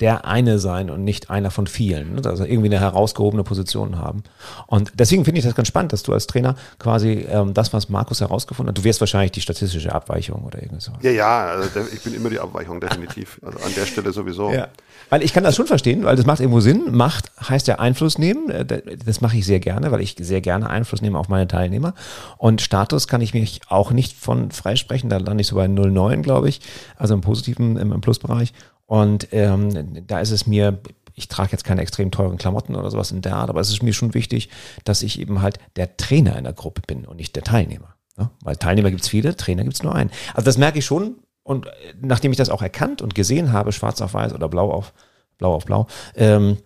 der 0.00 0.24
eine 0.24 0.58
sein 0.58 0.88
und 0.88 1.04
nicht 1.04 1.28
einer 1.28 1.50
von 1.50 1.66
vielen. 1.66 2.14
Ne? 2.14 2.22
Also 2.24 2.44
irgendwie 2.44 2.68
eine 2.68 2.80
herausgehobene 2.80 3.44
Position 3.44 3.98
haben. 3.98 4.22
Und 4.66 4.92
deswegen 4.94 5.26
finde 5.26 5.40
ich 5.40 5.44
das 5.44 5.54
ganz 5.54 5.68
spannend, 5.68 5.92
dass 5.92 6.02
du 6.02 6.14
als 6.14 6.26
Trainer 6.26 6.56
quasi 6.78 7.26
ähm, 7.28 7.52
das, 7.52 7.74
was 7.74 7.90
Markus 7.90 8.22
herausgefunden 8.22 8.70
hat, 8.70 8.78
du 8.78 8.84
wirst 8.84 9.00
wahrscheinlich 9.00 9.32
die 9.32 9.42
statistische 9.42 9.94
Abweichung 9.94 10.42
oder 10.42 10.62
irgendwas. 10.62 10.90
Ja, 11.02 11.10
ja, 11.10 11.44
also 11.48 11.80
ich 11.92 12.02
bin 12.02 12.14
immer 12.14 12.30
die 12.30 12.40
Abweichung, 12.40 12.80
definitiv. 12.80 13.38
Also 13.44 13.58
an 13.58 13.74
der 13.74 13.84
Stelle 13.84 14.10
sowieso. 14.10 14.50
Ja. 14.50 14.68
Weil 15.10 15.22
ich 15.22 15.32
kann 15.32 15.44
das 15.44 15.56
schon 15.56 15.66
verstehen, 15.66 16.04
weil 16.04 16.16
das 16.16 16.26
macht 16.26 16.40
irgendwo 16.40 16.60
Sinn. 16.60 16.92
Macht 16.92 17.30
heißt 17.48 17.66
ja 17.66 17.78
Einfluss 17.78 18.18
nehmen. 18.18 18.50
Äh, 18.50 18.64
das 19.04 19.20
mache 19.20 19.36
ich 19.36 19.46
sehr 19.46 19.60
gerne, 19.60 19.90
weil 19.90 20.00
ich 20.00 20.16
sehr 20.18 20.40
gerne 20.40 20.70
Einfluss 20.70 21.02
nehme 21.02 21.18
auf 21.18 21.28
meine 21.28 21.48
Teilnehmer. 21.48 21.94
Und 22.38 22.62
Status 22.62 23.08
kann 23.08 23.20
ich 23.20 23.34
mich 23.34 23.60
auch 23.68 23.90
nicht 23.90 24.16
von 24.16 24.50
freisprechen. 24.50 25.10
Da 25.10 25.18
lande 25.18 25.42
ich 25.42 25.48
so 25.48 25.56
bei 25.56 25.66
0,9, 25.66 26.22
glaube 26.22 26.48
ich. 26.48 26.60
Also 26.96 27.14
im 27.14 27.20
positiven, 27.20 27.76
im, 27.76 28.00
Plusbereich. 28.00 28.52
Und 28.86 29.28
ähm, 29.32 30.06
da 30.06 30.20
ist 30.20 30.30
es 30.30 30.46
mir, 30.46 30.80
ich 31.14 31.28
trage 31.28 31.52
jetzt 31.52 31.64
keine 31.64 31.80
extrem 31.80 32.10
teuren 32.10 32.36
Klamotten 32.36 32.74
oder 32.74 32.90
sowas 32.90 33.12
in 33.12 33.22
der 33.22 33.36
Art, 33.36 33.48
aber 33.48 33.60
es 33.60 33.70
ist 33.70 33.82
mir 33.82 33.94
schon 33.94 34.14
wichtig, 34.14 34.50
dass 34.84 35.02
ich 35.02 35.20
eben 35.20 35.40
halt 35.40 35.58
der 35.76 35.96
Trainer 35.96 36.36
in 36.36 36.44
der 36.44 36.52
Gruppe 36.52 36.82
bin 36.86 37.04
und 37.06 37.16
nicht 37.16 37.34
der 37.36 37.44
Teilnehmer. 37.44 37.94
Ja? 38.18 38.30
Weil 38.42 38.56
Teilnehmer 38.56 38.90
gibt 38.90 39.02
es 39.02 39.08
viele, 39.08 39.36
Trainer 39.36 39.62
gibt 39.62 39.76
es 39.76 39.82
nur 39.82 39.94
einen. 39.94 40.10
Also 40.34 40.44
das 40.44 40.58
merke 40.58 40.78
ich 40.78 40.84
schon, 40.84 41.16
und 41.44 41.68
nachdem 42.00 42.32
ich 42.32 42.38
das 42.38 42.50
auch 42.50 42.62
erkannt 42.62 43.00
und 43.00 43.14
gesehen 43.14 43.52
habe, 43.52 43.70
schwarz 43.70 44.00
auf 44.00 44.14
weiß 44.14 44.34
oder 44.34 44.48
blau 44.48 44.70
auf 44.72 44.92
blau, 45.38 45.54
auf 45.54 45.64
blau 45.64 45.86
ähm, 46.16 46.58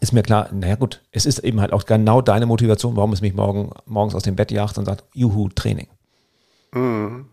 ist 0.00 0.12
mir 0.12 0.22
klar, 0.22 0.48
naja 0.52 0.74
gut, 0.74 1.02
es 1.12 1.26
ist 1.26 1.38
eben 1.40 1.60
halt 1.60 1.72
auch 1.72 1.84
genau 1.84 2.22
deine 2.22 2.46
Motivation, 2.46 2.96
warum 2.96 3.12
es 3.12 3.20
mich 3.20 3.34
morgen, 3.34 3.70
morgens 3.86 4.14
aus 4.14 4.22
dem 4.24 4.34
Bett 4.34 4.50
jagt 4.50 4.78
und 4.78 4.86
sagt, 4.86 5.04
juhu, 5.14 5.48
Training. 5.50 5.86
Mhm. 6.74 7.26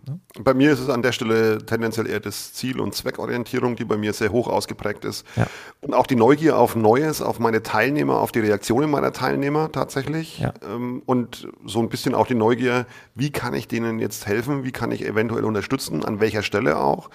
Bei 0.43 0.53
mir 0.53 0.71
ist 0.71 0.79
es 0.79 0.89
an 0.89 1.01
der 1.01 1.13
Stelle 1.13 1.65
tendenziell 1.65 2.07
eher 2.07 2.19
das 2.19 2.53
Ziel- 2.53 2.81
und 2.81 2.93
Zweckorientierung, 2.93 3.77
die 3.77 3.85
bei 3.85 3.95
mir 3.95 4.11
sehr 4.11 4.31
hoch 4.31 4.49
ausgeprägt 4.49 5.05
ist. 5.05 5.25
Ja. 5.37 5.47
Und 5.79 5.93
auch 5.93 6.07
die 6.07 6.17
Neugier 6.17 6.57
auf 6.57 6.75
Neues, 6.75 7.21
auf 7.21 7.39
meine 7.39 7.63
Teilnehmer, 7.63 8.19
auf 8.19 8.33
die 8.33 8.39
Reaktionen 8.39 8.91
meiner 8.91 9.13
Teilnehmer 9.13 9.71
tatsächlich. 9.71 10.39
Ja. 10.39 10.53
Ähm, 10.61 11.03
und 11.05 11.47
so 11.65 11.79
ein 11.79 11.87
bisschen 11.87 12.15
auch 12.15 12.27
die 12.27 12.35
Neugier, 12.35 12.85
wie 13.15 13.31
kann 13.31 13.53
ich 13.53 13.69
denen 13.69 13.99
jetzt 13.99 14.27
helfen, 14.27 14.65
wie 14.65 14.71
kann 14.71 14.91
ich 14.91 15.05
eventuell 15.05 15.45
unterstützen, 15.45 16.03
an 16.03 16.19
welcher 16.19 16.43
Stelle 16.43 16.77
auch. 16.77 17.09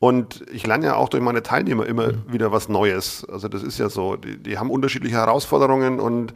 Und 0.00 0.44
ich 0.52 0.66
lerne 0.66 0.86
ja 0.86 0.96
auch 0.96 1.08
durch 1.08 1.22
meine 1.22 1.44
Teilnehmer 1.44 1.86
immer 1.86 2.08
mhm. 2.08 2.24
wieder 2.26 2.50
was 2.50 2.68
Neues. 2.68 3.24
Also 3.30 3.46
das 3.46 3.62
ist 3.62 3.78
ja 3.78 3.88
so, 3.88 4.16
die, 4.16 4.36
die 4.36 4.58
haben 4.58 4.68
unterschiedliche 4.68 5.14
Herausforderungen 5.14 6.00
und 6.00 6.34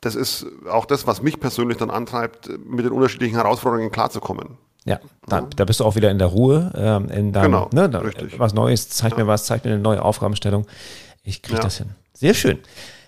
das 0.00 0.14
ist 0.14 0.46
auch 0.70 0.86
das, 0.86 1.06
was 1.06 1.22
mich 1.22 1.40
persönlich 1.40 1.78
dann 1.78 1.90
antreibt, 1.90 2.48
mit 2.64 2.84
den 2.84 2.92
unterschiedlichen 2.92 3.36
Herausforderungen 3.36 3.90
klarzukommen. 3.90 4.58
Ja, 4.84 4.98
da, 5.26 5.42
da 5.42 5.64
bist 5.66 5.80
du 5.80 5.84
auch 5.84 5.94
wieder 5.94 6.10
in 6.10 6.18
der 6.18 6.28
Ruhe, 6.28 6.72
ähm, 6.74 7.10
in 7.10 7.32
deinem, 7.32 7.52
genau, 7.52 7.68
ne, 7.72 7.90
da, 7.90 8.02
was 8.38 8.54
Neues, 8.54 8.88
zeig 8.88 9.12
ja. 9.12 9.18
mir 9.18 9.26
was, 9.26 9.44
zeig 9.44 9.64
mir 9.64 9.72
eine 9.72 9.80
neue 9.80 10.02
Aufgabenstellung. 10.02 10.66
Ich 11.22 11.42
kriege 11.42 11.58
ja. 11.58 11.62
das 11.62 11.76
hin. 11.76 11.90
Sehr 12.14 12.32
schön. 12.32 12.58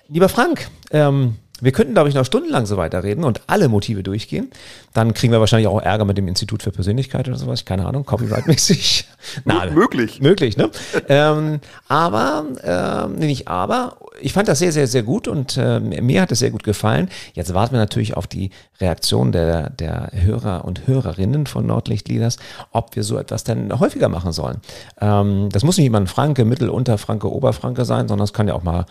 Lieber 0.08 0.28
Frank, 0.28 0.68
ähm, 0.90 1.36
wir 1.62 1.70
könnten, 1.70 1.94
glaube 1.94 2.08
ich, 2.08 2.14
noch 2.16 2.24
stundenlang 2.24 2.66
so 2.66 2.76
weiterreden 2.76 3.22
und 3.22 3.40
alle 3.46 3.68
Motive 3.68 4.02
durchgehen. 4.02 4.50
Dann 4.92 5.14
kriegen 5.14 5.32
wir 5.32 5.38
wahrscheinlich 5.38 5.68
auch 5.68 5.80
Ärger 5.80 6.04
mit 6.04 6.18
dem 6.18 6.26
Institut 6.26 6.62
für 6.62 6.72
Persönlichkeit 6.72 7.28
oder 7.28 7.38
sowas. 7.38 7.64
Keine 7.64 7.86
Ahnung, 7.86 8.04
copyright-mäßig. 8.04 9.06
Na, 9.44 9.70
möglich. 9.70 10.20
Möglich, 10.20 10.56
ne? 10.56 10.70
ähm, 11.08 11.60
aber, 11.86 12.46
ähm, 12.64 13.14
nicht 13.14 13.46
aber, 13.46 13.96
ich 14.20 14.32
fand 14.32 14.48
das 14.48 14.58
sehr, 14.58 14.72
sehr, 14.72 14.88
sehr 14.88 15.04
gut 15.04 15.28
und 15.28 15.56
äh, 15.56 15.78
mir 15.78 16.22
hat 16.22 16.32
es 16.32 16.40
sehr 16.40 16.50
gut 16.50 16.64
gefallen. 16.64 17.08
Jetzt 17.34 17.54
warten 17.54 17.74
wir 17.74 17.78
natürlich 17.78 18.16
auf 18.16 18.26
die 18.26 18.50
Reaktion 18.80 19.30
der, 19.30 19.70
der 19.70 20.10
Hörer 20.12 20.64
und 20.64 20.88
Hörerinnen 20.88 21.46
von 21.46 21.64
Nordlicht-Leaders, 21.64 22.38
ob 22.72 22.96
wir 22.96 23.04
so 23.04 23.18
etwas 23.18 23.44
denn 23.44 23.78
häufiger 23.78 24.08
machen 24.08 24.32
sollen. 24.32 24.60
Ähm, 25.00 25.48
das 25.52 25.62
muss 25.62 25.78
nicht 25.78 25.86
immer 25.86 26.00
ein 26.00 26.08
Franke, 26.08 26.44
Mittel, 26.44 26.68
Unterfranke, 26.68 27.30
Oberfranke 27.30 27.84
sein, 27.84 28.08
sondern 28.08 28.24
es 28.24 28.32
kann 28.32 28.48
ja 28.48 28.54
auch 28.54 28.64
mal 28.64 28.86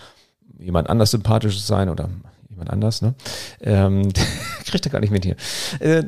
jemand 0.58 0.90
anders 0.90 1.12
sympathisches 1.12 1.68
sein 1.68 1.90
oder 1.90 2.08
jemand 2.62 2.70
anders, 2.70 3.02
ne? 3.02 3.14
Ähm, 3.62 4.12
kriegt 4.66 4.86
er 4.86 4.92
gar 4.92 5.00
nicht 5.00 5.12
mit 5.12 5.26
hier. 5.26 5.36
Äh, 5.80 6.04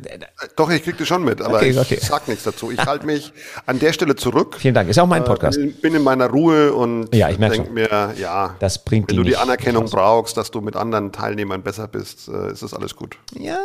Doch, 0.56 0.70
ich 0.70 0.84
krieg 0.84 0.98
das 0.98 1.08
schon 1.08 1.24
mit, 1.24 1.42
aber 1.42 1.58
okay, 1.58 1.78
okay. 1.78 1.98
ich 2.00 2.08
sag 2.08 2.28
nichts 2.28 2.44
dazu. 2.44 2.72
Ich 2.72 2.80
halte 2.80 3.06
mich 3.06 3.34
an 3.66 3.80
der 3.80 3.94
Stelle 3.94 4.16
zurück. 4.16 4.58
Vielen 4.60 4.74
Dank, 4.74 4.90
ist 4.90 4.96
ja 4.96 5.04
auch 5.04 5.08
mein 5.08 5.24
äh, 5.24 5.26
Podcast. 5.26 5.58
Äh, 5.58 5.68
bin 5.68 5.96
in 5.96 6.04
meiner 6.04 6.28
Ruhe 6.28 6.74
und 6.74 7.14
ja, 7.14 7.30
ich 7.30 7.38
denke 7.38 7.70
mir, 7.72 8.14
ja, 8.18 8.56
das 8.60 8.84
bringt 8.84 9.10
wenn 9.10 9.18
du 9.18 9.24
die 9.24 9.38
Anerkennung 9.38 9.86
brauchst, 9.86 10.38
dass 10.38 10.52
du 10.52 10.62
mit 10.62 10.76
anderen 10.76 11.12
Teilnehmern 11.12 11.62
besser 11.62 11.88
bist, 11.88 12.28
äh, 12.28 12.52
ist 12.52 12.64
das 12.64 12.74
alles 12.74 12.96
gut. 12.96 13.18
Ja, 13.38 13.58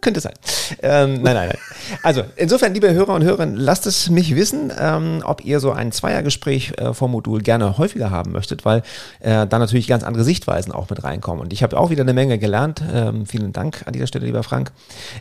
könnte 0.00 0.20
sein. 0.20 0.34
Ähm, 0.82 1.22
nein, 1.22 1.34
nein, 1.34 1.48
nein. 1.48 1.58
Also 2.02 2.24
insofern, 2.36 2.74
liebe 2.74 2.92
Hörer 2.92 3.14
und 3.14 3.22
Hörerinnen, 3.22 3.56
lasst 3.56 3.86
es 3.86 4.10
mich 4.10 4.34
wissen, 4.34 4.72
ähm, 4.78 5.22
ob 5.24 5.44
ihr 5.44 5.60
so 5.60 5.72
ein 5.72 5.92
Zweiergespräch 5.92 6.72
äh, 6.78 6.94
vom 6.94 7.12
Modul 7.12 7.42
gerne 7.42 7.78
häufiger 7.78 8.10
haben 8.10 8.32
möchtet, 8.32 8.64
weil 8.64 8.82
äh, 9.20 9.46
da 9.46 9.58
natürlich 9.58 9.86
ganz 9.86 10.02
andere 10.02 10.24
Sichtweisen 10.24 10.72
auch 10.72 10.90
mit 10.90 11.04
reinkommen. 11.04 11.42
Und 11.42 11.52
ich 11.52 11.62
habe 11.62 11.78
auch 11.78 11.90
wieder 11.90 12.02
eine 12.02 12.14
Menge 12.14 12.21
gelernt. 12.28 12.82
Ähm, 12.92 13.26
vielen 13.26 13.52
Dank 13.52 13.82
an 13.86 13.92
dieser 13.92 14.06
Stelle, 14.06 14.26
lieber 14.26 14.42
Frank. 14.42 14.72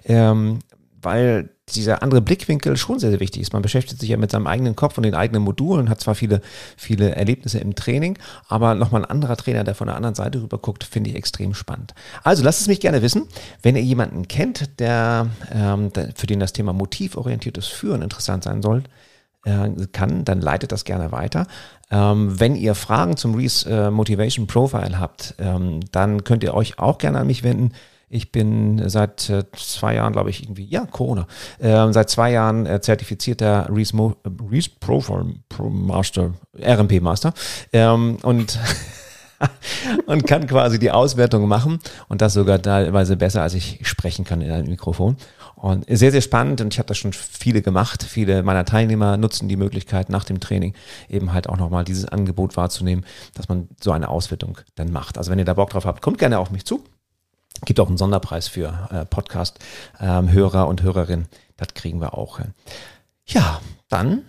Ähm, 0.06 0.60
weil 1.02 1.50
dieser 1.70 2.04
andere 2.04 2.22
Blickwinkel 2.22 2.78
schon 2.78 3.00
sehr, 3.00 3.12
sehr 3.12 3.20
wichtig 3.20 3.42
ist. 3.42 3.54
Man 3.54 3.62
beschäftigt 3.62 4.00
sich 4.00 4.10
ja 4.10 4.18
mit 4.18 4.32
seinem 4.32 4.48
eigenen 4.48 4.76
Kopf 4.76 4.98
und 4.98 5.04
den 5.04 5.16
eigenen 5.16 5.42
Modulen, 5.42 5.90
hat 5.90 6.02
zwar 6.02 6.16
viele, 6.16 6.42
viele 6.78 7.16
Erlebnisse 7.16 7.60
im 7.60 7.76
Training, 7.76 8.18
aber 8.48 8.76
nochmal 8.76 9.04
ein 9.04 9.10
anderer 9.10 9.38
Trainer, 9.38 9.64
der 9.64 9.76
von 9.76 9.88
der 9.88 9.96
anderen 9.96 10.16
Seite 10.16 10.42
rüber 10.42 10.58
guckt, 10.58 10.84
finde 10.84 11.10
ich 11.10 11.16
extrem 11.16 11.54
spannend. 11.54 11.94
Also 12.24 12.44
lasst 12.44 12.62
es 12.62 12.68
mich 12.68 12.82
gerne 12.82 13.02
wissen, 13.02 13.28
wenn 13.62 13.76
ihr 13.76 13.84
jemanden 13.84 14.28
kennt, 14.28 14.80
der, 14.80 15.28
ähm, 15.54 15.94
der 15.94 16.10
für 16.16 16.28
den 16.28 16.40
das 16.40 16.54
Thema 16.54 16.74
motivorientiertes 16.74 17.68
Führen 17.68 18.02
interessant 18.02 18.44
sein 18.44 18.62
soll, 18.62 18.84
äh, 19.44 19.70
kann, 19.92 20.26
dann 20.26 20.42
leitet 20.42 20.72
das 20.72 20.84
gerne 20.84 21.12
weiter. 21.12 21.48
Ähm, 21.90 22.40
wenn 22.40 22.56
ihr 22.56 22.76
Fragen 22.76 23.18
zum 23.18 23.36
Reese 23.36 23.70
äh, 23.70 23.92
Motivation 23.92 24.48
Profile 24.48 25.00
habt, 25.00 25.36
ähm, 25.40 25.82
dann 25.92 26.24
könnt 26.24 26.44
ihr 26.44 26.54
euch 26.54 26.80
auch 26.80 26.98
gerne 26.98 27.20
an 27.20 27.28
mich 27.28 27.44
wenden. 27.44 27.74
Ich 28.14 28.32
bin 28.32 28.90
seit 28.90 29.30
äh, 29.30 29.46
zwei 29.54 29.96
Jahren, 29.96 30.12
glaube 30.12 30.30
ich, 30.30 30.44
irgendwie, 30.44 30.66
ja, 30.66 30.86
Corona, 30.86 31.28
äh, 31.60 31.92
seit 31.94 32.10
zwei 32.10 32.32
Jahren 32.32 32.66
äh, 32.66 32.82
zertifizierter 32.82 33.70
Reese, 33.72 33.96
Mo 33.96 34.16
Reese 34.50 34.70
Profile 34.80 35.34
Pro 35.48 35.70
Master, 35.70 36.34
RMP 36.62 37.02
Master. 37.02 37.34
Ähm, 37.72 38.18
und 38.22 38.60
und 40.06 40.28
kann 40.28 40.48
quasi 40.48 40.80
die 40.80 40.92
Auswertung 40.92 41.48
machen 41.48 41.80
und 42.10 42.22
das 42.22 42.34
sogar 42.34 42.62
teilweise 42.62 43.18
besser, 43.18 43.42
als 43.42 43.54
ich 43.54 43.80
sprechen 43.84 44.26
kann 44.26 44.42
in 44.42 44.52
einem 44.52 44.68
Mikrofon. 44.68 45.18
Und 45.62 45.86
sehr, 45.88 46.12
sehr 46.12 46.22
spannend 46.22 46.60
und 46.60 46.74
ich 46.74 46.80
habe 46.80 46.88
das 46.88 46.98
schon 46.98 47.14
viele 47.14 47.62
gemacht. 47.62 48.02
Viele 48.02 48.42
meiner 48.42 48.66
Teilnehmer 48.66 49.16
nutzen 49.18 49.48
die 49.48 49.58
Möglichkeit 49.58 50.10
nach 50.10 50.24
dem 50.24 50.40
Training 50.40 50.74
eben 51.08 51.34
halt 51.34 51.48
auch 51.48 51.58
nochmal 51.58 51.84
dieses 51.84 52.06
Angebot 52.06 52.58
wahrzunehmen, 52.58 53.06
dass 53.36 53.48
man 53.48 53.70
so 53.80 53.92
eine 53.92 54.10
Auswertung 54.10 54.58
dann 54.74 54.92
macht. 54.92 55.20
Also 55.20 55.30
wenn 55.30 55.38
ihr 55.38 55.46
da 55.46 55.54
Bock 55.54 55.70
drauf 55.70 55.86
habt, 55.86 56.02
kommt 56.02 56.18
gerne 56.18 56.40
auf 56.40 56.50
mich 56.50 56.66
zu. 56.66 56.84
Gibt 57.64 57.80
auch 57.80 57.90
einen 57.90 58.00
Sonderpreis 58.00 58.48
für 58.48 58.90
äh, 58.92 59.06
Podcast-Hörer 59.06 60.64
ähm, 60.64 60.68
und 60.68 60.82
Hörerinnen. 60.82 61.28
Das 61.58 61.76
kriegen 61.76 62.02
wir 62.02 62.18
auch. 62.18 62.40
Ja, 63.28 63.62
dann 63.88 64.24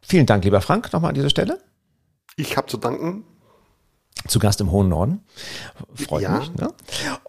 vielen 0.00 0.26
Dank, 0.26 0.42
lieber 0.42 0.60
Frank, 0.60 0.92
nochmal 0.92 1.10
an 1.10 1.14
dieser 1.14 1.30
Stelle. 1.30 1.60
Ich 2.34 2.56
habe 2.56 2.66
zu 2.66 2.78
danken 2.78 3.22
zu 4.26 4.40
Gast 4.40 4.60
im 4.60 4.72
hohen 4.72 4.88
Norden. 4.88 5.20
Freut 5.94 6.22
ja. 6.22 6.38
mich. 6.38 6.52
Ne? 6.54 6.72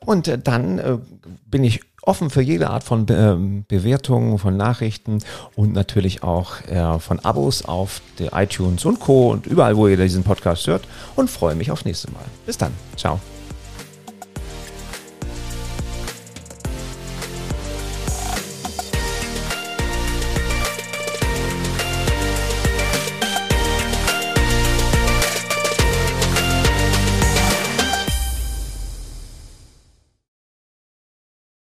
Und 0.04 0.28
äh, 0.28 0.40
dann 0.40 0.80
äh, 0.80 0.98
bin 1.46 1.64
ich 1.64 1.82
offen 2.04 2.30
für 2.30 2.42
jede 2.42 2.70
Art 2.70 2.84
von 2.84 3.06
Be 3.06 3.16
ähm, 3.16 3.66
Bewertungen, 3.68 4.38
von 4.38 4.58
Nachrichten 4.58 5.20
und 5.56 5.74
natürlich 5.74 6.24
auch 6.24 6.62
äh, 6.68 7.00
von 7.00 7.20
Abos 7.20 7.66
auf 7.66 8.02
iTunes 8.20 8.86
und 8.86 9.00
Co. 9.00 9.32
und 9.32 9.48
überall, 9.48 9.78
wo 9.78 9.88
ihr 9.88 9.98
diesen 9.98 10.24
Podcast 10.24 10.68
hört 10.68 10.84
und 11.16 11.30
freue 11.30 11.56
mich 11.56 11.72
aufs 11.72 11.86
nächste 11.86 12.12
Mal. 12.12 12.26
Bis 12.46 12.58
dann. 12.58 12.72
Ciao. 12.96 13.20